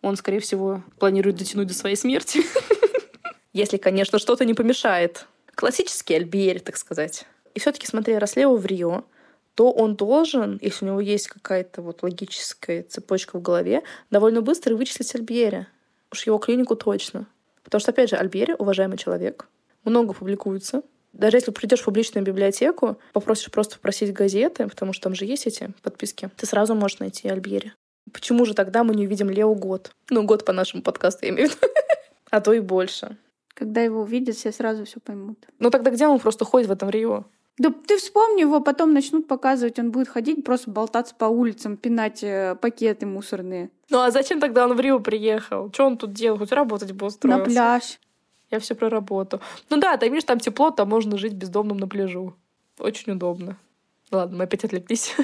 он, 0.01 0.17
скорее 0.17 0.41
всего, 0.41 0.83
планирует 0.99 1.37
дотянуть 1.37 1.69
до 1.69 1.75
своей 1.75 1.97
смерти. 1.97 2.41
Если, 3.53 3.77
конечно, 3.77 4.19
что-то 4.19 4.47
не 4.47 4.55
помешает. 4.55 5.27
Классический 5.55 6.15
Альбери, 6.15 6.61
так 6.61 6.79
сказать. 6.79 7.27
И 7.53 7.61
все-таки, 7.61 7.87
смотря 7.87 8.19
раз 8.19 8.35
Лео 8.35 8.57
в 8.57 8.65
Рио, 8.65 9.05
то 9.55 9.71
он 9.71 9.97
должен, 9.97 10.59
если 10.63 10.85
у 10.85 10.89
него 10.89 11.01
есть 11.01 11.29
какая-то 11.29 11.83
вот 11.83 12.03
логическая 12.03 12.83
цепочка 12.83 13.39
в 13.39 13.43
голове, 13.43 13.83
довольно 14.11 14.41
быстро 14.41 14.75
вычислить 14.75 15.15
Альбьери. 15.15 15.67
Уж 16.11 16.27
его 16.27 16.39
клинику 16.39 16.77
точно. 16.77 17.27
Потому 17.63 17.81
что, 17.81 17.91
опять 17.91 18.11
же, 18.11 18.17
Альбьери— 18.17 18.55
уважаемый 18.59 18.99
человек. 18.99 19.47
Много 19.85 20.15
публикуется. 20.15 20.83
Даже 21.13 21.37
если 21.37 21.51
придешь 21.51 21.81
в 21.81 21.85
публичную 21.85 22.25
библиотеку, 22.25 22.99
попросишь 23.13 23.51
просто 23.51 23.77
попросить 23.77 24.13
газеты, 24.13 24.67
потому 24.67 24.93
что 24.93 25.05
там 25.05 25.15
же 25.15 25.27
есть 25.27 25.47
эти 25.47 25.73
подписки, 25.83 26.31
ты 26.37 26.47
сразу 26.47 26.75
можешь 26.75 27.01
найти 27.01 27.29
Альбьери. 27.29 27.73
Почему 28.13 28.45
же 28.47 28.55
тогда 28.55 28.83
мы 28.83 28.95
не 28.95 29.07
увидим 29.07 29.31
Лео 29.31 29.55
год? 29.55 29.93
Ну, 30.11 30.25
год 30.25 30.45
по 30.45 30.53
нашему 30.53 30.83
подкасту, 30.83 31.27
я 31.27 31.31
имею 31.31 31.49
в 31.49 31.53
виду. 31.53 31.67
А 32.31 32.41
то 32.41 32.55
и 32.55 32.61
больше. 32.61 33.19
Когда 33.53 33.83
его 33.83 34.01
увидят, 34.01 34.37
все 34.37 34.53
сразу 34.53 34.87
все 34.87 35.01
поймут. 35.01 35.39
Ну 35.59 35.69
тогда 35.69 35.91
где 35.91 36.07
он 36.07 36.19
просто 36.19 36.47
ходит 36.47 36.69
в 36.69 36.73
этом 36.73 36.89
Рио? 36.89 37.25
Да 37.59 37.71
ты 37.71 37.99
вспомни 37.99 38.41
его, 38.41 38.61
потом 38.61 38.95
начнут 38.95 39.29
показывать, 39.29 39.79
он 39.79 39.91
будет 39.91 40.09
ходить, 40.09 40.45
просто 40.45 40.71
болтаться 40.71 41.15
по 41.15 41.27
улицам, 41.27 41.77
пинать 41.77 42.23
э, 42.25 42.57
пакеты 42.61 43.05
мусорные. 43.07 43.71
Ну 43.91 44.01
а 44.01 44.11
зачем 44.11 44.41
тогда 44.41 44.65
он 44.65 44.75
в 44.75 44.81
Рио 44.81 45.01
приехал? 45.01 45.71
Что 45.73 45.87
он 45.87 45.99
тут 45.99 46.13
делал? 46.13 46.39
Хоть 46.39 46.53
работать 46.53 46.93
бы 46.93 47.07
устроился. 47.07 47.41
На 47.41 47.45
пляж. 47.45 48.01
Я 48.51 48.59
все 48.59 48.75
про 48.75 48.89
работу. 48.89 49.41
Ну 49.71 49.79
да, 49.79 49.97
ты 49.97 50.09
видишь, 50.09 50.25
там 50.25 50.39
тепло, 50.39 50.71
там 50.71 50.89
можно 50.89 51.19
жить 51.19 51.35
бездомным 51.35 51.77
на 51.77 51.89
пляжу. 51.89 52.35
Очень 52.79 53.13
удобно. 53.13 53.59
Ладно, 54.11 54.39
мы 54.39 54.45
опять 54.45 54.65
отвлеклись. 54.65 55.15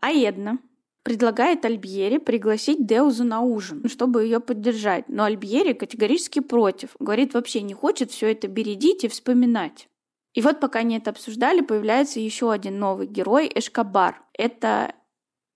А 0.00 0.10
Една 0.10 0.58
предлагает 1.02 1.64
Альбьере 1.64 2.18
пригласить 2.18 2.86
Деузу 2.86 3.24
на 3.24 3.42
ужин, 3.42 3.88
чтобы 3.88 4.24
ее 4.24 4.40
поддержать. 4.40 5.08
Но 5.08 5.24
Альбьери 5.24 5.74
категорически 5.74 6.40
против. 6.40 6.96
Говорит, 6.98 7.34
вообще 7.34 7.60
не 7.62 7.74
хочет 7.74 8.10
все 8.10 8.32
это 8.32 8.48
бередить 8.48 9.04
и 9.04 9.08
вспоминать. 9.08 9.88
И 10.34 10.42
вот 10.42 10.60
пока 10.60 10.80
они 10.80 10.96
это 10.96 11.10
обсуждали, 11.10 11.60
появляется 11.60 12.20
еще 12.20 12.52
один 12.52 12.78
новый 12.78 13.06
герой 13.06 13.50
Эшкабар. 13.54 14.22
Это 14.32 14.94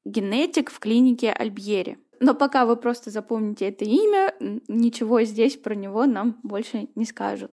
генетик 0.05 0.71
в 0.71 0.79
клинике 0.79 1.33
Альбьери. 1.33 1.99
Но 2.21 2.35
пока 2.35 2.65
вы 2.65 2.77
просто 2.77 3.11
запомните 3.11 3.69
это 3.69 3.85
имя, 3.85 4.35
ничего 4.69 5.23
здесь 5.23 5.57
про 5.57 5.75
него 5.75 6.07
нам 6.07 6.39
больше 6.43 6.89
не 6.95 7.05
скажут. 7.05 7.51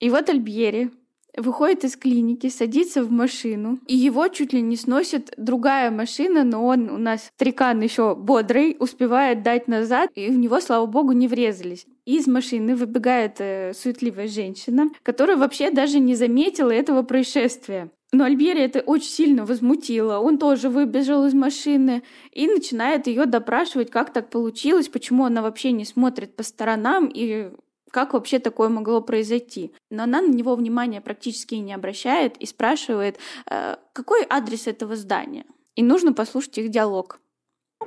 И 0.00 0.10
вот 0.10 0.28
Альбьери 0.28 0.90
выходит 1.36 1.84
из 1.84 1.96
клиники, 1.96 2.48
садится 2.48 3.02
в 3.02 3.10
машину, 3.10 3.78
и 3.86 3.96
его 3.96 4.28
чуть 4.28 4.52
ли 4.52 4.60
не 4.60 4.76
сносит 4.76 5.32
другая 5.36 5.90
машина, 5.90 6.44
но 6.44 6.64
он 6.64 6.88
у 6.90 6.98
нас 6.98 7.30
трикан 7.36 7.80
еще 7.80 8.14
бодрый, 8.14 8.76
успевает 8.78 9.42
дать 9.42 9.68
назад, 9.68 10.10
и 10.14 10.28
в 10.28 10.38
него, 10.38 10.60
слава 10.60 10.86
богу, 10.86 11.12
не 11.12 11.28
врезались. 11.28 11.86
Из 12.16 12.26
машины 12.26 12.74
выбегает 12.74 13.36
э, 13.38 13.74
суетливая 13.74 14.28
женщина, 14.28 14.90
которая 15.02 15.36
вообще 15.36 15.70
даже 15.70 15.98
не 15.98 16.14
заметила 16.14 16.70
этого 16.70 17.02
происшествия. 17.02 17.90
Но 18.12 18.24
Альбери 18.24 18.60
это 18.62 18.80
очень 18.80 19.10
сильно 19.10 19.44
возмутило. 19.44 20.18
Он 20.18 20.38
тоже 20.38 20.70
выбежал 20.70 21.26
из 21.26 21.34
машины 21.34 22.02
и 22.32 22.46
начинает 22.46 23.06
ее 23.06 23.26
допрашивать, 23.26 23.90
как 23.90 24.10
так 24.12 24.30
получилось, 24.30 24.88
почему 24.88 25.26
она 25.26 25.42
вообще 25.42 25.72
не 25.72 25.84
смотрит 25.84 26.34
по 26.34 26.42
сторонам 26.42 27.10
и 27.12 27.50
как 27.90 28.14
вообще 28.14 28.38
такое 28.38 28.70
могло 28.70 29.02
произойти. 29.02 29.72
Но 29.90 30.04
она 30.04 30.22
на 30.22 30.32
него 30.32 30.54
внимания 30.54 31.02
практически 31.02 31.56
не 31.56 31.74
обращает 31.74 32.38
и 32.38 32.46
спрашивает, 32.46 33.18
э, 33.50 33.76
какой 33.92 34.26
адрес 34.30 34.66
этого 34.66 34.96
здания. 34.96 35.44
И 35.74 35.82
нужно 35.82 36.14
послушать 36.14 36.56
их 36.56 36.70
диалог. 36.70 37.20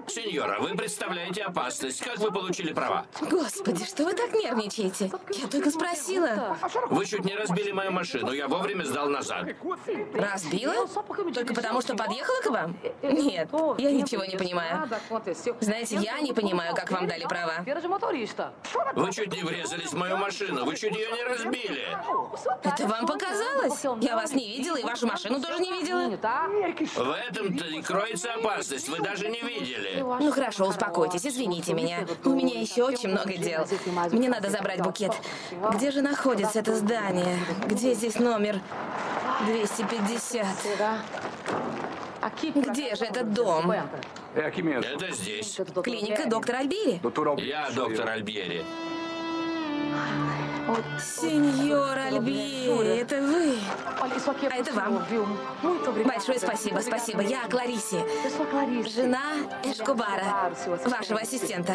Сеньора, 0.07 0.59
вы 0.59 0.75
представляете 0.75 1.43
опасность. 1.43 2.01
Как 2.01 2.17
вы 2.17 2.31
получили 2.31 2.73
права? 2.73 3.05
Господи, 3.21 3.85
что 3.85 4.03
вы 4.05 4.13
так 4.13 4.33
нервничаете? 4.33 5.11
Я 5.31 5.47
только 5.47 5.69
спросила. 5.71 6.57
Вы 6.89 7.05
чуть 7.05 7.25
не 7.25 7.35
разбили 7.35 7.71
мою 7.71 7.91
машину. 7.91 8.31
Я 8.31 8.47
вовремя 8.47 8.83
сдал 8.83 9.07
назад. 9.07 9.47
Разбила? 10.13 10.87
Только 11.33 11.53
потому, 11.53 11.81
что 11.81 11.95
подъехала 11.95 12.41
к 12.41 12.49
вам? 12.49 12.77
Нет, 13.01 13.49
я 13.77 13.91
ничего 13.91 14.25
не 14.25 14.37
понимаю. 14.37 14.89
Знаете, 15.59 15.95
я 15.97 16.19
не 16.19 16.33
понимаю, 16.33 16.75
как 16.75 16.91
вам 16.91 17.07
дали 17.07 17.25
права. 17.25 17.65
Вы 18.95 19.11
чуть 19.11 19.33
не 19.33 19.43
врезались 19.43 19.91
в 19.91 19.97
мою 19.97 20.17
машину. 20.17 20.65
Вы 20.65 20.75
чуть 20.75 20.95
ее 20.95 21.11
не 21.11 21.23
разбили. 21.23 21.87
Это 22.63 22.87
вам 22.87 23.05
показалось? 23.05 23.83
Я 24.01 24.15
вас 24.15 24.33
не 24.33 24.47
видела 24.57 24.77
и 24.77 24.83
вашу 24.83 25.07
машину 25.07 25.41
тоже 25.41 25.59
не 25.59 25.71
видела. 25.71 26.01
В 26.95 27.11
этом-то 27.11 27.65
и 27.65 27.81
кроется 27.81 28.33
опасность. 28.33 28.89
Вы 28.89 28.99
даже 28.99 29.27
не 29.29 29.41
видели. 29.41 29.90
Ну 29.97 30.31
хорошо, 30.31 30.67
успокойтесь, 30.67 31.25
извините 31.25 31.73
меня. 31.73 32.05
У 32.25 32.29
меня 32.29 32.59
еще 32.59 32.83
очень 32.83 33.09
много 33.09 33.33
дел. 33.37 33.65
Мне 34.11 34.29
надо 34.29 34.49
забрать 34.49 34.81
букет. 34.81 35.13
Где 35.73 35.91
же 35.91 36.01
находится 36.01 36.59
это 36.59 36.75
здание? 36.75 37.37
Где 37.67 37.93
здесь 37.93 38.15
номер 38.19 38.61
250? 39.45 40.45
Где 42.55 42.95
же 42.95 43.05
этот 43.05 43.33
дом? 43.33 43.73
Это 44.35 45.11
здесь. 45.11 45.59
Клиника 45.83 46.27
доктора 46.29 46.57
Альбири. 46.59 47.01
Я 47.39 47.69
доктор 47.71 48.09
Альбери. 48.09 48.63
Сеньор 50.99 51.97
Альбири, 51.97 52.99
это 52.99 53.21
вы? 53.21 53.55
А 53.99 54.55
это 54.55 54.73
вам. 54.73 55.03
Большое 56.05 56.39
спасибо, 56.39 56.79
спасибо. 56.79 57.21
Я 57.21 57.47
Кларисе, 57.49 58.05
жена 58.89 59.21
Эшкубара, 59.63 60.53
вашего 60.85 61.19
ассистента. 61.19 61.73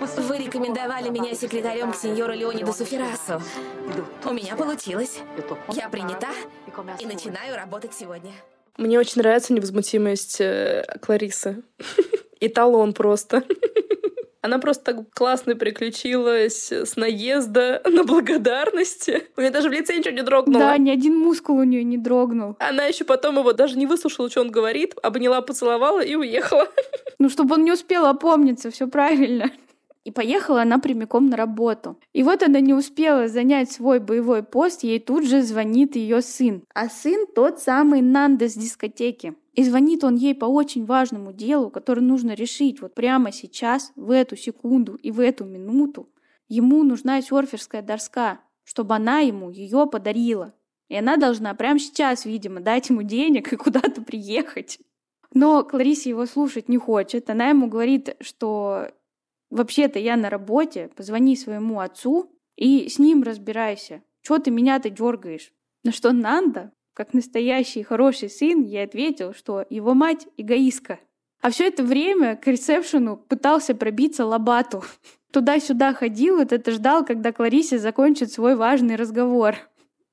Вы 0.00 0.38
рекомендовали 0.38 1.08
меня 1.10 1.34
секретарем 1.34 1.92
к 1.92 1.96
сеньору 1.96 2.32
Леониду 2.32 2.72
Суферасу. 2.72 3.42
У 4.24 4.32
меня 4.32 4.56
получилось. 4.56 5.18
Я 5.72 5.88
принята 5.88 6.28
и 6.98 7.06
начинаю 7.06 7.56
работать 7.56 7.92
сегодня. 7.94 8.32
Мне 8.78 8.98
очень 8.98 9.20
нравится 9.20 9.52
невозмутимость 9.52 10.40
э, 10.40 10.84
Кларисы. 11.02 11.62
Эталон 12.40 12.94
просто. 12.94 13.42
Она 14.42 14.58
просто 14.58 14.92
так 14.92 15.14
классно 15.14 15.54
переключилась 15.54 16.72
с 16.72 16.96
наезда 16.96 17.80
на 17.86 18.02
благодарности. 18.02 19.28
У 19.36 19.40
нее 19.40 19.50
даже 19.50 19.68
в 19.68 19.72
лице 19.72 19.96
ничего 19.96 20.14
не 20.14 20.22
дрогнуло. 20.22 20.64
Да, 20.64 20.78
ни 20.78 20.90
один 20.90 21.16
мускул 21.16 21.58
у 21.58 21.62
нее 21.62 21.84
не 21.84 21.96
дрогнул. 21.96 22.56
Она 22.58 22.84
еще 22.84 23.04
потом 23.04 23.38
его 23.38 23.52
даже 23.52 23.78
не 23.78 23.86
выслушала, 23.86 24.28
что 24.28 24.40
он 24.40 24.50
говорит, 24.50 24.94
обняла, 25.00 25.40
поцеловала 25.40 26.02
и 26.02 26.14
уехала. 26.14 26.68
Ну, 27.18 27.28
чтобы 27.28 27.54
он 27.54 27.62
не 27.62 27.70
успел 27.70 28.06
опомниться, 28.06 28.72
все 28.72 28.88
правильно. 28.88 29.52
И 30.04 30.10
поехала 30.10 30.62
она 30.62 30.78
прямиком 30.78 31.28
на 31.28 31.36
работу. 31.36 31.98
И 32.12 32.22
вот 32.22 32.42
она 32.42 32.60
не 32.60 32.74
успела 32.74 33.28
занять 33.28 33.70
свой 33.70 34.00
боевой 34.00 34.42
пост, 34.42 34.82
ей 34.82 34.98
тут 34.98 35.24
же 35.24 35.42
звонит 35.42 35.94
ее 35.94 36.22
сын. 36.22 36.64
А 36.74 36.88
сын 36.88 37.26
тот 37.32 37.60
самый 37.60 38.00
Нанда 38.00 38.48
с 38.48 38.54
дискотеки. 38.54 39.34
И 39.52 39.64
звонит 39.64 40.02
он 40.02 40.16
ей 40.16 40.34
по 40.34 40.46
очень 40.46 40.86
важному 40.86 41.32
делу, 41.32 41.70
которое 41.70 42.00
нужно 42.00 42.32
решить 42.34 42.80
вот 42.80 42.94
прямо 42.94 43.30
сейчас, 43.32 43.92
в 43.94 44.10
эту 44.10 44.36
секунду 44.36 44.94
и 44.94 45.10
в 45.10 45.20
эту 45.20 45.44
минуту. 45.44 46.08
Ему 46.48 46.82
нужна 46.82 47.20
серферская 47.22 47.82
доска, 47.82 48.40
чтобы 48.64 48.94
она 48.96 49.20
ему 49.20 49.50
ее 49.50 49.86
подарила. 49.86 50.54
И 50.88 50.96
она 50.96 51.16
должна 51.16 51.54
прямо 51.54 51.78
сейчас, 51.78 52.24
видимо, 52.24 52.60
дать 52.60 52.90
ему 52.90 53.02
денег 53.02 53.52
и 53.52 53.56
куда-то 53.56 54.02
приехать. 54.02 54.78
Но 55.32 55.64
Клариса 55.64 56.08
его 56.08 56.26
слушать 56.26 56.68
не 56.68 56.76
хочет. 56.76 57.30
Она 57.30 57.48
ему 57.48 57.68
говорит, 57.68 58.16
что 58.20 58.88
вообще-то 59.52 59.98
я 59.98 60.16
на 60.16 60.30
работе, 60.30 60.90
позвони 60.96 61.36
своему 61.36 61.80
отцу 61.80 62.30
и 62.56 62.88
с 62.88 62.98
ним 62.98 63.22
разбирайся. 63.22 64.02
Чего 64.22 64.38
ты 64.38 64.50
меня-то 64.50 64.90
дергаешь? 64.90 65.52
На 65.84 65.92
что 65.92 66.12
Нанда 66.12 66.72
как 66.94 67.14
настоящий 67.14 67.82
хороший 67.82 68.28
сын, 68.28 68.62
я 68.62 68.82
ответил, 68.84 69.32
что 69.32 69.64
его 69.70 69.94
мать 69.94 70.26
эгоистка. 70.36 71.00
А 71.40 71.50
все 71.50 71.66
это 71.66 71.82
время 71.82 72.36
к 72.36 72.46
ресепшену 72.46 73.16
пытался 73.16 73.74
пробиться 73.74 74.26
Лобату. 74.26 74.84
Туда-сюда 75.32 75.94
ходил, 75.94 76.36
вот 76.36 76.52
это 76.52 76.70
ждал, 76.70 77.04
когда 77.04 77.32
Кларисе 77.32 77.78
закончит 77.78 78.30
свой 78.30 78.54
важный 78.54 78.96
разговор. 78.96 79.56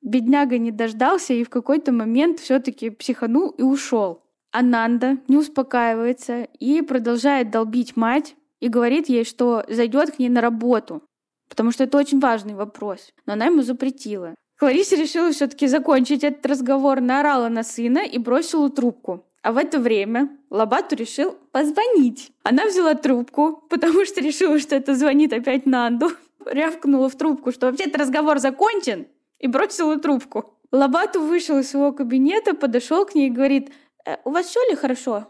Бедняга 0.01 0.57
не 0.57 0.71
дождался 0.71 1.33
и 1.33 1.43
в 1.43 1.49
какой-то 1.49 1.91
момент 1.91 2.39
все-таки 2.39 2.89
психанул 2.89 3.49
и 3.49 3.61
ушел. 3.61 4.23
Ананда 4.51 5.17
не 5.27 5.37
успокаивается 5.37 6.43
и 6.43 6.81
продолжает 6.81 7.51
долбить 7.51 7.97
мать 7.97 8.35
и 8.59 8.67
говорит 8.67 9.09
ей, 9.09 9.23
что 9.23 9.63
зайдет 9.67 10.11
к 10.11 10.19
ней 10.19 10.29
на 10.29 10.41
работу, 10.41 11.03
потому 11.49 11.71
что 11.71 11.83
это 11.83 11.97
очень 11.97 12.19
важный 12.19 12.53
вопрос. 12.53 13.11
Но 13.25 13.33
она 13.33 13.45
ему 13.45 13.61
запретила. 13.61 14.35
Клариса 14.57 14.95
решила 14.95 15.31
все-таки 15.31 15.67
закончить 15.67 16.23
этот 16.23 16.45
разговор, 16.45 16.99
наорала 16.99 17.47
на 17.47 17.63
сына 17.63 17.99
и 17.99 18.17
бросила 18.17 18.69
трубку. 18.69 19.25
А 19.41 19.53
в 19.53 19.57
это 19.57 19.79
время 19.79 20.37
Лобату 20.49 20.95
решил 20.95 21.37
позвонить. 21.51 22.31
Она 22.43 22.65
взяла 22.65 22.93
трубку, 22.93 23.63
потому 23.69 24.03
что 24.03 24.19
решила, 24.19 24.59
что 24.59 24.75
это 24.75 24.95
звонит 24.95 25.31
опять 25.31 25.65
Нанду. 25.65 26.11
Рявкнула 26.45 27.09
в 27.09 27.15
трубку, 27.15 27.53
что 27.53 27.67
вообще-то 27.67 27.97
разговор 27.97 28.39
закончен, 28.39 29.07
и 29.39 29.47
бросила 29.47 29.97
трубку. 29.97 30.53
Лобату 30.71 31.21
вышел 31.21 31.57
из 31.59 31.69
своего 31.69 31.93
кабинета, 31.93 32.53
подошел 32.53 33.05
к 33.05 33.15
ней 33.15 33.27
и 33.27 33.31
говорит, 33.31 33.71
«Э, 34.05 34.17
у 34.25 34.31
вас 34.31 34.47
все 34.47 34.59
ли 34.69 34.75
хорошо? 34.75 35.27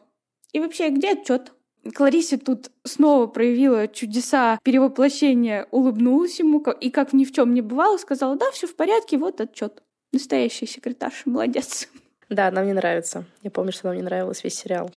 И 0.53 0.59
вообще, 0.59 0.89
где 0.89 1.11
отчет? 1.11 1.53
Кларисе 1.93 2.37
тут 2.37 2.71
снова 2.83 3.27
проявила 3.27 3.87
чудеса 3.87 4.59
перевоплощения, 4.63 5.67
улыбнулась 5.71 6.39
ему 6.39 6.59
и, 6.59 6.89
как 6.89 7.13
ни 7.13 7.25
в 7.25 7.31
чем 7.31 7.53
не 7.53 7.61
бывало, 7.61 7.97
сказала, 7.97 8.35
да, 8.35 8.51
все 8.51 8.67
в 8.67 8.75
порядке, 8.75 9.17
вот 9.17 9.41
отчет. 9.41 9.81
Настоящий 10.11 10.65
секретарша, 10.65 11.29
молодец. 11.29 11.87
Да, 12.29 12.51
нам 12.51 12.67
не 12.67 12.73
нравится. 12.73 13.25
Я 13.41 13.51
помню, 13.51 13.71
что 13.71 13.87
нам 13.87 13.95
не 13.95 14.03
нравился 14.03 14.41
весь 14.43 14.55
сериал. 14.55 14.91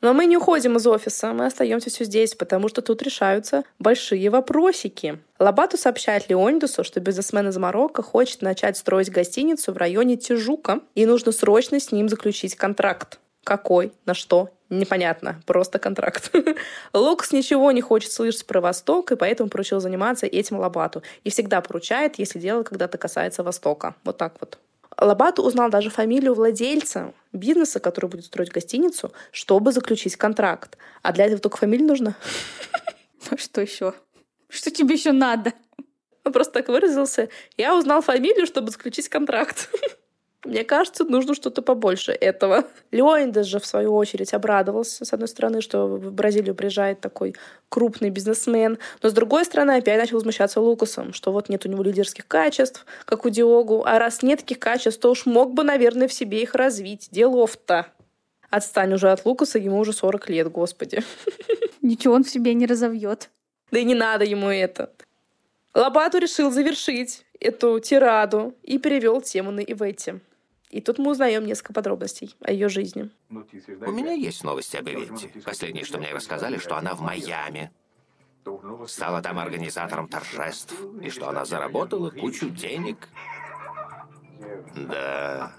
Но 0.00 0.12
мы 0.12 0.26
не 0.26 0.36
уходим 0.36 0.76
из 0.76 0.86
офиса, 0.86 1.32
мы 1.32 1.46
остаемся 1.46 1.88
все 1.88 2.04
здесь, 2.04 2.34
потому 2.34 2.68
что 2.68 2.82
тут 2.82 3.02
решаются 3.02 3.64
большие 3.78 4.28
вопросики. 4.28 5.18
Лабату 5.38 5.78
сообщает 5.78 6.28
Леонидусу, 6.28 6.84
что 6.84 7.00
бизнесмен 7.00 7.48
из 7.48 7.56
Марокко 7.56 8.02
хочет 8.02 8.42
начать 8.42 8.76
строить 8.76 9.10
гостиницу 9.10 9.72
в 9.72 9.78
районе 9.78 10.16
Тижука, 10.16 10.80
и 10.94 11.06
нужно 11.06 11.32
срочно 11.32 11.80
с 11.80 11.90
ним 11.90 12.10
заключить 12.10 12.54
контракт. 12.54 13.18
Какой? 13.44 13.92
На 14.06 14.14
что? 14.14 14.50
Непонятно. 14.70 15.40
Просто 15.46 15.78
контракт. 15.78 16.32
Лукас 16.94 17.32
ничего 17.32 17.70
не 17.72 17.82
хочет 17.82 18.10
слышать 18.10 18.46
про 18.46 18.60
Восток, 18.60 19.12
и 19.12 19.16
поэтому 19.16 19.50
поручил 19.50 19.80
заниматься 19.80 20.26
этим 20.26 20.58
Лабату. 20.58 21.02
И 21.22 21.30
всегда 21.30 21.60
поручает, 21.60 22.18
если 22.18 22.38
дело 22.38 22.62
когда-то 22.62 22.98
касается 22.98 23.42
Востока. 23.42 23.94
Вот 24.04 24.16
так 24.16 24.34
вот. 24.40 24.58
Лабату 24.98 25.42
узнал 25.42 25.70
даже 25.70 25.90
фамилию 25.90 26.34
владельца 26.34 27.12
бизнеса, 27.32 27.80
который 27.80 28.08
будет 28.08 28.24
строить 28.24 28.50
гостиницу, 28.50 29.12
чтобы 29.32 29.72
заключить 29.72 30.16
контракт. 30.16 30.78
А 31.02 31.12
для 31.12 31.26
этого 31.26 31.40
только 31.40 31.58
фамилия 31.58 31.84
нужна. 31.84 32.14
А 33.30 33.36
что 33.36 33.60
еще? 33.60 33.94
Что 34.48 34.70
тебе 34.70 34.94
еще 34.94 35.12
надо? 35.12 35.52
Он 36.24 36.32
просто 36.32 36.54
так 36.54 36.68
выразился. 36.68 37.28
Я 37.56 37.76
узнал 37.76 38.00
фамилию, 38.00 38.46
чтобы 38.46 38.70
заключить 38.70 39.08
контракт. 39.08 39.68
Мне 40.44 40.62
кажется, 40.62 41.04
нужно 41.04 41.34
что-то 41.34 41.62
побольше 41.62 42.12
этого. 42.12 42.64
Леонидас 42.90 43.46
же, 43.46 43.58
в 43.58 43.66
свою 43.66 43.94
очередь, 43.94 44.34
обрадовался, 44.34 45.04
с 45.04 45.12
одной 45.12 45.28
стороны, 45.28 45.62
что 45.62 45.86
в 45.86 46.12
Бразилию 46.12 46.54
приезжает 46.54 47.00
такой 47.00 47.34
крупный 47.70 48.10
бизнесмен, 48.10 48.78
но 49.02 49.08
с 49.08 49.12
другой 49.12 49.46
стороны, 49.46 49.72
опять 49.72 49.98
начал 49.98 50.16
возмущаться 50.16 50.60
Лукасом, 50.60 51.14
что 51.14 51.32
вот 51.32 51.48
нет 51.48 51.64
у 51.64 51.68
него 51.68 51.82
лидерских 51.82 52.26
качеств, 52.28 52.84
как 53.06 53.24
у 53.24 53.30
Диогу, 53.30 53.84
а 53.86 53.98
раз 53.98 54.22
нет 54.22 54.40
таких 54.40 54.58
качеств, 54.58 55.00
то 55.00 55.10
уж 55.10 55.24
мог 55.24 55.54
бы, 55.54 55.64
наверное, 55.64 56.08
в 56.08 56.12
себе 56.12 56.42
их 56.42 56.54
развить. 56.54 57.08
Делов-то. 57.10 57.86
Отстань 58.50 58.92
уже 58.92 59.10
от 59.10 59.24
Лукаса, 59.24 59.58
ему 59.58 59.78
уже 59.78 59.92
40 59.92 60.28
лет, 60.28 60.52
господи. 60.52 61.02
Ничего 61.82 62.14
он 62.14 62.24
в 62.24 62.28
себе 62.28 62.54
не 62.54 62.66
разовьет. 62.66 63.30
Да 63.70 63.78
и 63.78 63.84
не 63.84 63.94
надо 63.94 64.24
ему 64.24 64.48
это. 64.50 64.90
Лопату 65.74 66.18
решил 66.18 66.52
завершить 66.52 67.24
эту 67.40 67.80
тираду 67.80 68.54
и 68.62 68.78
перевел 68.78 69.20
тему 69.20 69.50
на 69.50 69.60
Ивете. 69.60 70.20
И 70.74 70.80
тут 70.80 70.98
мы 70.98 71.12
узнаем 71.12 71.46
несколько 71.46 71.72
подробностей 71.72 72.34
о 72.40 72.50
ее 72.50 72.68
жизни. 72.68 73.08
У 73.30 73.92
меня 73.92 74.10
есть 74.10 74.42
новости 74.42 74.76
об 74.76 74.88
Ивете. 74.88 75.28
Последнее, 75.44 75.84
что 75.84 75.98
мне 75.98 76.12
рассказали, 76.12 76.58
что 76.58 76.76
она 76.76 76.96
в 76.96 77.00
Майами. 77.00 77.70
Стала 78.88 79.22
там 79.22 79.38
организатором 79.38 80.08
торжеств. 80.08 80.74
И 81.00 81.10
что 81.10 81.28
она 81.28 81.44
заработала 81.44 82.10
кучу 82.10 82.50
денег. 82.50 83.08
Да. 84.74 85.52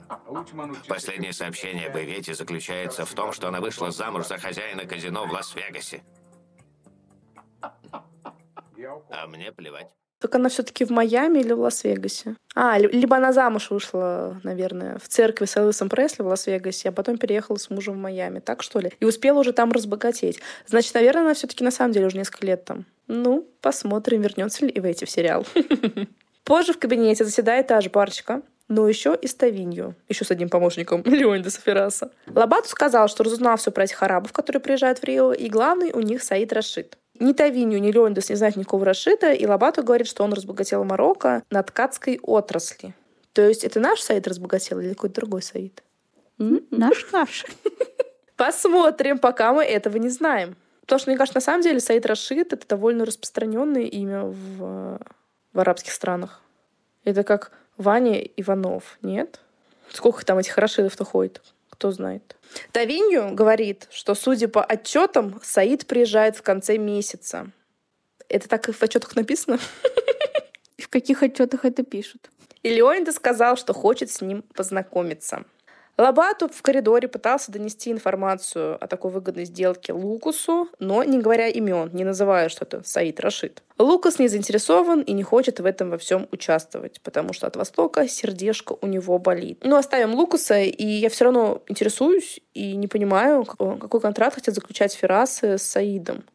Последнее 0.90 1.32
сообщение 1.32 1.88
об 1.88 1.96
Ивете 1.96 2.34
заключается 2.34 3.06
в 3.06 3.14
том, 3.14 3.32
что 3.32 3.48
она 3.48 3.62
вышла 3.62 3.92
замуж 3.92 4.28
за 4.28 4.38
хозяина 4.38 4.86
казино 4.86 5.28
в 5.28 5.32
Лас-Вегасе. 5.32 6.04
А 9.10 9.28
мне 9.28 9.54
плевать. 9.54 9.88
Так 10.26 10.34
она 10.34 10.50
все-таки 10.50 10.86
в 10.86 10.90
Майами 10.90 11.38
или 11.38 11.54
в 11.54 11.60
Лас-Вегасе? 11.60 12.36
А, 12.56 12.80
либо 12.80 13.16
она 13.16 13.32
замуж 13.32 13.70
вышла, 13.70 14.40
наверное, 14.42 14.98
в 14.98 15.08
церкви 15.08 15.46
с 15.46 15.56
Элвисом 15.56 15.88
Пресли 15.88 16.24
в 16.24 16.26
Лас-Вегасе, 16.26 16.90
а 16.90 16.92
потом 16.92 17.20
переехала 17.20 17.58
с 17.58 17.70
мужем 17.70 17.94
в 17.94 17.98
Майами. 17.98 18.40
Так 18.40 18.64
что 18.64 18.80
ли? 18.80 18.92
И 19.00 19.06
успела 19.06 19.42
уже 19.42 19.54
там 19.54 19.72
разбогатеть. 19.72 20.40
Значит, 20.66 20.96
наверное, 20.96 21.22
она 21.22 21.34
все-таки 21.36 21.64
на 21.64 21.70
самом 21.70 21.92
деле 21.92 22.08
уже 22.08 22.18
несколько 22.18 22.44
лет 22.44 22.66
там. 22.66 22.86
Ну, 23.06 23.48
посмотрим, 23.62 24.24
вернется 24.24 24.66
ли 24.66 24.72
и 24.72 24.80
в 24.80 24.86
эти 24.86 25.06
в 25.06 25.12
сериал. 25.12 25.46
Позже 26.44 26.74
в 26.74 26.80
кабинете 26.80 27.24
заседает 27.24 27.68
та 27.68 27.80
же 27.82 27.92
парочка, 27.92 28.42
но 28.68 28.90
еще 28.90 29.16
и 29.22 29.28
Ставинью, 29.28 29.94
еще 30.10 30.26
с 30.26 30.32
одним 30.32 30.50
помощником 30.50 31.04
Леонида 31.06 31.52
Ферраса. 31.52 32.10
Лобату 32.26 32.68
сказал, 32.68 33.10
что 33.10 33.24
разузнал 33.24 33.58
все 33.58 33.70
про 33.70 33.84
этих 33.84 34.02
арабов, 34.02 34.34
которые 34.34 34.60
приезжают 34.60 34.98
в 34.98 35.04
Рио, 35.04 35.34
и 35.34 35.50
главный 35.50 35.92
у 35.92 36.00
них 36.00 36.24
Саид 36.24 36.52
Рашид. 36.52 36.98
Ни 37.20 37.34
Тавинью, 37.34 37.82
ни 37.82 37.92
Леонидас 37.92 38.30
не 38.30 38.36
знают 38.36 38.58
никакого 38.58 38.86
Рашида, 38.86 39.32
и 39.32 39.46
Лобату 39.46 39.84
говорит, 39.84 40.08
что 40.08 40.24
он 40.24 40.34
разбогател 40.34 40.84
Марокко 40.84 41.44
на 41.50 41.64
ткацкой 41.64 42.20
отрасли. 42.22 42.94
То 43.34 43.42
есть 43.42 43.64
это 43.64 43.80
наш 43.80 44.02
Саид 44.02 44.28
разбогател 44.28 44.80
или 44.80 44.90
какой-то 44.90 45.16
другой 45.16 45.42
Саид? 45.42 45.84
Наш, 46.38 47.12
наш. 47.12 47.46
Посмотрим, 48.36 49.20
пока 49.20 49.54
мы 49.54 49.64
этого 49.64 49.98
не 49.98 50.10
знаем. 50.10 50.56
Потому 50.82 51.00
что, 51.00 51.10
мне 51.10 51.18
кажется, 51.18 51.38
на 51.38 51.42
самом 51.42 51.62
деле 51.62 51.80
Саид 51.80 52.06
Рашид— 52.06 52.54
это 52.54 52.68
довольно 52.68 53.06
распространенное 53.06 53.84
имя 53.84 54.24
в, 54.24 55.00
в 55.54 55.60
арабских 55.60 55.94
странах. 55.94 56.42
Это 57.04 57.24
как 57.24 57.52
Ваня 57.78 58.20
Иванов, 58.22 58.98
нет? 59.02 59.40
Сколько 59.90 60.26
там 60.26 60.38
этих 60.38 60.58
Рашидов-то 60.58 61.06
ходит? 61.06 61.42
Кто 61.76 61.92
знает. 61.92 62.38
Тавинью 62.72 63.34
говорит, 63.34 63.90
что, 63.92 64.16
судя 64.16 64.48
по 64.48 64.64
отчетам, 64.64 65.42
Саид 65.44 65.88
приезжает 65.88 66.38
в 66.38 66.42
конце 66.42 66.78
месяца. 66.78 67.52
Это 68.30 68.48
так 68.48 68.70
и 68.70 68.72
в 68.72 68.82
отчетах 68.82 69.16
написано? 69.16 69.60
И 70.78 70.82
в 70.82 70.88
каких 70.88 71.22
отчетах 71.22 71.66
это 71.66 71.84
пишут? 71.84 72.30
И 72.64 72.70
Леонида 72.70 73.12
сказал, 73.12 73.58
что 73.58 73.74
хочет 73.74 74.10
с 74.10 74.22
ним 74.22 74.42
познакомиться. 74.42 75.44
Лобату 75.98 76.50
в 76.50 76.62
коридоре 76.62 77.08
пытался 77.08 77.54
донести 77.54 77.90
информацию 77.90 78.84
о 78.84 78.88
такой 78.88 79.12
выгодной 79.12 79.46
сделке 79.46 79.94
Лукусу, 79.94 80.68
но 80.80 81.04
не 81.04 81.20
говоря 81.20 81.48
имен, 81.48 81.90
не 81.94 82.04
называя, 82.04 82.50
что 82.50 82.66
это 82.66 82.82
Саид 82.84 83.22
Рашид. 83.22 83.64
Лукас 83.78 84.20
не 84.20 84.28
заинтересован 84.28 85.02
и 85.02 85.14
не 85.14 85.24
хочет 85.24 85.62
в 85.62 85.66
этом 85.66 85.92
во 85.92 85.98
всем 85.98 86.28
участвовать, 86.32 87.00
потому 87.02 87.32
что 87.32 87.48
от 87.48 87.56
Востока 87.56 88.10
сердечко 88.10 88.76
у 88.82 88.88
него 88.88 89.18
болит. 89.20 89.62
Но 89.64 89.78
оставим 89.78 90.16
Лукаса, 90.16 90.60
и 90.60 90.86
я 90.86 91.10
все 91.10 91.26
равно 91.26 91.62
интересуюсь 91.68 92.42
и 92.54 92.76
не 92.76 92.88
понимаю, 92.88 93.46
какой 93.46 94.02
контракт 94.02 94.36
хотят 94.36 94.54
заключать 94.54 94.94
Феррасы 94.94 95.58
с 95.58 95.64
Саидом. 95.64 96.26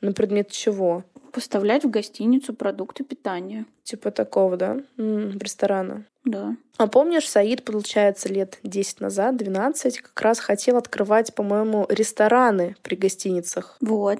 На 0.00 0.12
предмет 0.12 0.50
чего? 0.50 1.02
Поставлять 1.32 1.84
в 1.84 1.90
гостиницу 1.90 2.54
продукты 2.54 3.02
питания. 3.02 3.66
Типа 3.82 4.10
такого, 4.10 4.56
да? 4.56 4.78
М-м, 4.96 5.38
ресторана. 5.38 6.04
Да. 6.26 6.56
А 6.76 6.88
помнишь, 6.88 7.28
Саид, 7.28 7.64
получается, 7.64 8.28
лет 8.28 8.58
10 8.64 9.00
назад, 9.00 9.36
12, 9.36 10.00
как 10.00 10.20
раз 10.20 10.40
хотел 10.40 10.76
открывать, 10.76 11.32
по-моему, 11.34 11.86
рестораны 11.88 12.76
при 12.82 12.96
гостиницах. 12.96 13.76
Вот. 13.80 14.18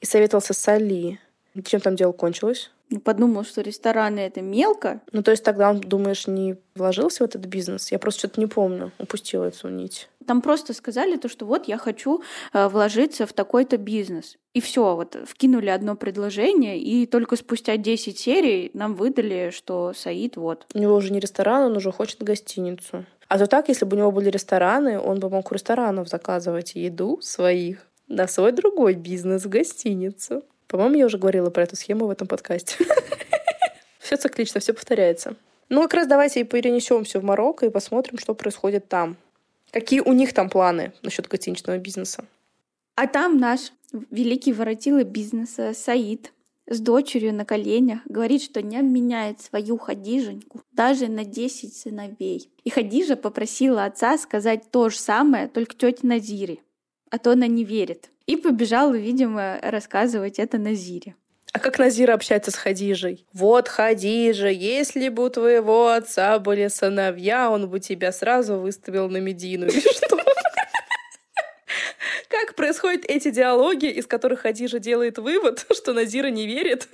И 0.00 0.06
советовался 0.06 0.54
с 0.54 0.68
Али. 0.68 1.18
Чем 1.64 1.80
там 1.80 1.96
дело 1.96 2.12
кончилось? 2.12 2.70
Подумал, 3.04 3.44
что 3.44 3.60
рестораны 3.60 4.20
это 4.20 4.40
мелко. 4.40 5.00
Ну, 5.12 5.22
то 5.22 5.30
есть 5.30 5.44
тогда 5.44 5.70
он, 5.70 5.80
думаешь, 5.80 6.26
не 6.26 6.56
вложился 6.74 7.22
в 7.22 7.26
этот 7.26 7.44
бизнес? 7.44 7.92
Я 7.92 7.98
просто 7.98 8.20
что-то 8.20 8.40
не 8.40 8.46
помню, 8.46 8.92
упустила 8.98 9.44
эту 9.44 9.68
нить. 9.68 10.08
Там 10.26 10.42
просто 10.42 10.72
сказали 10.74 11.16
то, 11.16 11.28
что 11.28 11.46
вот 11.46 11.68
я 11.68 11.78
хочу 11.78 12.22
э, 12.52 12.68
вложиться 12.68 13.26
в 13.26 13.32
такой-то 13.32 13.76
бизнес. 13.76 14.36
И 14.54 14.60
все, 14.60 14.94
вот 14.94 15.16
вкинули 15.26 15.68
одно 15.68 15.96
предложение, 15.96 16.78
и 16.78 17.06
только 17.06 17.36
спустя 17.36 17.76
10 17.76 18.18
серий 18.18 18.70
нам 18.74 18.94
выдали, 18.94 19.50
что 19.50 19.92
Саид 19.94 20.36
вот. 20.36 20.66
У 20.74 20.78
него 20.78 20.96
уже 20.96 21.12
не 21.12 21.20
ресторан, 21.20 21.64
он 21.64 21.76
уже 21.76 21.92
хочет 21.92 22.22
гостиницу. 22.22 23.04
А 23.28 23.38
то 23.38 23.46
так, 23.46 23.68
если 23.68 23.84
бы 23.84 23.96
у 23.96 23.98
него 23.98 24.10
были 24.10 24.30
рестораны, 24.30 24.98
он 24.98 25.20
бы 25.20 25.28
мог 25.28 25.50
у 25.50 25.54
ресторанов 25.54 26.08
заказывать 26.08 26.74
еду 26.74 27.18
своих 27.20 27.86
на 28.08 28.26
свой 28.26 28.52
другой 28.52 28.94
бизнес 28.94 29.44
в 29.44 29.48
гостиницу. 29.50 30.42
По-моему, 30.68 30.96
я 30.96 31.06
уже 31.06 31.18
говорила 31.18 31.50
про 31.50 31.64
эту 31.64 31.76
схему 31.76 32.06
в 32.06 32.10
этом 32.10 32.28
подкасте. 32.28 32.76
Все 33.98 34.16
циклично, 34.16 34.60
все 34.60 34.72
повторяется. 34.72 35.36
Ну, 35.68 35.82
как 35.82 35.94
раз 35.94 36.06
давайте 36.06 36.40
и 36.40 36.44
перенесем 36.44 37.04
все 37.04 37.20
в 37.20 37.24
Марокко 37.24 37.66
и 37.66 37.70
посмотрим, 37.70 38.18
что 38.18 38.34
происходит 38.34 38.88
там. 38.88 39.18
Какие 39.70 40.00
у 40.00 40.12
них 40.14 40.32
там 40.32 40.48
планы 40.48 40.94
насчет 41.02 41.28
гостиничного 41.28 41.76
бизнеса? 41.76 42.24
А 42.94 43.06
там 43.06 43.36
наш 43.36 43.72
великий 44.10 44.54
воротила 44.54 45.04
бизнеса 45.04 45.74
Саид 45.74 46.32
с 46.66 46.80
дочерью 46.80 47.34
на 47.34 47.44
коленях 47.44 48.00
говорит, 48.06 48.42
что 48.42 48.62
не 48.62 48.78
обменяет 48.78 49.40
свою 49.40 49.78
Хадиженьку 49.78 50.62
даже 50.72 51.08
на 51.08 51.24
10 51.24 51.74
сыновей. 51.74 52.50
И 52.64 52.70
Хадижа 52.70 53.16
попросила 53.16 53.84
отца 53.84 54.18
сказать 54.18 54.70
то 54.70 54.88
же 54.88 54.98
самое, 54.98 55.48
только 55.48 55.74
тете 55.74 56.06
Назире, 56.06 56.58
а 57.10 57.18
то 57.18 57.32
она 57.32 57.46
не 57.46 57.64
верит. 57.64 58.10
И 58.28 58.36
побежала, 58.36 58.94
видимо, 58.94 59.58
рассказывать 59.62 60.38
это 60.38 60.58
Назире. 60.58 61.14
А 61.54 61.58
как 61.58 61.78
Назира 61.78 62.12
общается 62.12 62.50
с 62.50 62.56
Хадижей? 62.56 63.26
Вот, 63.32 63.68
Хадижа, 63.68 64.48
если 64.50 65.08
бы 65.08 65.24
у 65.24 65.30
твоего 65.30 65.88
отца 65.88 66.38
были 66.38 66.68
сыновья, 66.68 67.50
он 67.50 67.70
бы 67.70 67.80
тебя 67.80 68.12
сразу 68.12 68.58
выставил 68.58 69.08
на 69.08 69.16
Медину. 69.16 69.64
Или 69.66 69.80
что? 69.80 70.18
Как 72.28 72.54
происходят 72.54 73.06
эти 73.08 73.30
диалоги, 73.30 73.86
из 73.86 74.06
которых 74.06 74.40
Хадижа 74.40 74.78
делает 74.78 75.16
вывод, 75.16 75.64
что 75.72 75.94
Назира 75.94 76.28
не 76.28 76.46
верит? 76.46 76.86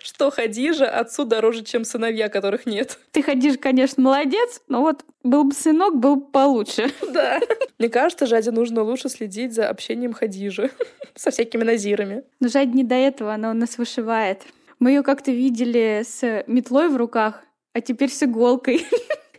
Что 0.00 0.30
Хадижа 0.30 0.88
отцу 0.88 1.24
дороже, 1.24 1.64
чем 1.64 1.84
сыновья, 1.84 2.28
которых 2.28 2.66
нет. 2.66 2.98
Ты, 3.12 3.22
Хадижа, 3.22 3.58
конечно, 3.58 4.02
молодец, 4.02 4.62
но 4.68 4.80
вот 4.80 5.04
был 5.22 5.44
бы 5.44 5.54
сынок, 5.54 5.96
был 5.96 6.16
бы 6.16 6.26
получше. 6.26 6.90
Да. 7.12 7.40
Мне 7.78 7.88
кажется, 7.88 8.26
Жаде 8.26 8.50
нужно 8.50 8.82
лучше 8.82 9.08
следить 9.08 9.54
за 9.54 9.68
общением 9.68 10.12
Хадижи 10.12 10.70
со 11.14 11.30
всякими 11.30 11.64
назирами. 11.64 12.24
Но 12.40 12.48
Жаде 12.48 12.72
не 12.72 12.84
до 12.84 12.94
этого, 12.94 13.34
она 13.34 13.50
у 13.50 13.54
нас 13.54 13.78
вышивает. 13.78 14.42
Мы 14.78 14.90
ее 14.90 15.02
как-то 15.02 15.32
видели 15.32 16.04
с 16.06 16.44
метлой 16.46 16.88
в 16.88 16.96
руках, 16.96 17.42
а 17.72 17.80
теперь 17.80 18.10
с 18.10 18.22
иголкой. 18.22 18.86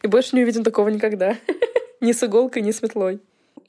И 0.01 0.07
больше 0.07 0.35
не 0.35 0.43
увидим 0.43 0.63
такого 0.63 0.89
никогда. 0.89 1.35
Ни 2.01 2.11
с 2.11 2.23
иголкой, 2.23 2.61
ни 2.61 2.71
с 2.71 2.81
метлой. 2.81 3.19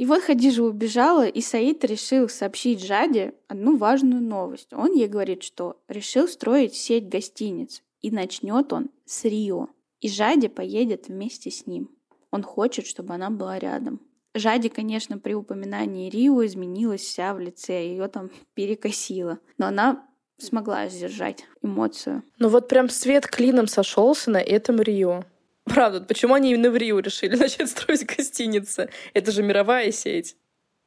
И 0.00 0.06
вот 0.06 0.22
Хадижа 0.22 0.62
убежала, 0.62 1.26
и 1.26 1.42
Саид 1.42 1.84
решил 1.84 2.30
сообщить 2.30 2.82
Жаде 2.82 3.34
одну 3.48 3.76
важную 3.76 4.22
новость. 4.22 4.72
Он 4.72 4.94
ей 4.94 5.08
говорит, 5.08 5.42
что 5.42 5.76
решил 5.88 6.26
строить 6.26 6.74
сеть 6.74 7.10
гостиниц, 7.10 7.82
и 8.00 8.10
начнет 8.10 8.72
он 8.72 8.88
с 9.04 9.26
Рио. 9.26 9.68
И 10.00 10.08
Жаде 10.08 10.48
поедет 10.48 11.08
вместе 11.08 11.50
с 11.50 11.66
ним. 11.66 11.90
Он 12.30 12.42
хочет, 12.42 12.86
чтобы 12.86 13.12
она 13.12 13.28
была 13.28 13.58
рядом. 13.58 14.00
Жаде, 14.32 14.70
конечно, 14.70 15.18
при 15.18 15.34
упоминании 15.34 16.08
Рио 16.08 16.46
изменилась 16.46 17.02
вся 17.02 17.34
в 17.34 17.38
лице, 17.38 17.86
ее 17.86 18.08
там 18.08 18.30
перекосило. 18.54 19.38
Но 19.58 19.66
она 19.66 20.08
смогла 20.38 20.88
сдержать 20.88 21.44
эмоцию. 21.60 22.22
Ну 22.38 22.48
вот 22.48 22.68
прям 22.68 22.88
свет 22.88 23.26
клином 23.26 23.66
сошелся 23.66 24.30
на 24.30 24.38
этом 24.38 24.80
Рио. 24.80 25.24
Правда, 25.70 26.00
почему 26.00 26.34
они 26.34 26.50
именно 26.50 26.68
в 26.70 26.76
Рио 26.76 26.98
решили 26.98 27.36
начать 27.44 27.70
строить 27.70 28.04
гостиницы? 28.04 28.90
Это 29.14 29.30
же 29.30 29.44
мировая 29.44 29.92
сеть. 29.92 30.36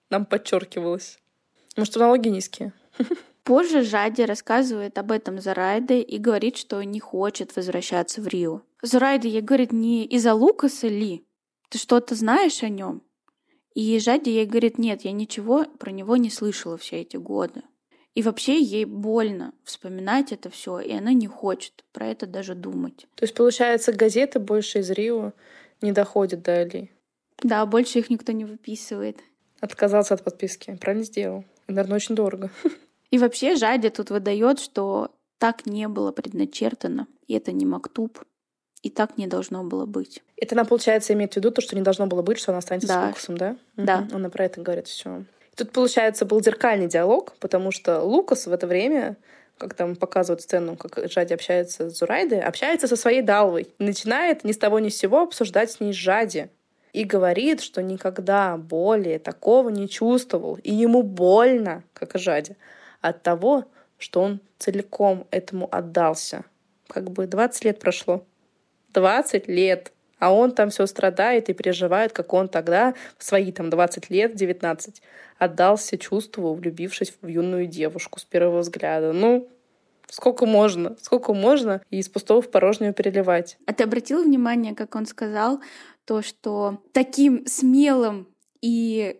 Нам 0.09 0.25
подчеркивалось. 0.25 1.19
Может, 1.77 1.95
налоги 1.95 2.27
низкие? 2.27 2.73
Позже 3.43 3.83
Жади 3.83 4.23
рассказывает 4.23 4.97
об 4.97 5.11
этом 5.11 5.39
Зарайде 5.39 6.01
и 6.01 6.17
говорит, 6.17 6.57
что 6.57 6.83
не 6.83 6.99
хочет 6.99 7.55
возвращаться 7.55 8.21
в 8.21 8.27
Рио. 8.27 8.61
Зарайда 8.81 9.27
ей 9.29 9.41
говорит 9.41 9.71
не 9.71 10.05
из-за 10.05 10.33
Лукаса 10.33 10.87
ли? 10.87 11.25
Ты 11.69 11.77
что-то 11.77 12.15
знаешь 12.15 12.61
о 12.61 12.69
нем? 12.69 13.01
И 13.73 13.97
Жади 13.99 14.29
ей 14.29 14.45
говорит, 14.45 14.77
нет, 14.77 15.03
я 15.03 15.13
ничего 15.13 15.63
про 15.63 15.91
него 15.91 16.17
не 16.17 16.29
слышала 16.29 16.77
все 16.77 16.97
эти 16.97 17.15
годы. 17.15 17.63
И 18.15 18.21
вообще 18.21 18.59
ей 18.61 18.85
больно 18.85 19.53
вспоминать 19.63 20.31
это 20.31 20.49
все, 20.49 20.79
и 20.79 20.91
она 20.93 21.13
не 21.13 21.27
хочет 21.27 21.83
про 21.93 22.07
это 22.07 22.27
даже 22.27 22.53
думать. 22.53 23.07
То 23.15 23.23
есть, 23.23 23.33
получается, 23.33 23.91
газеты 23.91 24.39
больше 24.39 24.79
из 24.79 24.91
Рио 24.91 25.33
не 25.81 25.91
доходят 25.91 26.43
до 26.43 26.59
Али? 26.61 26.91
Да, 27.41 27.65
больше 27.65 27.99
их 27.99 28.09
никто 28.11 28.31
не 28.31 28.45
выписывает. 28.45 29.17
Отказался 29.61 30.13
от 30.13 30.23
подписки. 30.23 30.77
Правильно 30.79 31.03
сделал. 31.05 31.43
И, 31.67 31.71
наверное, 31.71 31.95
очень 31.95 32.15
дорого. 32.15 32.51
И 33.09 33.17
вообще 33.17 33.55
Жади 33.55 33.89
тут 33.89 34.09
выдает, 34.09 34.59
что 34.59 35.11
так 35.37 35.65
не 35.67 35.87
было 35.87 36.11
предначертано, 36.11 37.07
и 37.27 37.33
это 37.35 37.51
не 37.51 37.63
Мактуб. 37.65 38.17
И 38.81 38.89
так 38.89 39.17
не 39.17 39.27
должно 39.27 39.63
было 39.63 39.85
быть. 39.85 40.23
Это 40.35 40.55
она, 40.55 40.65
получается, 40.65 41.13
имеет 41.13 41.33
в 41.33 41.37
виду 41.37 41.51
то, 41.51 41.61
что 41.61 41.75
не 41.75 41.83
должно 41.83 42.07
было 42.07 42.21
быть, 42.23 42.39
что 42.39 42.51
она 42.51 42.57
останется 42.59 42.87
Да. 42.87 43.03
с 43.03 43.07
Лукасом, 43.07 43.37
да? 43.37 43.57
Да. 43.75 44.01
Мгм. 44.01 44.15
Она 44.15 44.29
про 44.29 44.45
это 44.45 44.61
говорит 44.61 44.87
все. 44.87 45.25
Тут, 45.55 45.71
получается, 45.71 46.25
был 46.25 46.41
зеркальный 46.41 46.87
диалог, 46.87 47.33
потому 47.39 47.71
что 47.71 48.01
Лукас 48.01 48.47
в 48.47 48.53
это 48.53 48.65
время, 48.65 49.17
как 49.57 49.75
там 49.75 49.95
показывают 49.95 50.41
сцену, 50.41 50.75
как 50.75 51.09
Жади 51.11 51.33
общается 51.33 51.89
с 51.89 51.97
Зурайдой, 51.97 52.41
общается 52.41 52.87
со 52.87 52.95
своей 52.95 53.21
Далвой. 53.21 53.67
Начинает 53.77 54.43
ни 54.43 54.51
с 54.51 54.57
того 54.57 54.79
ни 54.79 54.89
с 54.89 54.97
сего 54.97 55.21
обсуждать 55.21 55.71
с 55.71 55.79
ней 55.79 55.93
Жади. 55.93 56.49
И 56.91 57.05
говорит, 57.05 57.61
что 57.61 57.81
никогда 57.81 58.57
более 58.57 59.17
такого 59.19 59.69
не 59.69 59.89
чувствовал. 59.89 60.55
И 60.63 60.73
ему 60.73 61.01
больно, 61.01 61.83
как 61.93 62.15
и 62.15 62.19
Жади, 62.19 62.55
от 63.01 63.23
того, 63.23 63.65
что 63.97 64.21
он 64.21 64.41
целиком 64.59 65.27
этому 65.31 65.67
отдался. 65.71 66.45
Как 66.87 67.09
бы 67.09 67.25
20 67.25 67.65
лет 67.65 67.79
прошло. 67.79 68.25
20 68.93 69.47
лет. 69.47 69.91
А 70.23 70.31
он 70.31 70.53
там 70.53 70.69
все 70.69 70.85
страдает 70.85 71.49
и 71.49 71.53
переживает, 71.53 72.13
как 72.13 72.31
он 72.31 72.47
тогда, 72.47 72.93
в 73.17 73.25
свои 73.25 73.51
там 73.51 73.69
20 73.69 74.09
лет, 74.09 74.35
19, 74.35 75.01
отдался 75.37 75.97
чувству, 75.97 76.53
влюбившись 76.53 77.13
в 77.21 77.27
юную 77.27 77.67
девушку 77.67 78.21
с 78.21 78.23
первого 78.23 78.59
взгляда. 78.59 79.11
Ну, 79.11 79.49
сколько 80.09 80.45
можно? 80.45 80.95
Сколько 81.01 81.33
можно 81.33 81.81
и 81.89 81.97
из 81.97 82.07
пустого 82.07 82.41
в 82.41 82.49
порожнее 82.49 82.93
переливать? 82.93 83.57
А 83.65 83.73
ты 83.73 83.83
обратил 83.83 84.23
внимание, 84.23 84.73
как 84.73 84.95
он 84.95 85.07
сказал, 85.07 85.59
то, 86.05 86.21
что 86.21 86.81
таким 86.93 87.45
смелым 87.45 88.29
и 88.61 89.19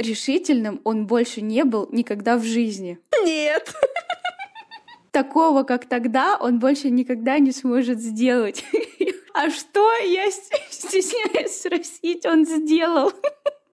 решительным 0.00 0.80
он 0.82 1.06
больше 1.06 1.40
не 1.40 1.62
был 1.62 1.88
никогда 1.92 2.36
в 2.36 2.42
жизни. 2.42 2.98
Нет! 3.22 3.72
Такого, 5.12 5.62
как 5.62 5.86
тогда, 5.86 6.36
он 6.36 6.58
больше 6.58 6.90
никогда 6.90 7.38
не 7.38 7.52
сможет 7.52 8.00
сделать. 8.00 8.64
А 9.34 9.50
что, 9.50 9.92
я 9.98 10.30
стесняюсь 10.70 11.60
спросить, 11.60 12.26
он 12.26 12.44
сделал? 12.44 13.12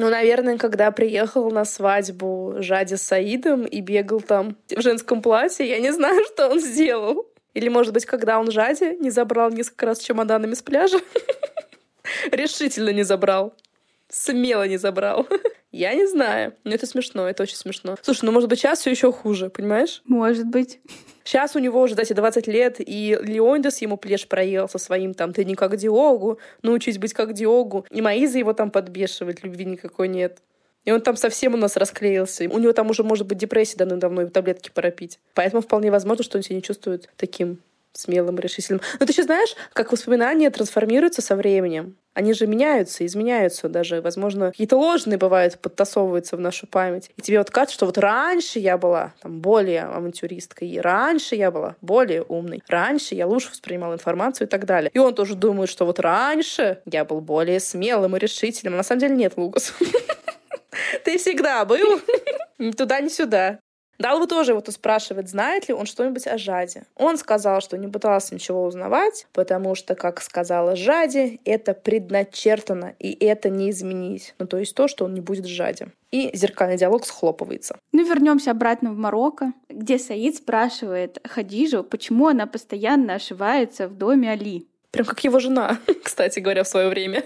Ну, 0.02 0.10
наверное, 0.10 0.58
когда 0.58 0.92
приехал 0.92 1.52
на 1.52 1.66
свадьбу 1.66 2.56
Жади 2.60 2.96
с 2.96 3.02
Саидом 3.02 3.66
и 3.66 3.82
бегал 3.82 4.22
там 4.22 4.56
в 4.70 4.80
женском 4.80 5.22
платье, 5.22 5.68
я 5.68 5.78
не 5.80 5.92
знаю, 5.92 6.24
что 6.34 6.48
он 6.48 6.62
сделал. 6.62 7.28
Или, 7.54 7.68
может 7.68 7.94
быть, 7.94 8.06
когда 8.06 8.40
он 8.40 8.50
Жади 8.50 8.96
не 9.02 9.10
забрал 9.10 9.50
несколько 9.50 9.88
раз 9.88 10.00
чемоданами 10.00 10.54
с 10.54 10.62
пляжа? 10.62 11.00
Решительно 12.32 12.92
не 12.92 13.04
забрал. 13.04 13.54
Смело 14.08 14.66
не 14.70 14.78
забрал. 14.78 15.28
Я 15.72 15.94
не 15.94 16.08
знаю. 16.08 16.54
Но 16.64 16.74
это 16.74 16.86
смешно, 16.86 17.30
это 17.30 17.44
очень 17.44 17.56
смешно. 17.56 17.96
Слушай, 18.02 18.26
ну, 18.26 18.32
может 18.32 18.50
быть, 18.50 18.60
сейчас 18.60 18.80
все 18.80 18.92
еще 18.92 19.12
хуже, 19.12 19.50
понимаешь? 19.50 20.02
Может 20.06 20.48
быть. 20.48 20.80
Сейчас 21.24 21.56
у 21.56 21.60
него 21.60 21.82
уже, 21.82 21.94
кстати, 21.94 22.14
20 22.14 22.48
лет, 22.48 22.78
и 22.80 23.18
Леондес 23.22 23.82
ему 23.82 23.98
плешь 23.98 24.28
проел 24.28 24.68
со 24.68 24.80
своим 24.80 25.14
там 25.14 25.32
«ты 25.32 25.46
не 25.46 25.54
как 25.54 25.78
Диогу, 25.78 26.40
научись 26.64 26.98
быть 26.98 27.14
как 27.14 27.34
Диогу». 27.34 27.86
И 27.92 28.02
Маиза 28.02 28.40
его 28.40 28.54
там 28.54 28.72
подбешивает, 28.72 29.44
любви 29.44 29.66
никакой 29.66 30.08
нет. 30.08 30.40
И 30.86 30.92
он 30.92 31.02
там 31.02 31.16
совсем 31.16 31.54
у 31.54 31.58
нас 31.58 31.78
расклеился. 31.78 32.46
У 32.50 32.58
него 32.58 32.74
там 32.74 32.90
уже 32.90 33.04
может 33.04 33.28
быть 33.28 33.38
депрессия 33.38 33.78
давно-давно, 33.78 34.24
и 34.24 34.30
таблетки 34.30 34.72
пора 34.74 34.90
пить. 34.90 35.20
Поэтому 35.36 35.62
вполне 35.62 35.92
возможно, 35.92 36.24
что 36.24 36.38
он 36.38 36.44
себя 36.44 36.56
не 36.56 36.64
чувствует 36.64 37.10
таким 37.16 37.60
смелым 37.94 38.40
решительным. 38.40 38.82
Но 39.00 39.06
ты 39.06 39.12
еще 39.12 39.24
знаешь, 39.24 39.56
как 39.74 39.92
воспоминания 39.92 40.50
трансформируются 40.50 41.22
со 41.22 41.36
временем. 41.36 41.96
Они 42.14 42.34
же 42.34 42.48
меняются, 42.48 43.06
изменяются 43.06 43.70
даже. 43.70 44.02
Возможно, 44.02 44.52
какие-то 44.52 44.78
ложные 44.78 45.18
бывают, 45.18 45.60
подтасовываются 45.60 46.36
в 46.38 46.40
нашу 46.40 46.68
память. 46.68 47.12
И 47.16 47.22
тебе 47.22 47.38
вот 47.38 47.52
кажется, 47.52 47.76
что 47.76 47.86
вот 47.86 47.98
раньше 47.98 48.60
я 48.60 48.78
была 48.78 49.14
там, 49.22 49.40
более 49.40 49.84
авантюристкой, 49.84 50.70
и 50.70 50.80
раньше 50.80 51.36
я 51.36 51.52
была 51.52 51.76
более 51.82 52.24
умной, 52.24 52.62
раньше 52.68 53.16
я 53.16 53.28
лучше 53.28 53.52
воспринимала 53.52 53.94
информацию 53.94 54.48
и 54.48 54.50
так 54.50 54.66
далее. 54.66 54.92
И 54.94 55.00
он 55.00 55.14
тоже 55.14 55.36
думает, 55.36 55.70
что 55.70 55.86
вот 55.86 56.00
раньше 56.00 56.82
я 56.86 57.06
был 57.06 57.22
более 57.22 57.60
смелым 57.60 58.16
и 58.16 58.20
решительным. 58.20 58.74
А 58.74 58.78
на 58.78 58.84
самом 58.84 59.02
деле 59.02 59.16
нет, 59.16 59.34
Лукас. 59.38 59.74
Ты 61.06 61.18
всегда 61.18 61.64
был 61.66 62.02
ни 62.58 62.72
туда, 62.72 63.00
ни 63.02 63.10
сюда. 63.10 63.60
Далва 64.00 64.28
тоже 64.28 64.54
вот 64.54 64.70
спрашивает, 64.72 65.28
знает 65.28 65.68
ли 65.68 65.74
он 65.74 65.86
что-нибудь 65.86 66.26
о 66.26 66.38
Жаде. 66.38 66.84
Он 66.96 67.18
сказал, 67.18 67.60
что 67.60 67.78
не 67.78 67.90
пытался 67.90 68.34
ничего 68.34 68.64
узнавать, 68.64 69.28
потому 69.34 69.76
что, 69.76 69.94
как 69.94 70.22
сказала 70.22 70.78
Жаде, 70.78 71.40
это 71.44 71.74
предначертано, 71.74 72.96
и 72.98 73.12
это 73.26 73.50
не 73.50 73.70
изменить. 73.72 74.36
Ну, 74.40 74.48
то 74.48 74.58
есть 74.58 74.74
то, 74.74 74.88
что 74.88 75.04
он 75.04 75.14
не 75.14 75.20
будет 75.20 75.46
Жаде. 75.46 75.90
И 76.12 76.32
зеркальный 76.34 76.78
диалог 76.78 77.06
схлопывается. 77.06 77.78
Ну, 77.92 78.06
вернемся 78.06 78.52
обратно 78.52 78.92
в 78.94 78.98
Марокко, 78.98 79.52
где 79.68 80.00
Саид 80.00 80.38
спрашивает 80.38 81.20
Хадижу, 81.28 81.84
почему 81.84 82.28
она 82.28 82.48
постоянно 82.48 83.16
ошивается 83.16 83.90
в 83.90 83.98
доме 83.98 84.32
Али. 84.32 84.66
Прям 84.92 85.06
как 85.06 85.24
его 85.26 85.40
жена, 85.40 85.78
кстати 86.04 86.40
говоря, 86.40 86.64
в 86.64 86.68
свое 86.70 86.88
время. 86.88 87.26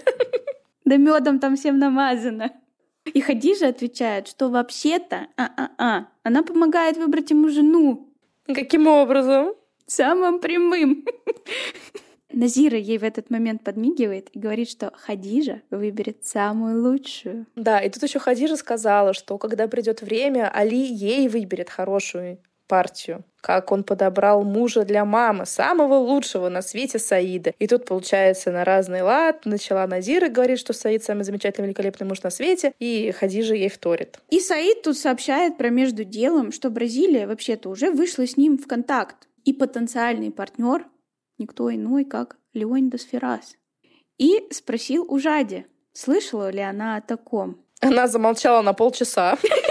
Да 0.84 0.96
медом 0.96 1.38
там 1.38 1.56
всем 1.56 1.78
намазано. 1.78 2.50
И 3.12 3.20
Хадижа 3.20 3.68
отвечает, 3.68 4.28
что 4.28 4.48
вообще-то, 4.48 5.28
а-а-а, 5.36 6.08
она 6.22 6.42
помогает 6.42 6.96
выбрать 6.96 7.30
ему 7.30 7.48
жену 7.48 8.08
Каким 8.46 8.86
образом? 8.86 9.54
самым 9.86 10.40
прямым. 10.40 11.04
Назира 12.32 12.76
ей 12.76 12.98
в 12.98 13.04
этот 13.04 13.30
момент 13.30 13.62
подмигивает 13.62 14.28
и 14.32 14.38
говорит, 14.38 14.68
что 14.68 14.92
Хадижа 14.96 15.62
выберет 15.70 16.24
самую 16.24 16.82
лучшую. 16.82 17.46
Да, 17.54 17.78
и 17.78 17.88
тут 17.90 18.02
еще 18.02 18.18
Хадижа 18.18 18.56
сказала, 18.56 19.12
что 19.14 19.38
когда 19.38 19.68
придет 19.68 20.02
время, 20.02 20.50
Али 20.52 20.84
ей 20.84 21.28
выберет 21.28 21.70
хорошую 21.70 22.38
партию. 22.66 23.24
Как 23.40 23.72
он 23.72 23.84
подобрал 23.84 24.42
мужа 24.42 24.84
для 24.84 25.04
мамы, 25.04 25.46
самого 25.46 25.94
лучшего 25.94 26.48
на 26.48 26.62
свете 26.62 26.98
Саида. 26.98 27.52
И 27.58 27.66
тут, 27.66 27.84
получается, 27.84 28.50
на 28.50 28.64
разный 28.64 29.02
лад 29.02 29.44
начала 29.44 29.86
Назира 29.86 30.28
говорить, 30.28 30.58
что 30.58 30.72
Саид 30.72 31.04
самый 31.04 31.24
замечательный, 31.24 31.66
великолепный 31.66 32.06
муж 32.06 32.22
на 32.22 32.30
свете, 32.30 32.72
и 32.78 33.10
Хадижа 33.12 33.54
ей 33.54 33.68
вторит. 33.68 34.18
И 34.30 34.40
Саид 34.40 34.82
тут 34.82 34.96
сообщает 34.96 35.58
про 35.58 35.68
между 35.68 36.04
делом, 36.04 36.52
что 36.52 36.70
Бразилия 36.70 37.26
вообще-то 37.26 37.68
уже 37.68 37.90
вышла 37.90 38.26
с 38.26 38.36
ним 38.36 38.58
в 38.58 38.66
контакт. 38.66 39.28
И 39.44 39.52
потенциальный 39.52 40.30
партнер 40.30 40.86
никто 41.38 41.72
иной, 41.72 42.04
как 42.04 42.36
Леонидас 42.54 43.02
Феррас. 43.02 43.56
И 44.18 44.46
спросил 44.50 45.04
у 45.08 45.18
Жади, 45.18 45.66
слышала 45.92 46.50
ли 46.50 46.60
она 46.60 46.96
о 46.96 47.00
таком. 47.00 47.60
Она 47.80 48.06
замолчала 48.06 48.62
на 48.62 48.72
полчаса. 48.72 49.36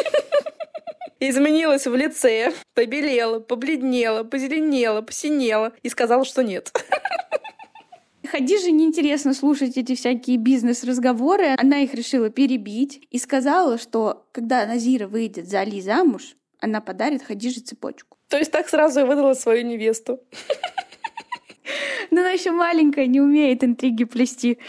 Изменилась 1.26 1.88
в 1.88 1.96
лице, 1.96 2.52
побелела, 2.74 3.40
побледнела, 3.40 4.26
позеленела, 4.26 5.02
посинела 5.02 5.72
и 5.82 5.88
сказала, 5.88 6.26
что 6.26 6.44
нет. 6.44 6.74
Хадиже 8.28 8.72
неинтересно 8.72 9.34
слушать 9.34 9.78
эти 9.78 9.96
всякие 9.96 10.36
бизнес-разговоры. 10.36 11.56
Она 11.58 11.80
их 11.80 11.94
решила 11.94 12.30
перебить 12.30 13.08
и 13.10 13.20
сказала, 13.20 13.78
что 13.78 14.28
когда 14.34 14.66
Назира 14.66 15.08
выйдет 15.08 15.48
за 15.48 15.62
Али 15.62 15.80
замуж, 15.80 16.36
она 16.60 16.82
подарит 16.82 17.24
Хадиже 17.24 17.62
цепочку. 17.62 18.18
То 18.28 18.38
есть 18.38 18.52
так 18.52 18.68
сразу 18.68 19.00
и 19.00 19.04
выдала 19.04 19.34
свою 19.34 19.66
невесту. 19.66 20.20
Но 22.12 22.20
она 22.20 22.32
еще 22.32 22.52
маленькая, 22.52 23.08
не 23.08 23.22
умеет 23.22 23.64
интриги 23.64 24.04
плести. 24.04 24.60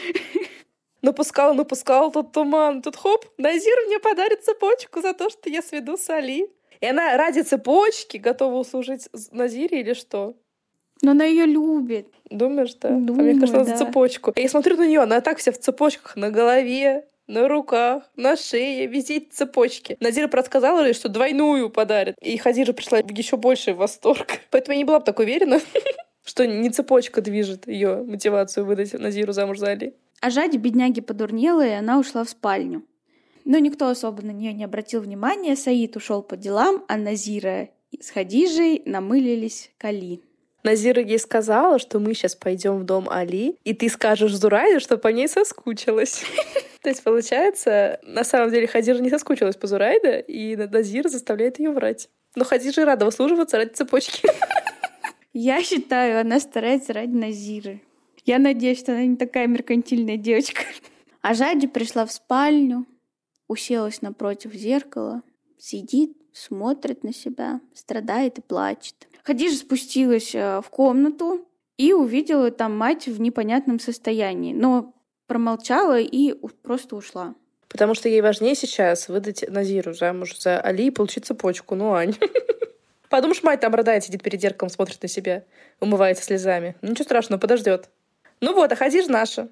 Напускал, 1.05 1.53
напускал 1.53 2.11
тут 2.11 2.33
туман. 2.33 2.81
Тут 2.81 2.97
хоп, 2.97 3.27
Назир 3.37 3.77
мне 3.87 3.99
подарит 3.99 4.43
цепочку 4.43 5.03
за 5.03 5.13
то, 5.13 5.29
что 5.29 5.51
я 5.51 5.61
сведу 5.61 5.99
с 5.99 6.09
Али. 6.09 6.51
И 6.81 6.87
она 6.87 7.19
ради 7.19 7.41
цепочки 7.41 8.17
готова 8.17 8.55
услужить 8.55 9.11
Назире 9.31 9.81
или 9.81 9.93
что? 9.93 10.35
Но 11.03 11.11
она 11.11 11.25
ее 11.27 11.45
любит. 11.45 12.09
Думаешь, 12.31 12.73
да? 12.81 12.89
Думаю, 12.89 13.21
а 13.21 13.33
мне 13.33 13.39
кажется, 13.39 13.65
да. 13.65 13.77
за 13.77 13.85
цепочку. 13.85 14.33
Я 14.35 14.49
смотрю 14.49 14.79
на 14.79 14.87
нее, 14.87 15.01
она 15.01 15.21
так 15.21 15.37
вся 15.37 15.53
в 15.53 15.59
цепочках 15.59 16.17
на 16.17 16.31
голове, 16.31 17.05
на 17.27 17.49
руках, 17.49 18.05
на 18.17 18.35
шее, 18.37 18.87
везде 18.87 19.19
эти 19.19 19.29
цепочки. 19.29 19.99
Назира 20.01 20.29
предсказала 20.29 20.87
ей, 20.87 20.95
что 20.95 21.11
двойную 21.11 21.69
подарит. 21.69 22.17
И 22.23 22.39
Хадижа 22.39 22.73
пришла 22.73 23.03
в 23.03 23.11
еще 23.11 23.37
больший 23.37 23.75
восторг. 23.75 24.41
Поэтому 24.51 24.73
я 24.73 24.79
не 24.79 24.85
была 24.85 25.01
бы 25.01 25.05
так 25.05 25.19
уверена, 25.19 25.61
что 26.25 26.47
не 26.47 26.71
цепочка 26.71 27.21
движет 27.21 27.69
ее 27.69 28.03
мотивацию 28.05 28.65
выдать 28.65 28.95
Назиру 28.95 29.35
замуж 29.35 29.59
за 29.59 29.73
Али. 29.73 29.95
А 30.25 30.31
Жади 30.31 30.57
бедняги 30.57 31.03
подурнела, 31.03 31.67
и 31.67 31.73
она 31.73 31.99
ушла 31.99 32.25
в 32.25 32.31
спальню. 32.31 32.83
Но 33.45 33.59
никто 33.59 33.89
особо 33.89 34.23
на 34.23 34.31
нее 34.31 34.55
не 34.55 34.65
обратил 34.65 35.03
внимания. 35.03 35.55
Саид 35.55 35.97
ушел 35.97 36.23
по 36.23 36.35
делам, 36.35 36.83
а 36.89 36.97
Назира 36.97 37.69
с 38.01 38.09
Хадижей 38.09 38.81
намылились 38.87 39.71
к 39.77 39.85
Али. 39.85 40.23
Назира 40.63 41.03
ей 41.03 41.19
сказала, 41.19 41.79
что 41.79 41.99
мы 41.99 42.15
сейчас 42.15 42.37
пойдем 42.37 42.79
в 42.79 42.85
дом 42.85 43.07
Али, 43.11 43.59
и 43.65 43.75
ты 43.75 43.91
скажешь 43.91 44.35
Зурайде, 44.35 44.79
что 44.79 44.97
по 44.97 45.09
ней 45.09 45.29
соскучилась. 45.29 46.25
То 46.83 46.89
есть, 46.89 47.05
получается, 47.05 48.01
на 48.03 48.25
самом 48.25 48.51
деле 48.51 48.67
Хадижа 48.67 49.03
не 49.03 49.11
соскучилась 49.11 49.57
по 49.57 49.67
Зурайде, 49.67 50.25
и 50.27 50.57
Назира 50.57 51.11
заставляет 51.11 51.59
ее 51.59 51.71
врать. 51.71 52.09
Но 52.35 52.47
Хадижа 52.47 52.87
рада 52.87 53.05
выслуживаться 53.05 53.59
ради 53.59 53.75
цепочки. 53.75 54.27
Я 55.35 55.63
считаю, 55.63 56.19
она 56.19 56.41
старается 56.41 56.95
ради 56.95 57.15
Назиры. 57.15 57.83
Я 58.25 58.39
надеюсь, 58.39 58.79
что 58.79 58.93
она 58.93 59.05
не 59.05 59.17
такая 59.17 59.47
меркантильная 59.47 60.17
девочка. 60.17 60.63
А 61.21 61.35
Жади 61.35 61.67
пришла 61.67 62.07
в 62.07 62.13
спальню, 62.13 62.87
уселась 63.49 64.03
напротив 64.03 64.55
зеркала, 64.55 65.23
сидит, 65.59 66.17
смотрит 66.33 67.05
на 67.05 67.13
себя, 67.13 67.61
страдает 67.75 68.39
и 68.39 68.43
плачет. 68.43 69.09
Хадижа 69.23 69.57
спустилась 69.57 70.35
э, 70.35 70.61
в 70.61 70.69
комнату 70.69 71.47
и 71.79 71.93
увидела 71.93 72.51
там 72.51 72.77
мать 72.77 73.07
в 73.07 73.21
непонятном 73.21 73.81
состоянии, 73.81 74.53
но 74.53 74.95
промолчала 75.27 75.99
и 75.99 76.35
просто 76.63 76.97
ушла. 76.97 77.35
Потому 77.69 77.95
что 77.95 78.09
ей 78.09 78.21
важнее 78.21 78.55
сейчас 78.55 79.09
выдать 79.09 79.45
Назиру 79.49 79.95
замуж 79.95 80.39
за 80.39 80.61
Али 80.61 80.87
и 80.87 80.91
получить 80.91 81.27
цепочку. 81.27 81.75
Ну, 81.75 81.93
Ань. 81.93 82.15
Подумаешь, 83.09 83.43
мать 83.43 83.61
там 83.61 83.75
рыдает, 83.75 84.05
сидит 84.05 84.23
перед 84.23 84.41
зеркалом, 84.41 84.71
смотрит 84.71 85.03
на 85.03 85.09
себя, 85.09 85.45
умывается 85.81 86.23
слезами. 86.23 86.77
Ничего 86.83 87.05
страшного, 87.05 87.41
подождет. 87.41 87.89
Ну 88.45 88.53
вот, 88.53 88.71
а 88.71 88.77
Хадиж 88.77 89.07
наша. 89.07 89.49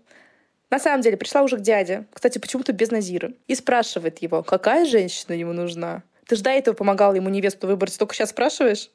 На 0.68 0.78
самом 0.78 1.00
деле, 1.00 1.16
пришла 1.16 1.40
уже 1.40 1.56
к 1.56 1.60
дяде, 1.60 2.04
кстати, 2.12 2.38
почему-то 2.38 2.74
без 2.74 2.90
Назира, 2.90 3.32
и 3.46 3.54
спрашивает 3.54 4.20
его, 4.20 4.42
какая 4.42 4.84
женщина 4.84 5.32
ему 5.32 5.54
нужна. 5.54 6.02
Ты 6.26 6.36
же 6.36 6.42
до 6.42 6.50
этого 6.50 6.74
помогал 6.74 7.14
ему 7.14 7.30
невесту 7.30 7.66
выбрать, 7.66 7.98
только 7.98 8.14
сейчас 8.14 8.30
спрашиваешь? 8.30 8.90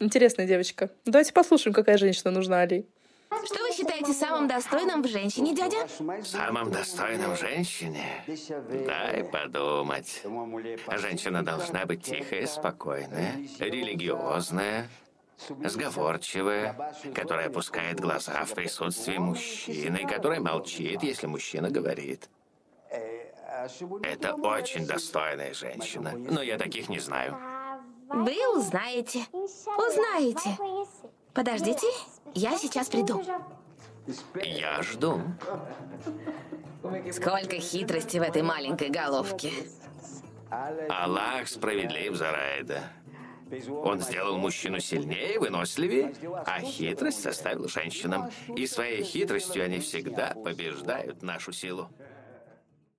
Интересная 0.00 0.48
девочка. 0.48 0.90
Давайте 1.04 1.32
послушаем, 1.32 1.74
какая 1.74 1.96
женщина 1.96 2.32
нужна 2.32 2.60
Али. 2.62 2.86
Что 3.44 3.62
вы 3.62 3.72
считаете 3.72 4.12
самым 4.12 4.48
достойным 4.48 5.02
в 5.02 5.08
женщине, 5.08 5.54
дядя? 5.54 5.86
Самым 6.24 6.72
достойным 6.72 7.36
в 7.36 7.38
женщине? 7.38 8.04
Дай 8.84 9.22
подумать. 9.22 10.22
Женщина 10.98 11.44
должна 11.44 11.86
быть 11.86 12.02
тихая, 12.02 12.46
спокойная, 12.48 13.36
религиозная, 13.60 14.88
сговорчивая, 15.64 16.94
которая 17.14 17.48
опускает 17.48 18.00
глаза 18.00 18.44
в 18.44 18.54
присутствии 18.54 19.18
мужчины, 19.18 20.06
которая 20.06 20.40
молчит, 20.40 21.02
если 21.02 21.26
мужчина 21.26 21.70
говорит. 21.70 22.28
Это 24.02 24.34
очень 24.34 24.86
достойная 24.86 25.54
женщина, 25.54 26.12
но 26.12 26.42
я 26.42 26.58
таких 26.58 26.88
не 26.88 26.98
знаю. 26.98 27.36
Вы 28.08 28.36
узнаете. 28.54 29.26
Узнаете. 29.32 30.56
Подождите, 31.34 31.86
я 32.34 32.56
сейчас 32.56 32.88
приду. 32.88 33.22
Я 34.42 34.82
жду. 34.82 35.20
Сколько 37.12 37.56
хитрости 37.56 38.18
в 38.18 38.22
этой 38.22 38.42
маленькой 38.42 38.90
головке. 38.90 39.50
Аллах 40.88 41.48
справедлив, 41.48 42.14
Зарайда. 42.14 42.82
Он 43.68 44.00
сделал 44.00 44.38
мужчину 44.38 44.80
сильнее, 44.80 45.38
выносливее, 45.38 46.12
а 46.44 46.60
хитрость 46.60 47.22
составил 47.22 47.68
женщинам. 47.68 48.30
И 48.56 48.66
своей 48.66 49.02
хитростью 49.02 49.64
они 49.64 49.78
всегда 49.78 50.34
побеждают 50.34 51.22
нашу 51.22 51.52
силу. 51.52 51.88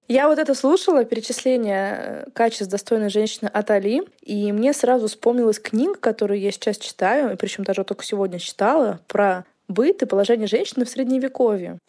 Я 0.07 0.29
вот 0.29 0.39
это 0.39 0.55
слушала, 0.55 1.03
перечисление 1.03 2.23
э, 2.25 2.31
качеств 2.31 2.71
достойной 2.71 3.09
женщины 3.09 3.49
от 3.49 3.69
Али, 3.71 4.03
и 4.21 4.53
мне 4.53 4.71
сразу 4.71 5.07
вспомнилась 5.07 5.59
книга, 5.59 5.95
которую 5.95 6.39
я 6.39 6.51
сейчас 6.51 6.77
читаю, 6.77 7.33
и 7.33 7.35
причем 7.35 7.65
даже 7.65 7.83
только 7.83 8.05
сегодня 8.05 8.39
читала, 8.39 9.01
про 9.07 9.43
быт 9.67 10.01
и 10.01 10.05
положение 10.05 10.47
женщины 10.47 10.85
в 10.85 10.89
Средневековье. 10.89 11.79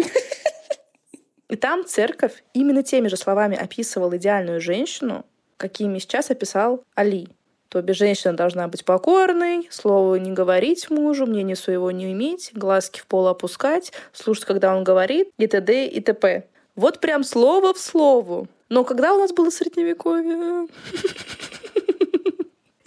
И 1.49 1.55
там 1.55 1.87
церковь 1.87 2.43
именно 2.55 2.83
теми 2.83 3.07
же 3.07 3.17
словами 3.17 3.57
описывала 3.57 4.17
идеальную 4.17 4.61
женщину, 4.61 5.25
какими 5.57 5.99
сейчас 5.99 6.31
описал 6.31 6.83
Али. 6.97 7.29
То 7.69 7.83
бишь 7.83 7.99
женщина 7.99 8.35
должна 8.35 8.67
быть 8.67 8.85
покорной, 8.85 9.69
слово 9.71 10.15
не 10.15 10.33
говорить 10.33 10.89
мужу, 10.91 11.27
мнение 11.27 11.57
своего 11.57 11.91
не 11.91 12.13
иметь, 12.13 12.51
глазки 12.55 13.01
в 13.01 13.07
пол 13.07 13.29
опускать, 13.29 13.93
слушать, 14.13 14.47
когда 14.47 14.75
он 14.75 14.85
говорит, 14.85 15.31
и 15.37 15.47
т.д. 15.47 15.87
и 15.87 16.01
т.п. 16.01 16.45
Вот 16.77 17.01
прям 17.01 17.25
слово 17.25 17.75
в 17.75 17.79
слово. 17.79 18.47
Но 18.71 18.85
когда 18.85 19.15
у 19.15 19.19
нас 19.19 19.33
было 19.33 19.51
средневековье? 19.51 20.69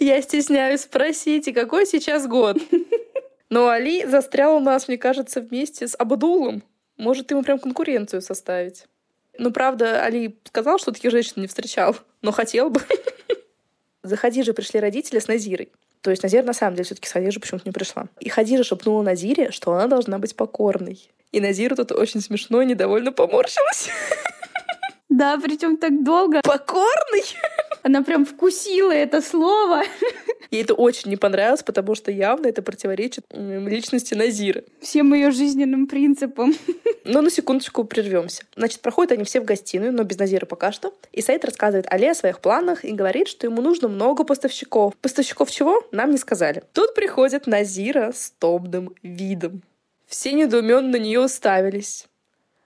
Я 0.00 0.20
стесняюсь 0.20 0.80
спросить, 0.80 1.46
и 1.46 1.52
какой 1.52 1.86
сейчас 1.86 2.26
год? 2.26 2.56
Но 3.50 3.68
Али 3.68 4.04
застрял 4.06 4.56
у 4.56 4.60
нас, 4.60 4.88
мне 4.88 4.98
кажется, 4.98 5.40
вместе 5.40 5.86
с 5.86 5.94
Абдулом. 5.96 6.64
Может, 6.96 7.30
ему 7.30 7.42
прям 7.42 7.58
конкуренцию 7.58 8.22
составить. 8.22 8.86
Ну, 9.38 9.52
правда, 9.52 10.04
Али 10.04 10.38
сказал, 10.44 10.78
что 10.78 10.90
таких 10.90 11.10
женщин 11.10 11.34
не 11.36 11.46
встречал, 11.46 11.94
но 12.22 12.32
хотел 12.32 12.70
бы. 12.70 12.80
За 14.02 14.16
Хадиджей 14.16 14.52
пришли 14.54 14.80
родители 14.80 15.18
с 15.20 15.28
Назирой. 15.28 15.70
То 16.00 16.10
есть 16.10 16.24
Назир 16.24 16.44
на 16.44 16.52
самом 16.52 16.74
деле 16.74 16.84
все-таки 16.84 17.08
с 17.08 17.12
Хадиджей 17.12 17.40
почему-то 17.40 17.68
не 17.68 17.72
пришла. 17.72 18.06
И 18.18 18.28
Хадижа 18.28 18.64
шепнула 18.64 19.02
Назире, 19.02 19.52
что 19.52 19.72
она 19.72 19.86
должна 19.86 20.18
быть 20.18 20.34
покорной. 20.34 20.98
И 21.30 21.40
Назира 21.40 21.76
тут 21.76 21.92
очень 21.92 22.20
смешно 22.20 22.60
и 22.62 22.66
недовольно 22.66 23.12
поморщилась. 23.12 23.88
Да, 25.08 25.38
причем 25.38 25.76
так 25.76 26.02
долго. 26.02 26.40
Покорный? 26.42 27.22
Она 27.82 28.02
прям 28.02 28.24
вкусила 28.24 28.92
это 28.92 29.20
слово. 29.20 29.82
Ей 30.50 30.62
это 30.62 30.74
очень 30.74 31.10
не 31.10 31.16
понравилось, 31.16 31.62
потому 31.62 31.94
что 31.94 32.10
явно 32.10 32.46
это 32.46 32.62
противоречит 32.62 33.24
личности 33.32 34.14
Назира. 34.14 34.62
Всем 34.80 35.12
ее 35.14 35.30
жизненным 35.30 35.86
принципам. 35.86 36.54
Но 37.04 37.20
на 37.20 37.30
секундочку 37.30 37.84
прервемся. 37.84 38.44
Значит, 38.54 38.80
проходят 38.80 39.12
они 39.12 39.24
все 39.24 39.40
в 39.40 39.44
гостиную, 39.44 39.92
но 39.92 40.04
без 40.04 40.18
Назира 40.18 40.46
пока 40.46 40.70
что. 40.70 40.94
И 41.10 41.20
Саид 41.22 41.44
рассказывает 41.44 41.86
Али 41.90 42.06
о 42.06 42.14
своих 42.14 42.38
планах 42.40 42.84
и 42.84 42.92
говорит, 42.92 43.26
что 43.26 43.46
ему 43.46 43.60
нужно 43.62 43.88
много 43.88 44.24
поставщиков. 44.24 44.94
Поставщиков 44.98 45.50
чего? 45.50 45.82
Нам 45.90 46.12
не 46.12 46.18
сказали. 46.18 46.62
Тут 46.72 46.94
приходит 46.94 47.46
Назира 47.46 48.12
с 48.14 48.30
томным 48.38 48.94
видом. 49.02 49.62
Все 50.06 50.32
недоуменно 50.32 50.90
на 50.90 50.96
нее 50.96 51.20
уставились. 51.20 52.06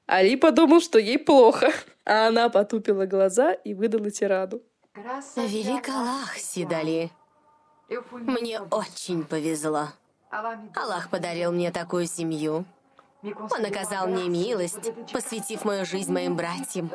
Али 0.06 0.36
подумал, 0.36 0.80
что 0.80 0.98
ей 0.98 1.18
плохо, 1.18 1.72
а 2.04 2.28
она 2.28 2.48
потупила 2.48 3.06
глаза 3.06 3.52
и 3.52 3.72
выдала 3.72 4.10
тираду. 4.10 4.62
Велик 4.96 5.88
Аллах, 5.90 6.36
Сидали. 6.38 7.10
Мне 8.10 8.60
очень 8.60 9.24
повезло. 9.24 9.88
Аллах 10.30 11.10
подарил 11.10 11.52
мне 11.52 11.70
такую 11.70 12.06
семью. 12.06 12.64
Он 13.22 13.64
оказал 13.64 14.06
мне 14.06 14.28
милость, 14.28 14.92
посвятив 15.12 15.64
мою 15.64 15.84
жизнь 15.84 16.12
моим 16.12 16.36
братьям, 16.36 16.90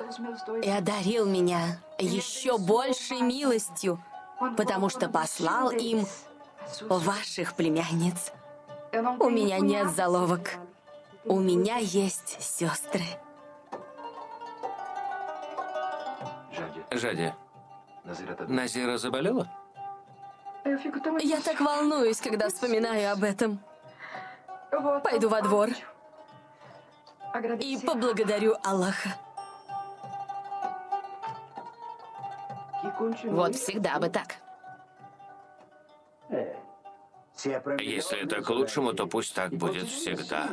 и 0.64 0.70
одарил 0.70 1.26
меня 1.26 1.80
еще 2.00 2.58
большей 2.58 3.22
милостью, 3.22 4.04
потому 4.58 4.90
что 4.90 5.10
послал 5.10 5.72
им 5.72 6.06
ваших 6.80 7.56
племянниц. 7.56 8.32
У 9.20 9.30
меня 9.30 9.60
нет 9.60 9.90
заловок. 9.92 10.52
У 11.26 11.40
меня 11.40 11.78
есть 11.78 12.42
сестры. 12.42 13.04
Жади, 16.92 17.34
Назира 18.04 18.98
заболела? 18.98 19.48
Я 21.22 21.42
так 21.42 21.60
волнуюсь, 21.60 22.20
когда 22.22 22.50
вспоминаю 22.50 23.12
об 23.12 23.24
этом. 23.24 23.60
Пойду 25.04 25.30
во 25.30 25.42
двор 25.42 25.70
и 27.60 27.80
поблагодарю 27.86 28.56
Аллаха. 28.64 29.10
Вот 33.24 33.56
всегда 33.56 34.00
бы 34.00 34.10
так. 34.10 34.36
Если 37.80 38.24
это 38.24 38.42
к 38.42 38.50
лучшему, 38.50 38.94
то 38.94 39.08
пусть 39.08 39.34
так 39.34 39.52
будет 39.52 39.88
всегда. 39.88 40.50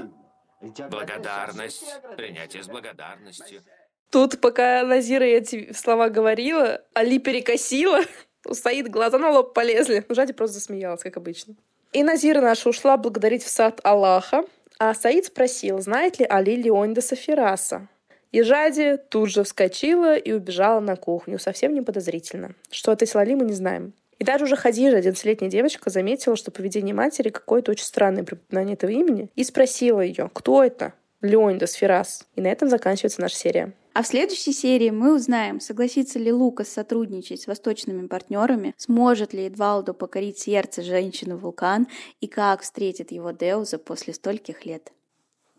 Благодарность, 0.91 2.01
принятие 2.17 2.63
с 2.63 2.67
благодарностью. 2.67 3.63
Тут, 4.11 4.41
пока 4.41 4.83
Назира 4.85 5.25
эти 5.25 5.73
слова 5.73 6.09
говорила, 6.09 6.83
Али 6.95 7.19
перекосила, 7.19 8.01
у 8.47 8.55
Саид 8.55 8.89
глаза 8.89 9.19
на 9.19 9.31
лоб 9.31 9.55
полезли. 9.55 10.05
Жади 10.09 10.33
просто 10.33 10.55
засмеялась, 10.55 11.03
как 11.03 11.17
обычно. 11.17 11.55
И 11.93 12.03
Назира 12.03 12.41
наша 12.41 12.69
ушла 12.69 12.97
благодарить 12.97 13.43
в 13.43 13.49
сад 13.49 13.81
Аллаха, 13.83 14.45
а 14.79 14.95
Саид 14.95 15.27
спросил, 15.27 15.81
знает 15.81 16.19
ли 16.19 16.27
Али 16.29 16.57
Леонида 16.57 17.01
Фераса. 17.01 17.89
И 18.31 18.43
Жади 18.43 18.99
тут 19.09 19.31
же 19.31 19.43
вскочила 19.43 20.17
и 20.17 20.33
убежала 20.33 20.81
на 20.81 20.97
кухню, 20.97 21.39
совсем 21.39 21.73
не 21.73 21.81
подозрительно. 21.81 22.55
Что 22.71 22.93
ответила 22.93 23.23
Али, 23.23 23.35
мы 23.35 23.47
не 23.47 23.55
знаем. 23.55 23.95
И 24.19 24.25
даже 24.25 24.45
уже 24.45 24.57
Хадижа, 24.57 24.99
11-летняя 24.99 25.51
девочка, 25.51 25.91
заметила, 25.91 26.37
что 26.37 26.51
поведение 26.51 26.95
матери 26.95 27.31
какое-то 27.31 27.71
очень 27.71 27.85
странное 27.85 28.25
при 28.25 28.35
упоминании 28.35 28.75
этого 28.75 28.91
имени, 28.91 29.31
и 29.35 29.45
спросила 29.45 30.01
ее, 30.01 30.29
кто 30.33 30.63
это? 30.63 30.93
Леонидас 31.23 31.75
Ферас. 31.75 32.27
И 32.37 32.41
на 32.41 32.49
этом 32.49 32.69
заканчивается 32.69 33.21
наша 33.21 33.37
серия. 33.37 33.73
А 33.95 34.03
в 34.03 34.07
следующей 34.07 34.53
серии 34.53 34.91
мы 34.91 35.17
узнаем, 35.17 35.59
согласится 35.59 36.21
ли 36.21 36.33
Лукас 36.33 36.69
сотрудничать 36.69 37.43
с 37.43 37.47
восточными 37.49 38.07
партнерами, 38.07 38.75
сможет 38.77 39.33
ли 39.33 39.49
Эдвалдо 39.49 39.93
покорить 39.93 40.39
сердце 40.39 40.83
женщины-вулкан 40.83 41.89
и 42.21 42.29
как 42.29 42.63
встретит 42.63 43.11
его 43.11 43.33
Деуза 43.33 43.79
после 43.79 44.15
стольких 44.15 44.65
лет. 44.65 44.93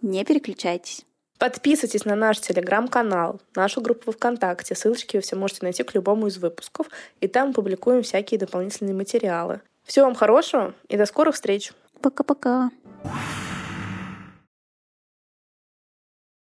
Не 0.02 0.24
переключайтесь. 0.24 1.06
Подписывайтесь 1.38 2.06
на 2.06 2.16
наш 2.16 2.40
телеграм-канал, 2.40 3.42
нашу 3.56 3.82
группу 3.82 4.12
ВКонтакте. 4.12 4.76
Ссылочки 4.76 5.18
вы 5.18 5.22
все 5.22 5.36
можете 5.36 5.60
найти 5.64 5.84
к 5.84 5.94
любому 5.94 6.28
из 6.28 6.38
выпусков. 6.38 6.88
И 7.22 7.28
там 7.28 7.54
публикуем 7.54 8.04
всякие 8.04 8.40
дополнительные 8.40 8.94
материалы. 8.94 9.62
Всего 9.84 10.06
вам 10.06 10.16
хорошего 10.16 10.76
и 10.88 10.98
до 10.98 11.06
скорых 11.06 11.36
встреч. 11.36 11.72
Пока-пока. 12.02 12.72